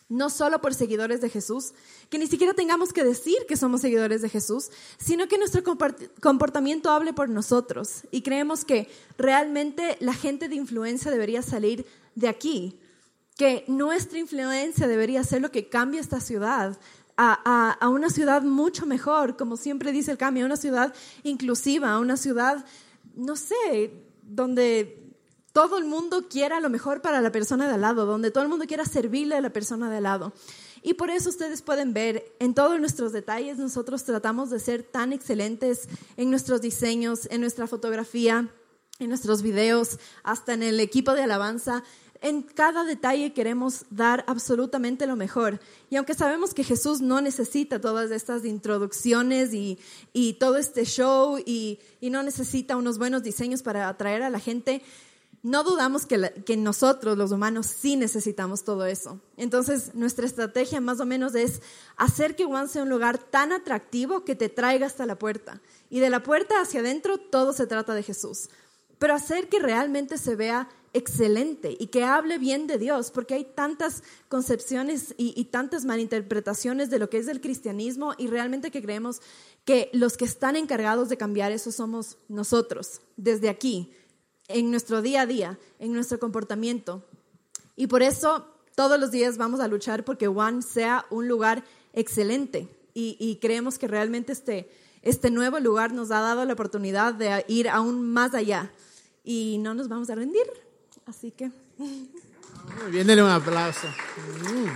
no 0.10 0.32
solo 0.32 0.60
por 0.60 0.74
seguidores 0.74 1.22
de 1.22 1.30
Jesús, 1.30 1.74
que 2.10 2.18
ni 2.18 2.26
siquiera 2.26 2.56
tengamos 2.56 2.92
que 2.92 3.04
decir 3.04 3.38
que 3.48 3.56
somos 3.56 3.82
seguidores 3.82 4.24
de 4.24 4.30
Jesús, 4.30 4.70
sino 4.98 5.28
que 5.28 5.38
nuestro 5.38 5.64
comportamiento 6.20 6.90
hable 6.90 7.14
por 7.14 7.30
nosotros. 7.30 8.02
Y 8.10 8.24
creemos 8.24 8.66
que 8.66 8.90
realmente 9.18 9.98
la 10.00 10.14
gente 10.14 10.50
de 10.50 10.56
influencia 10.56 11.12
debería 11.12 11.44
salir 11.44 11.86
de 12.16 12.28
aquí, 12.28 12.80
que 13.38 13.64
nuestra 13.68 14.18
influencia 14.18 14.88
debería 14.88 15.24
ser 15.24 15.42
lo 15.42 15.52
que 15.52 15.70
cambie 15.70 16.00
esta 16.00 16.20
ciudad. 16.20 16.78
A, 17.22 17.72
a 17.74 17.90
una 17.90 18.10
ciudad 18.10 18.44
mucho 18.44 18.86
mejor, 18.86 19.36
como 19.36 19.58
siempre 19.58 19.92
dice 19.92 20.10
el 20.10 20.18
cambio, 20.18 20.44
a 20.44 20.46
una 20.46 20.56
ciudad 20.56 20.94
inclusiva, 21.24 21.92
a 21.92 22.00
una 22.00 22.16
ciudad, 22.16 22.66
no 23.14 23.36
sé, 23.36 23.92
donde 24.24 25.09
todo 25.52 25.78
el 25.78 25.86
mundo 25.86 26.28
quiera 26.30 26.60
lo 26.60 26.70
mejor 26.70 27.02
para 27.02 27.22
la 27.22 27.32
persona 27.32 27.68
de 27.68 27.74
al 27.74 27.82
lado, 27.82 28.06
donde 28.06 28.32
todo 28.32 28.44
el 28.44 28.50
mundo 28.50 28.66
quiera 28.66 28.86
servirle 28.86 29.36
a 29.36 29.42
la 29.42 29.52
persona 29.52 29.90
de 29.90 29.98
al 29.98 30.04
lado. 30.04 30.34
Y 30.82 30.94
por 30.94 31.10
eso 31.10 31.30
ustedes 31.30 31.62
pueden 31.62 31.94
ver 31.94 32.32
en 32.40 32.54
todos 32.54 32.80
nuestros 32.80 33.12
detalles, 33.12 33.58
nosotros 33.58 34.04
tratamos 34.04 34.50
de 34.50 34.60
ser 34.60 34.84
tan 34.84 35.12
excelentes 35.12 35.90
en 36.16 36.30
nuestros 36.30 36.62
diseños, 36.62 37.28
en 37.32 37.42
nuestra 37.42 37.68
fotografía, 37.68 38.50
en 39.00 39.10
nuestros 39.10 39.42
videos, 39.42 40.00
hasta 40.24 40.54
en 40.54 40.64
el 40.64 40.80
equipo 40.80 41.14
de 41.14 41.24
alabanza. 41.24 41.84
En 42.22 42.42
cada 42.42 42.84
detalle 42.84 43.34
queremos 43.34 43.86
dar 43.90 44.26
absolutamente 44.28 45.08
lo 45.08 45.16
mejor. 45.16 45.60
Y 45.90 45.96
aunque 45.96 46.14
sabemos 46.14 46.54
que 46.54 46.66
Jesús 46.66 47.00
no 47.00 47.22
necesita 47.22 47.80
todas 47.80 48.12
estas 48.12 48.44
introducciones 48.44 49.54
y, 49.54 49.80
todo 50.40 50.58
este 50.58 50.84
show 50.84 51.38
y, 51.46 51.80
y 52.02 52.10
no 52.10 52.24
necesita 52.24 52.76
unos 52.76 52.98
buenos 52.98 53.24
diseños 53.24 53.64
para 53.64 53.88
atraer 53.88 54.24
a 54.24 54.30
la 54.30 54.40
gente, 54.40 54.82
no 55.42 55.64
dudamos 55.64 56.06
que, 56.06 56.58
nosotros, 56.58 57.18
los 57.18 57.32
humanos, 57.32 57.68
sí 57.68 57.96
necesitamos 57.96 58.64
todo 58.64 58.86
eso. 58.86 59.22
Entonces, 59.38 59.96
nuestra 59.96 60.26
estrategia 60.26 60.82
más 60.82 61.00
o 61.00 61.06
menos 61.06 61.34
es 61.36 61.62
hacer 61.96 62.36
que 62.36 62.46
One 62.46 62.68
sea 62.68 62.84
un 62.84 62.90
lugar 62.90 63.18
tan 63.18 63.54
atractivo 63.54 64.26
que 64.26 64.36
te 64.36 64.50
traiga 64.50 64.88
hasta 64.88 65.06
la 65.06 65.18
puerta. 65.18 65.62
Y 65.90 66.02
de 66.02 66.10
la 66.10 66.24
puerta 66.24 66.62
hacia 66.62 66.82
adentro 66.82 67.18
todo 67.18 67.54
se 67.54 67.68
trata 67.68 67.94
de 67.94 68.04
Jesús. 68.04 68.50
Pero 68.98 69.14
hacer 69.14 69.48
que 69.48 69.60
realmente 69.60 70.18
se 70.18 70.36
vea 70.36 70.68
excelente 70.92 71.78
y 71.80 71.88
que 71.88 72.04
hable 72.04 72.38
bien 72.38 72.68
de 72.68 72.78
Dios, 72.78 73.12
porque 73.12 73.36
hay 73.36 73.46
tantas 73.46 74.04
concepciones 74.28 75.14
y, 75.18 75.34
y 75.40 75.46
tantas 75.46 75.86
malinterpretaciones 75.86 76.90
de 76.90 77.00
lo 77.00 77.10
que 77.10 77.20
es 77.20 77.28
el 77.28 77.40
cristianismo 77.40 78.14
y 78.18 78.28
realmente 78.28 78.72
que 78.72 78.82
creemos 78.82 79.22
que 79.64 79.90
los 79.94 80.18
que 80.18 80.26
están 80.26 80.56
encargados 80.56 81.08
de 81.08 81.18
cambiar 81.18 81.52
eso 81.52 81.72
somos 81.72 82.18
nosotros, 82.28 83.02
desde 83.16 83.50
aquí 83.50 83.94
en 84.50 84.72
nuestro 84.72 85.02
día 85.02 85.22
a 85.22 85.26
día, 85.26 85.58
en 85.80 85.94
nuestro 85.94 86.20
comportamiento. 86.20 87.04
Y 87.78 87.88
por 87.88 88.04
eso 88.04 88.46
todos 88.76 89.00
los 89.00 89.12
días 89.12 89.38
vamos 89.38 89.62
a 89.62 89.68
luchar 89.68 90.04
porque 90.04 90.28
One 90.28 90.62
sea 90.62 91.06
un 91.10 91.28
lugar 91.28 91.64
excelente 91.94 92.68
y, 92.94 93.38
creemos 93.42 93.80
que 93.80 93.88
realmente 93.88 94.34
este, 94.34 94.70
este 95.04 95.32
nuevo 95.32 95.60
lugar 95.60 95.94
nos 95.94 96.12
ha 96.12 96.20
dado 96.20 96.44
la 96.44 96.52
oportunidad 96.52 97.14
de 97.14 97.46
ir 97.48 97.70
aún 97.70 98.12
más 98.12 98.34
allá 98.34 98.74
y 99.24 99.58
no 99.60 99.74
nos 99.74 99.88
vamos 99.88 100.10
a 100.10 100.16
rendir. 100.16 100.46
Así 101.06 101.32
que... 101.32 101.50
Muy 101.78 102.92
bien, 102.92 103.08
denle 103.08 103.24
un 103.24 103.30
aplauso. 103.30 103.88
Mm. 103.88 104.68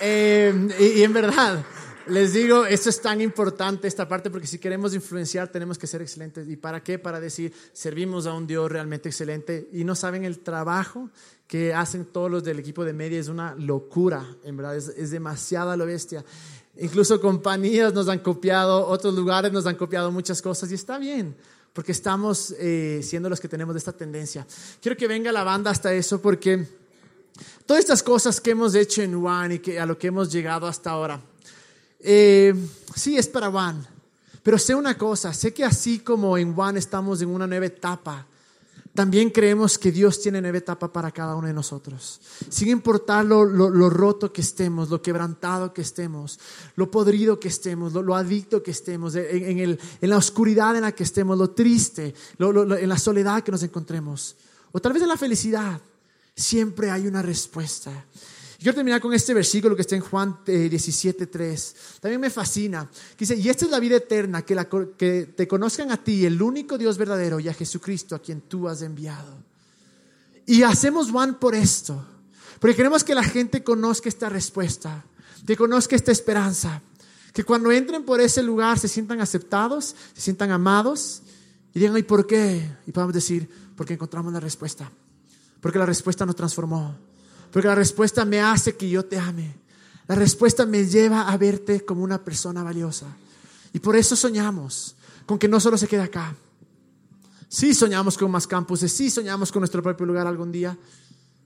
Eh, 0.00 0.96
y 0.96 1.02
en 1.04 1.12
verdad, 1.12 1.64
les 2.08 2.32
digo, 2.32 2.66
esto 2.66 2.88
es 2.88 3.00
tan 3.00 3.20
importante, 3.20 3.88
esta 3.88 4.08
parte, 4.08 4.30
porque 4.30 4.46
si 4.46 4.58
queremos 4.58 4.94
influenciar 4.94 5.48
tenemos 5.48 5.78
que 5.78 5.86
ser 5.86 6.02
excelentes. 6.02 6.48
¿Y 6.48 6.56
para 6.56 6.82
qué? 6.82 6.98
Para 6.98 7.20
decir, 7.20 7.52
servimos 7.72 8.26
a 8.26 8.34
un 8.34 8.46
Dios 8.46 8.70
realmente 8.70 9.08
excelente. 9.08 9.68
Y 9.72 9.84
no 9.84 9.94
saben 9.94 10.24
el 10.24 10.40
trabajo 10.40 11.10
que 11.46 11.72
hacen 11.72 12.04
todos 12.04 12.30
los 12.30 12.44
del 12.44 12.58
equipo 12.58 12.84
de 12.84 12.92
media, 12.92 13.18
es 13.18 13.28
una 13.28 13.54
locura, 13.54 14.26
en 14.44 14.56
verdad, 14.56 14.76
es, 14.76 14.88
es 14.88 15.10
demasiada 15.10 15.76
lo 15.76 15.86
bestia. 15.86 16.24
Incluso 16.80 17.20
compañías 17.20 17.92
nos 17.92 18.08
han 18.08 18.20
copiado, 18.20 18.86
otros 18.86 19.14
lugares 19.14 19.50
nos 19.50 19.66
han 19.66 19.74
copiado 19.74 20.12
muchas 20.12 20.40
cosas 20.40 20.70
y 20.70 20.74
está 20.74 20.98
bien, 20.98 21.34
porque 21.72 21.90
estamos 21.90 22.54
eh, 22.58 23.00
siendo 23.02 23.28
los 23.28 23.40
que 23.40 23.48
tenemos 23.48 23.74
esta 23.74 23.92
tendencia. 23.92 24.46
Quiero 24.80 24.96
que 24.96 25.08
venga 25.08 25.32
la 25.32 25.42
banda 25.42 25.72
hasta 25.72 25.92
eso, 25.92 26.22
porque 26.22 26.66
todas 27.66 27.80
estas 27.80 28.02
cosas 28.02 28.40
que 28.40 28.52
hemos 28.52 28.76
hecho 28.76 29.02
en 29.02 29.14
One 29.14 29.56
y 29.56 29.58
que, 29.58 29.80
a 29.80 29.86
lo 29.86 29.98
que 29.98 30.06
hemos 30.06 30.30
llegado 30.30 30.68
hasta 30.68 30.90
ahora, 30.90 31.20
eh, 32.00 32.54
sí 32.94 33.16
es 33.16 33.28
para 33.28 33.48
One, 33.48 33.80
pero 34.42 34.58
sé 34.58 34.74
una 34.74 34.96
cosa, 34.96 35.32
sé 35.32 35.52
que 35.52 35.64
así 35.64 35.98
como 35.98 36.38
en 36.38 36.54
One 36.56 36.78
estamos 36.78 37.20
en 37.22 37.28
una 37.28 37.46
nueva 37.46 37.66
etapa, 37.66 38.26
también 38.98 39.30
creemos 39.30 39.78
que 39.78 39.92
Dios 39.92 40.20
tiene 40.20 40.40
nueva 40.40 40.58
etapa 40.58 40.92
para 40.92 41.12
cada 41.12 41.36
uno 41.36 41.46
de 41.46 41.52
nosotros. 41.52 42.20
Sin 42.48 42.66
importar 42.66 43.24
lo, 43.24 43.44
lo, 43.44 43.90
roto 43.90 44.32
que 44.32 44.40
estemos, 44.40 44.90
lo 44.90 45.00
quebrantado 45.00 45.72
que 45.72 45.82
estemos, 45.82 46.40
lo 46.74 46.90
podrido 46.90 47.38
que 47.38 47.46
estemos, 47.46 47.92
lo, 47.92 48.16
adicto 48.16 48.60
que 48.60 48.72
estemos, 48.72 49.14
en, 49.14 49.60
el, 49.60 49.78
en, 50.00 50.10
la 50.10 50.16
oscuridad 50.16 50.74
en 50.74 50.82
la 50.82 50.90
que 50.90 51.04
estemos, 51.04 51.38
lo 51.38 51.50
triste, 51.50 52.12
en 52.40 52.88
la 52.88 52.98
soledad 52.98 53.44
que 53.44 53.52
nos 53.52 53.62
encontremos, 53.62 54.34
o 54.72 54.80
tal 54.80 54.92
vez 54.92 55.02
en 55.02 55.08
la 55.08 55.16
felicidad, 55.16 55.80
siempre 56.34 56.90
hay 56.90 57.06
una 57.06 57.22
respuesta. 57.22 57.92
Quiero 58.58 58.74
terminar 58.74 59.00
con 59.00 59.14
este 59.14 59.32
versículo 59.34 59.76
que 59.76 59.82
está 59.82 59.94
en 59.94 60.02
Juan 60.02 60.40
eh, 60.44 60.68
17.3. 60.68 62.00
También 62.00 62.20
me 62.20 62.28
fascina. 62.28 62.90
Dice, 63.16 63.36
y 63.36 63.48
esta 63.48 63.66
es 63.66 63.70
la 63.70 63.78
vida 63.78 63.96
eterna, 63.96 64.42
que, 64.42 65.32
te 65.36 65.46
conozcan 65.46 65.92
a 65.92 66.02
ti, 66.02 66.26
el 66.26 66.42
único 66.42 66.76
Dios 66.76 66.98
verdadero, 66.98 67.38
y 67.38 67.48
a 67.48 67.54
Jesucristo, 67.54 68.16
a 68.16 68.18
quien 68.18 68.40
tú 68.40 68.68
has 68.68 68.82
enviado. 68.82 69.32
Y 70.44 70.64
hacemos 70.64 71.14
One 71.14 71.34
por 71.34 71.54
esto, 71.54 72.04
porque 72.58 72.74
queremos 72.74 73.04
que 73.04 73.14
la 73.14 73.22
gente 73.22 73.62
conozca 73.62 74.08
esta 74.08 74.28
respuesta, 74.28 75.04
que 75.46 75.56
conozca 75.56 75.94
esta 75.94 76.10
esperanza, 76.10 76.82
que 77.32 77.44
cuando 77.44 77.70
entren 77.70 78.04
por 78.04 78.20
ese 78.20 78.42
lugar 78.42 78.76
se 78.76 78.88
sientan 78.88 79.20
aceptados, 79.20 79.94
se 80.14 80.20
sientan 80.20 80.50
amados, 80.50 81.22
y 81.74 81.78
digan, 81.78 81.96
¿y 81.96 82.02
por 82.02 82.26
qué? 82.26 82.68
Y 82.88 82.90
podamos 82.90 83.14
decir, 83.14 83.48
porque 83.76 83.94
encontramos 83.94 84.32
la 84.32 84.40
respuesta, 84.40 84.90
porque 85.60 85.78
la 85.78 85.86
respuesta 85.86 86.26
nos 86.26 86.34
transformó 86.34 87.07
porque 87.50 87.68
la 87.68 87.74
respuesta 87.74 88.24
me 88.24 88.40
hace 88.40 88.76
que 88.76 88.88
yo 88.88 89.04
te 89.04 89.18
ame. 89.18 89.54
La 90.06 90.14
respuesta 90.14 90.64
me 90.66 90.86
lleva 90.86 91.28
a 91.28 91.36
verte 91.36 91.84
como 91.84 92.02
una 92.02 92.24
persona 92.24 92.62
valiosa. 92.62 93.06
Y 93.72 93.78
por 93.78 93.96
eso 93.96 94.16
soñamos 94.16 94.96
con 95.26 95.38
que 95.38 95.48
no 95.48 95.60
solo 95.60 95.76
se 95.76 95.86
quede 95.86 96.02
acá. 96.02 96.34
Sí 97.48 97.74
soñamos 97.74 98.16
con 98.16 98.30
más 98.30 98.46
campuses, 98.46 98.92
sí 98.92 99.10
soñamos 99.10 99.52
con 99.52 99.60
nuestro 99.60 99.82
propio 99.82 100.06
lugar 100.06 100.26
algún 100.26 100.52
día, 100.52 100.76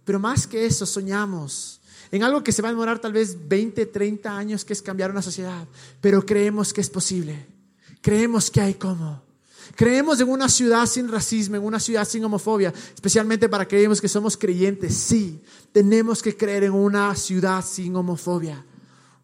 pero 0.04 0.18
más 0.18 0.46
que 0.46 0.66
eso 0.66 0.86
soñamos 0.86 1.80
en 2.10 2.22
algo 2.22 2.44
que 2.44 2.52
se 2.52 2.60
va 2.60 2.68
a 2.68 2.72
demorar 2.72 2.98
tal 2.98 3.12
vez 3.12 3.36
20, 3.48 3.86
30 3.86 4.36
años, 4.36 4.64
que 4.64 4.72
es 4.72 4.82
cambiar 4.82 5.10
una 5.10 5.22
sociedad, 5.22 5.66
pero 6.00 6.26
creemos 6.26 6.72
que 6.72 6.80
es 6.80 6.90
posible, 6.90 7.46
creemos 8.00 8.50
que 8.50 8.60
hay 8.60 8.74
cómo. 8.74 9.22
Creemos 9.74 10.20
en 10.20 10.28
una 10.28 10.48
ciudad 10.48 10.86
sin 10.86 11.08
racismo, 11.08 11.56
en 11.56 11.64
una 11.64 11.80
ciudad 11.80 12.06
sin 12.06 12.24
homofobia, 12.24 12.72
especialmente 12.94 13.48
para 13.48 13.64
aquellos 13.64 14.00
que 14.00 14.08
somos 14.08 14.36
creyentes. 14.36 14.94
Sí, 14.94 15.40
tenemos 15.72 16.22
que 16.22 16.36
creer 16.36 16.64
en 16.64 16.72
una 16.72 17.14
ciudad 17.14 17.64
sin 17.64 17.96
homofobia. 17.96 18.64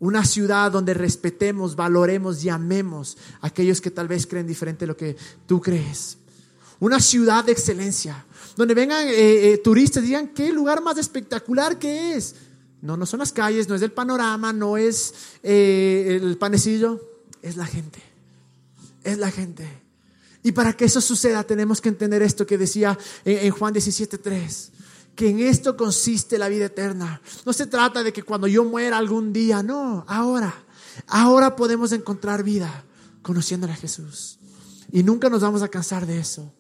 Una 0.00 0.24
ciudad 0.24 0.70
donde 0.70 0.94
respetemos, 0.94 1.74
valoremos 1.74 2.44
y 2.44 2.48
amemos 2.48 3.18
a 3.40 3.48
aquellos 3.48 3.80
que 3.80 3.90
tal 3.90 4.06
vez 4.06 4.26
creen 4.26 4.46
diferente 4.46 4.80
de 4.80 4.86
lo 4.86 4.96
que 4.96 5.16
tú 5.46 5.60
crees. 5.60 6.18
Una 6.80 7.00
ciudad 7.00 7.44
de 7.44 7.52
excelencia, 7.52 8.24
donde 8.56 8.74
vengan 8.74 9.08
eh, 9.08 9.52
eh, 9.52 9.58
turistas 9.58 10.04
y 10.04 10.06
digan, 10.06 10.28
¿qué 10.28 10.52
lugar 10.52 10.80
más 10.82 10.98
espectacular 10.98 11.78
que 11.78 12.14
es? 12.14 12.36
No, 12.80 12.96
no 12.96 13.06
son 13.06 13.18
las 13.18 13.32
calles, 13.32 13.68
no 13.68 13.74
es 13.74 13.82
el 13.82 13.90
panorama, 13.90 14.52
no 14.52 14.76
es 14.76 15.14
eh, 15.42 16.20
el 16.22 16.38
panecillo, 16.38 17.00
es 17.42 17.56
la 17.56 17.66
gente. 17.66 18.00
Es 19.02 19.18
la 19.18 19.30
gente. 19.30 19.66
Y 20.48 20.52
para 20.52 20.74
que 20.74 20.86
eso 20.86 21.02
suceda 21.02 21.44
tenemos 21.44 21.78
que 21.78 21.90
entender 21.90 22.22
esto 22.22 22.46
que 22.46 22.56
decía 22.56 22.98
en, 23.26 23.50
Juan 23.50 23.74
17.3, 23.74 24.70
que 25.14 25.28
en 25.28 25.40
esto 25.40 25.76
consiste 25.76 26.38
la 26.38 26.48
vida 26.48 26.64
eterna. 26.64 27.20
No 27.44 27.52
se 27.52 27.66
trata 27.66 28.02
de 28.02 28.14
que 28.14 28.22
cuando 28.22 28.46
yo 28.46 28.64
muera 28.64 28.96
algún 28.96 29.30
día, 29.30 29.62
no, 29.62 30.06
ahora, 30.08 30.54
ahora 31.06 31.54
podemos 31.54 31.92
encontrar 31.92 32.44
vida 32.44 32.82
conociéndole 33.20 33.74
a 33.74 33.76
Jesús. 33.76 34.38
Y 34.90 35.02
nunca 35.02 35.28
nos 35.28 35.42
vamos 35.42 35.60
a 35.60 35.68
cansar 35.68 36.06
de 36.06 36.18
eso. 36.18 36.50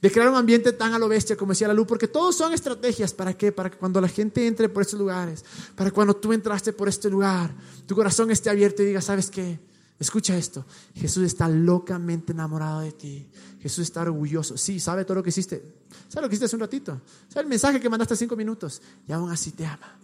De 0.00 0.12
crear 0.12 0.28
un 0.28 0.36
ambiente 0.36 0.70
tan 0.70 0.94
a 0.94 0.98
lo 1.00 1.08
bestia 1.08 1.36
como 1.36 1.54
decía 1.54 1.66
la 1.66 1.74
luz, 1.74 1.88
porque 1.88 2.06
todos 2.06 2.36
son 2.36 2.52
estrategias. 2.52 3.12
¿Para 3.12 3.36
qué? 3.36 3.50
Para 3.50 3.68
que 3.68 3.78
cuando 3.78 4.00
la 4.00 4.06
gente 4.06 4.46
entre 4.46 4.68
por 4.68 4.82
estos 4.82 5.00
lugares, 5.00 5.44
para 5.74 5.90
cuando 5.90 6.14
tú 6.14 6.32
entraste 6.32 6.72
por 6.72 6.88
este 6.88 7.10
lugar, 7.10 7.52
tu 7.84 7.96
corazón 7.96 8.30
esté 8.30 8.48
abierto 8.48 8.84
y 8.84 8.86
diga, 8.86 9.00
¿sabes 9.00 9.28
qué? 9.28 9.58
Escucha 9.98 10.36
esto, 10.36 10.66
Jesús 10.94 11.24
está 11.24 11.48
locamente 11.48 12.32
enamorado 12.32 12.80
de 12.80 12.92
ti. 12.92 13.26
Jesús 13.60 13.84
está 13.84 14.02
orgulloso. 14.02 14.56
Sí, 14.56 14.80
sabe 14.80 15.04
todo 15.04 15.16
lo 15.16 15.22
que 15.22 15.30
hiciste. 15.30 15.62
Sabe 16.08 16.22
lo 16.22 16.28
que 16.28 16.34
hiciste 16.34 16.46
hace 16.46 16.56
un 16.56 16.60
ratito. 16.60 17.00
Sabe 17.28 17.42
el 17.42 17.48
mensaje 17.48 17.80
que 17.80 17.88
mandaste 17.88 18.14
hace 18.14 18.24
cinco 18.24 18.36
minutos. 18.36 18.82
Y 19.06 19.12
aún 19.12 19.30
así 19.30 19.52
te 19.52 19.64
ama. 19.64 19.96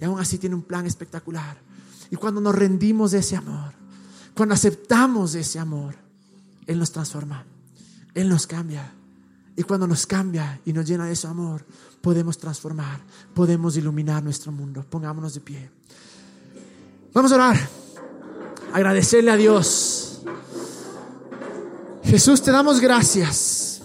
Y 0.00 0.04
aún 0.04 0.18
así 0.20 0.38
tiene 0.38 0.54
un 0.54 0.62
plan 0.62 0.86
espectacular. 0.86 1.58
Y 2.10 2.16
cuando 2.16 2.40
nos 2.40 2.54
rendimos 2.54 3.10
de 3.10 3.18
ese 3.18 3.36
amor, 3.36 3.72
cuando 4.34 4.54
aceptamos 4.54 5.34
ese 5.34 5.58
amor, 5.58 5.96
Él 6.66 6.78
nos 6.78 6.92
transforma. 6.92 7.44
Él 8.14 8.28
nos 8.28 8.46
cambia. 8.46 8.92
Y 9.56 9.64
cuando 9.64 9.86
nos 9.86 10.06
cambia 10.06 10.60
y 10.64 10.72
nos 10.72 10.86
llena 10.86 11.06
de 11.06 11.12
ese 11.12 11.26
amor, 11.26 11.64
podemos 12.00 12.38
transformar, 12.38 13.00
podemos 13.34 13.76
iluminar 13.76 14.22
nuestro 14.22 14.52
mundo. 14.52 14.84
Pongámonos 14.88 15.34
de 15.34 15.40
pie. 15.40 15.70
Vamos 17.12 17.32
a 17.32 17.34
orar 17.34 17.81
agradecerle 18.72 19.30
a 19.30 19.36
Dios. 19.36 20.22
Jesús, 22.04 22.42
te 22.42 22.50
damos 22.50 22.80
gracias. 22.80 23.82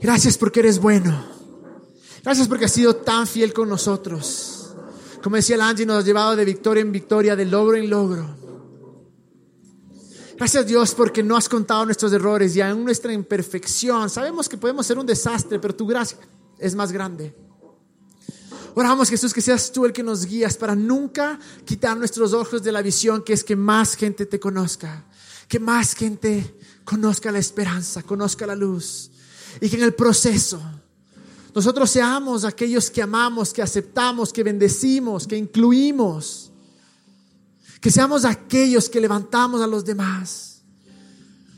Gracias 0.00 0.36
porque 0.36 0.60
eres 0.60 0.78
bueno. 0.78 1.24
Gracias 2.22 2.48
porque 2.48 2.64
has 2.66 2.72
sido 2.72 2.96
tan 2.96 3.26
fiel 3.26 3.52
con 3.52 3.68
nosotros. 3.68 4.74
Como 5.22 5.36
decía 5.36 5.56
el 5.56 5.62
Angie, 5.62 5.86
nos 5.86 5.98
has 5.98 6.04
llevado 6.04 6.36
de 6.36 6.44
victoria 6.44 6.82
en 6.82 6.92
victoria, 6.92 7.36
de 7.36 7.44
logro 7.44 7.76
en 7.76 7.88
logro. 7.88 8.44
Gracias 10.36 10.66
Dios 10.66 10.94
porque 10.94 11.22
no 11.22 11.36
has 11.36 11.48
contado 11.48 11.84
nuestros 11.84 12.12
errores 12.12 12.56
y 12.56 12.60
aún 12.60 12.84
nuestra 12.84 13.12
imperfección. 13.12 14.10
Sabemos 14.10 14.48
que 14.48 14.56
podemos 14.56 14.84
ser 14.86 14.98
un 14.98 15.06
desastre, 15.06 15.58
pero 15.58 15.74
tu 15.74 15.86
gracia 15.86 16.18
es 16.58 16.74
más 16.74 16.92
grande. 16.92 17.34
Oramos 18.76 19.08
Jesús 19.08 19.32
que 19.32 19.40
seas 19.40 19.70
tú 19.70 19.84
el 19.84 19.92
que 19.92 20.02
nos 20.02 20.26
guías 20.26 20.56
para 20.56 20.74
nunca 20.74 21.38
quitar 21.64 21.96
nuestros 21.96 22.32
ojos 22.32 22.60
de 22.62 22.72
la 22.72 22.82
visión 22.82 23.22
que 23.22 23.32
es 23.32 23.44
que 23.44 23.54
más 23.54 23.94
gente 23.94 24.26
te 24.26 24.40
conozca, 24.40 25.04
que 25.46 25.60
más 25.60 25.94
gente 25.94 26.58
conozca 26.84 27.30
la 27.30 27.38
esperanza, 27.38 28.02
conozca 28.02 28.46
la 28.46 28.56
luz. 28.56 29.12
Y 29.60 29.68
que 29.68 29.76
en 29.76 29.84
el 29.84 29.94
proceso 29.94 30.60
nosotros 31.54 31.88
seamos 31.88 32.44
aquellos 32.44 32.90
que 32.90 33.00
amamos, 33.00 33.52
que 33.52 33.62
aceptamos, 33.62 34.32
que 34.32 34.42
bendecimos, 34.42 35.28
que 35.28 35.36
incluimos, 35.36 36.50
que 37.80 37.92
seamos 37.92 38.24
aquellos 38.24 38.88
que 38.88 39.00
levantamos 39.00 39.62
a 39.62 39.68
los 39.68 39.84
demás. 39.84 40.62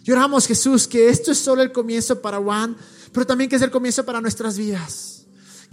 Y 0.05 0.13
oramos 0.13 0.47
Jesús 0.47 0.87
que 0.87 1.09
esto 1.09 1.33
es 1.33 1.39
solo 1.39 1.63
el 1.63 1.73
comienzo 1.73 2.21
para 2.21 2.37
Juan, 2.37 2.77
pero 3.11 3.27
también 3.27 3.49
que 3.49 3.57
es 3.57 3.63
el 3.63 3.71
comienzo 3.71 4.05
para 4.05 4.21
nuestras 4.21 4.59
vidas 4.59 5.16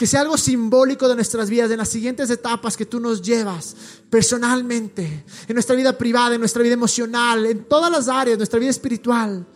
que 0.03 0.07
sea 0.07 0.19
algo 0.19 0.37
simbólico 0.37 1.07
de 1.07 1.15
nuestras 1.15 1.49
vidas, 1.49 1.71
en 1.71 1.77
las 1.77 1.87
siguientes 1.87 2.29
etapas 2.29 2.75
que 2.75 2.85
tú 2.85 2.99
nos 2.99 3.21
llevas 3.21 3.73
personalmente, 4.09 5.23
en 5.47 5.53
nuestra 5.53 5.77
vida 5.77 5.97
privada, 5.97 6.35
en 6.35 6.41
nuestra 6.41 6.61
vida 6.61 6.73
emocional, 6.73 7.45
en 7.45 7.63
todas 7.63 7.89
las 7.89 8.09
áreas, 8.09 8.37
nuestra 8.37 8.59
vida 8.59 8.71
espiritual. 8.71 9.47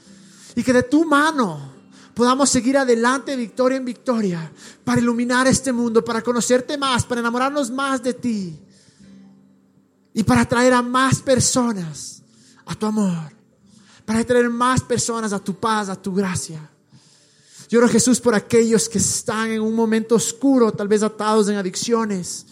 Y 0.55 0.63
que 0.63 0.71
de 0.71 0.83
tu 0.83 1.03
mano 1.03 1.73
podamos 2.13 2.49
seguir 2.49 2.77
adelante, 2.77 3.35
victoria 3.35 3.77
en 3.77 3.83
victoria, 3.83 4.49
para 4.85 5.01
iluminar 5.01 5.47
este 5.47 5.73
mundo, 5.73 6.01
para 6.01 6.21
conocerte 6.21 6.77
más, 6.77 7.03
para 7.03 7.19
enamorarnos 7.19 7.69
más 7.69 8.01
de 8.01 8.13
ti 8.13 8.57
y 10.13 10.23
para 10.23 10.43
atraer 10.43 10.75
a 10.75 10.81
más 10.81 11.21
personas 11.21 12.23
a 12.65 12.73
tu 12.73 12.85
amor, 12.85 13.33
para 14.05 14.19
atraer 14.19 14.49
más 14.49 14.81
personas 14.81 15.33
a 15.33 15.39
tu 15.39 15.55
paz, 15.55 15.89
a 15.89 16.01
tu 16.01 16.13
gracia. 16.13 16.69
Lloro 17.69 17.89
Jesús 17.89 18.19
por 18.21 18.33
aquellos 18.33 18.87
que 18.87 18.97
están 18.97 19.51
en 19.51 19.61
un 19.61 19.75
momento 19.75 20.15
oscuro, 20.15 20.71
tal 20.71 20.87
vez 20.87 21.03
atados 21.03 21.49
en 21.49 21.55
adicciones, 21.55 22.45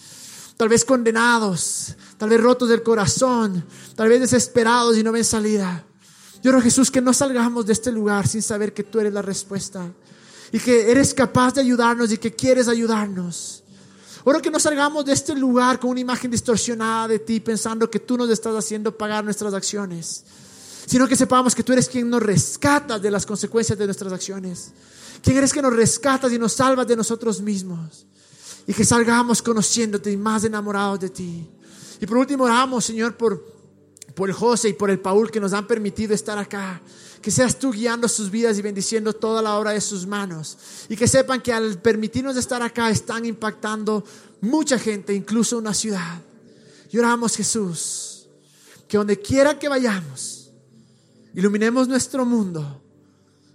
tal 0.57 0.68
vez 0.68 0.84
condenados, 0.84 1.95
tal 2.18 2.30
vez 2.30 2.41
rotos 2.41 2.68
del 2.68 2.84
corazón, 2.84 3.66
tal 3.95 4.09
vez 4.09 4.20
desesperados 4.20 4.97
y 4.97 5.03
no 5.03 5.11
ven 5.11 5.24
salida. 5.24 5.86
Lloro 6.43 6.61
Jesús 6.61 6.91
que 6.91 7.01
no 7.01 7.13
salgamos 7.13 7.66
de 7.66 7.74
este 7.74 7.91
lugar 7.91 8.28
sin 8.28 8.41
saber 8.41 8.74
que 8.74 8.84
tú 8.84 8.99
eres 8.99 9.13
la 9.13 9.22
respuesta 9.22 9.89
y 10.51 10.59
que 10.59 10.91
eres 10.91 11.13
capaz 11.13 11.53
de 11.55 11.61
ayudarnos 11.61 12.11
y 12.11 12.18
que 12.18 12.34
quieres 12.34 12.68
ayudarnos. 12.68 13.63
Oro 14.24 14.41
que 14.41 14.49
no 14.49 14.59
salgamos 14.59 15.05
de 15.05 15.13
este 15.13 15.36
lugar 15.36 15.80
con 15.80 15.91
una 15.91 15.99
imagen 15.99 16.32
distorsionada 16.32 17.07
de 17.07 17.20
ti 17.20 17.39
pensando 17.39 17.89
que 17.89 17.99
tú 17.99 18.18
nos 18.18 18.30
estás 18.30 18.55
haciendo 18.55 18.97
pagar 18.97 19.24
nuestras 19.24 19.53
acciones, 19.53 20.24
sino 20.88 21.07
que 21.07 21.16
sepamos 21.16 21.53
que 21.53 21.61
tú 21.61 21.74
eres 21.74 21.88
quien 21.88 22.09
nos 22.09 22.24
rescata 22.24 22.97
de 22.97 23.11
las 23.11 23.26
consecuencias 23.26 23.78
de 23.78 23.86
nuestras 23.86 24.11
acciones. 24.11 24.72
¿Quién 25.26 25.38
eres 25.38 25.52
que 25.52 25.62
nos 25.62 25.76
rescatas 25.76 26.32
y 26.32 26.38
nos 26.38 26.54
salvas 26.54 26.86
de 26.86 26.96
nosotros 26.96 27.42
mismos? 27.42 28.06
Y 28.68 28.74
que 28.76 28.86
salgamos 28.86 29.42
conociéndote 29.42 30.12
y 30.12 30.18
más 30.18 30.44
enamorados 30.44 31.00
de 31.00 31.10
ti. 31.10 31.50
Y 32.00 32.06
por 32.06 32.18
último 32.18 32.44
oramos, 32.44 32.86
Señor, 32.86 33.18
por, 33.18 33.44
por 34.14 34.30
el 34.30 34.36
José 34.36 34.70
y 34.70 34.74
por 34.74 34.92
el 34.92 35.00
Paul 35.00 35.32
que 35.32 35.40
nos 35.40 35.54
han 35.54 35.66
permitido 35.66 36.14
estar 36.14 36.38
acá. 36.38 36.80
Que 37.24 37.32
seas 37.32 37.58
tú 37.58 37.72
guiando 37.72 38.08
sus 38.08 38.30
vidas 38.30 38.60
y 38.60 38.62
bendiciendo 38.62 39.14
toda 39.14 39.42
la 39.42 39.58
obra 39.58 39.72
de 39.72 39.82
sus 39.82 40.06
manos. 40.06 40.60
Y 40.90 40.96
que 40.96 41.08
sepan 41.08 41.42
que 41.42 41.52
al 41.52 41.82
permitirnos 41.82 42.38
estar 42.38 42.62
acá 42.62 42.92
están 42.92 43.26
impactando 43.26 44.04
mucha 44.42 44.78
gente, 44.78 45.12
incluso 45.12 45.58
una 45.58 45.74
ciudad. 45.74 46.22
Y 46.92 47.00
oramos, 47.00 47.36
Jesús, 47.36 48.28
que 48.88 48.98
donde 48.98 49.20
quiera 49.20 49.58
que 49.58 49.70
vayamos, 49.70 50.52
iluminemos 51.34 51.88
nuestro 51.88 52.26
mundo 52.26 52.84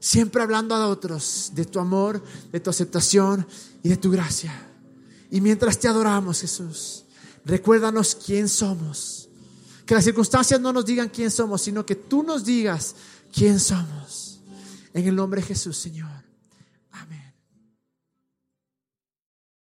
siempre 0.01 0.43
hablando 0.43 0.75
a 0.75 0.89
otros 0.89 1.53
de 1.55 1.67
tu 1.67 1.79
amor, 1.79 2.25
de 2.51 2.59
tu 2.59 2.71
aceptación 2.71 3.47
y 3.83 3.91
de 3.91 3.97
tu 3.99 4.11
gracia. 4.11 4.67
Y 5.31 5.41
mientras 5.41 5.79
te 5.79 5.87
adoramos, 5.87 6.41
Jesús, 6.41 7.05
recuérdanos 7.45 8.17
quién 8.17 8.49
somos. 8.49 9.29
Que 9.87 9.95
las 9.95 10.05
circunstancias 10.05 10.61
no 10.61 10.73
nos 10.73 10.87
digan 10.87 11.09
quién 11.09 11.31
somos, 11.31 11.63
sino 11.63 11.85
que 11.85 11.95
tú 11.95 12.23
nos 12.23 12.45
digas 12.45 12.97
quién 13.33 13.61
somos. 13.61 14.41
En 14.93 15.07
el 15.07 15.15
nombre 15.15 15.41
de 15.41 15.47
Jesús, 15.49 15.77
Señor. 15.77 16.20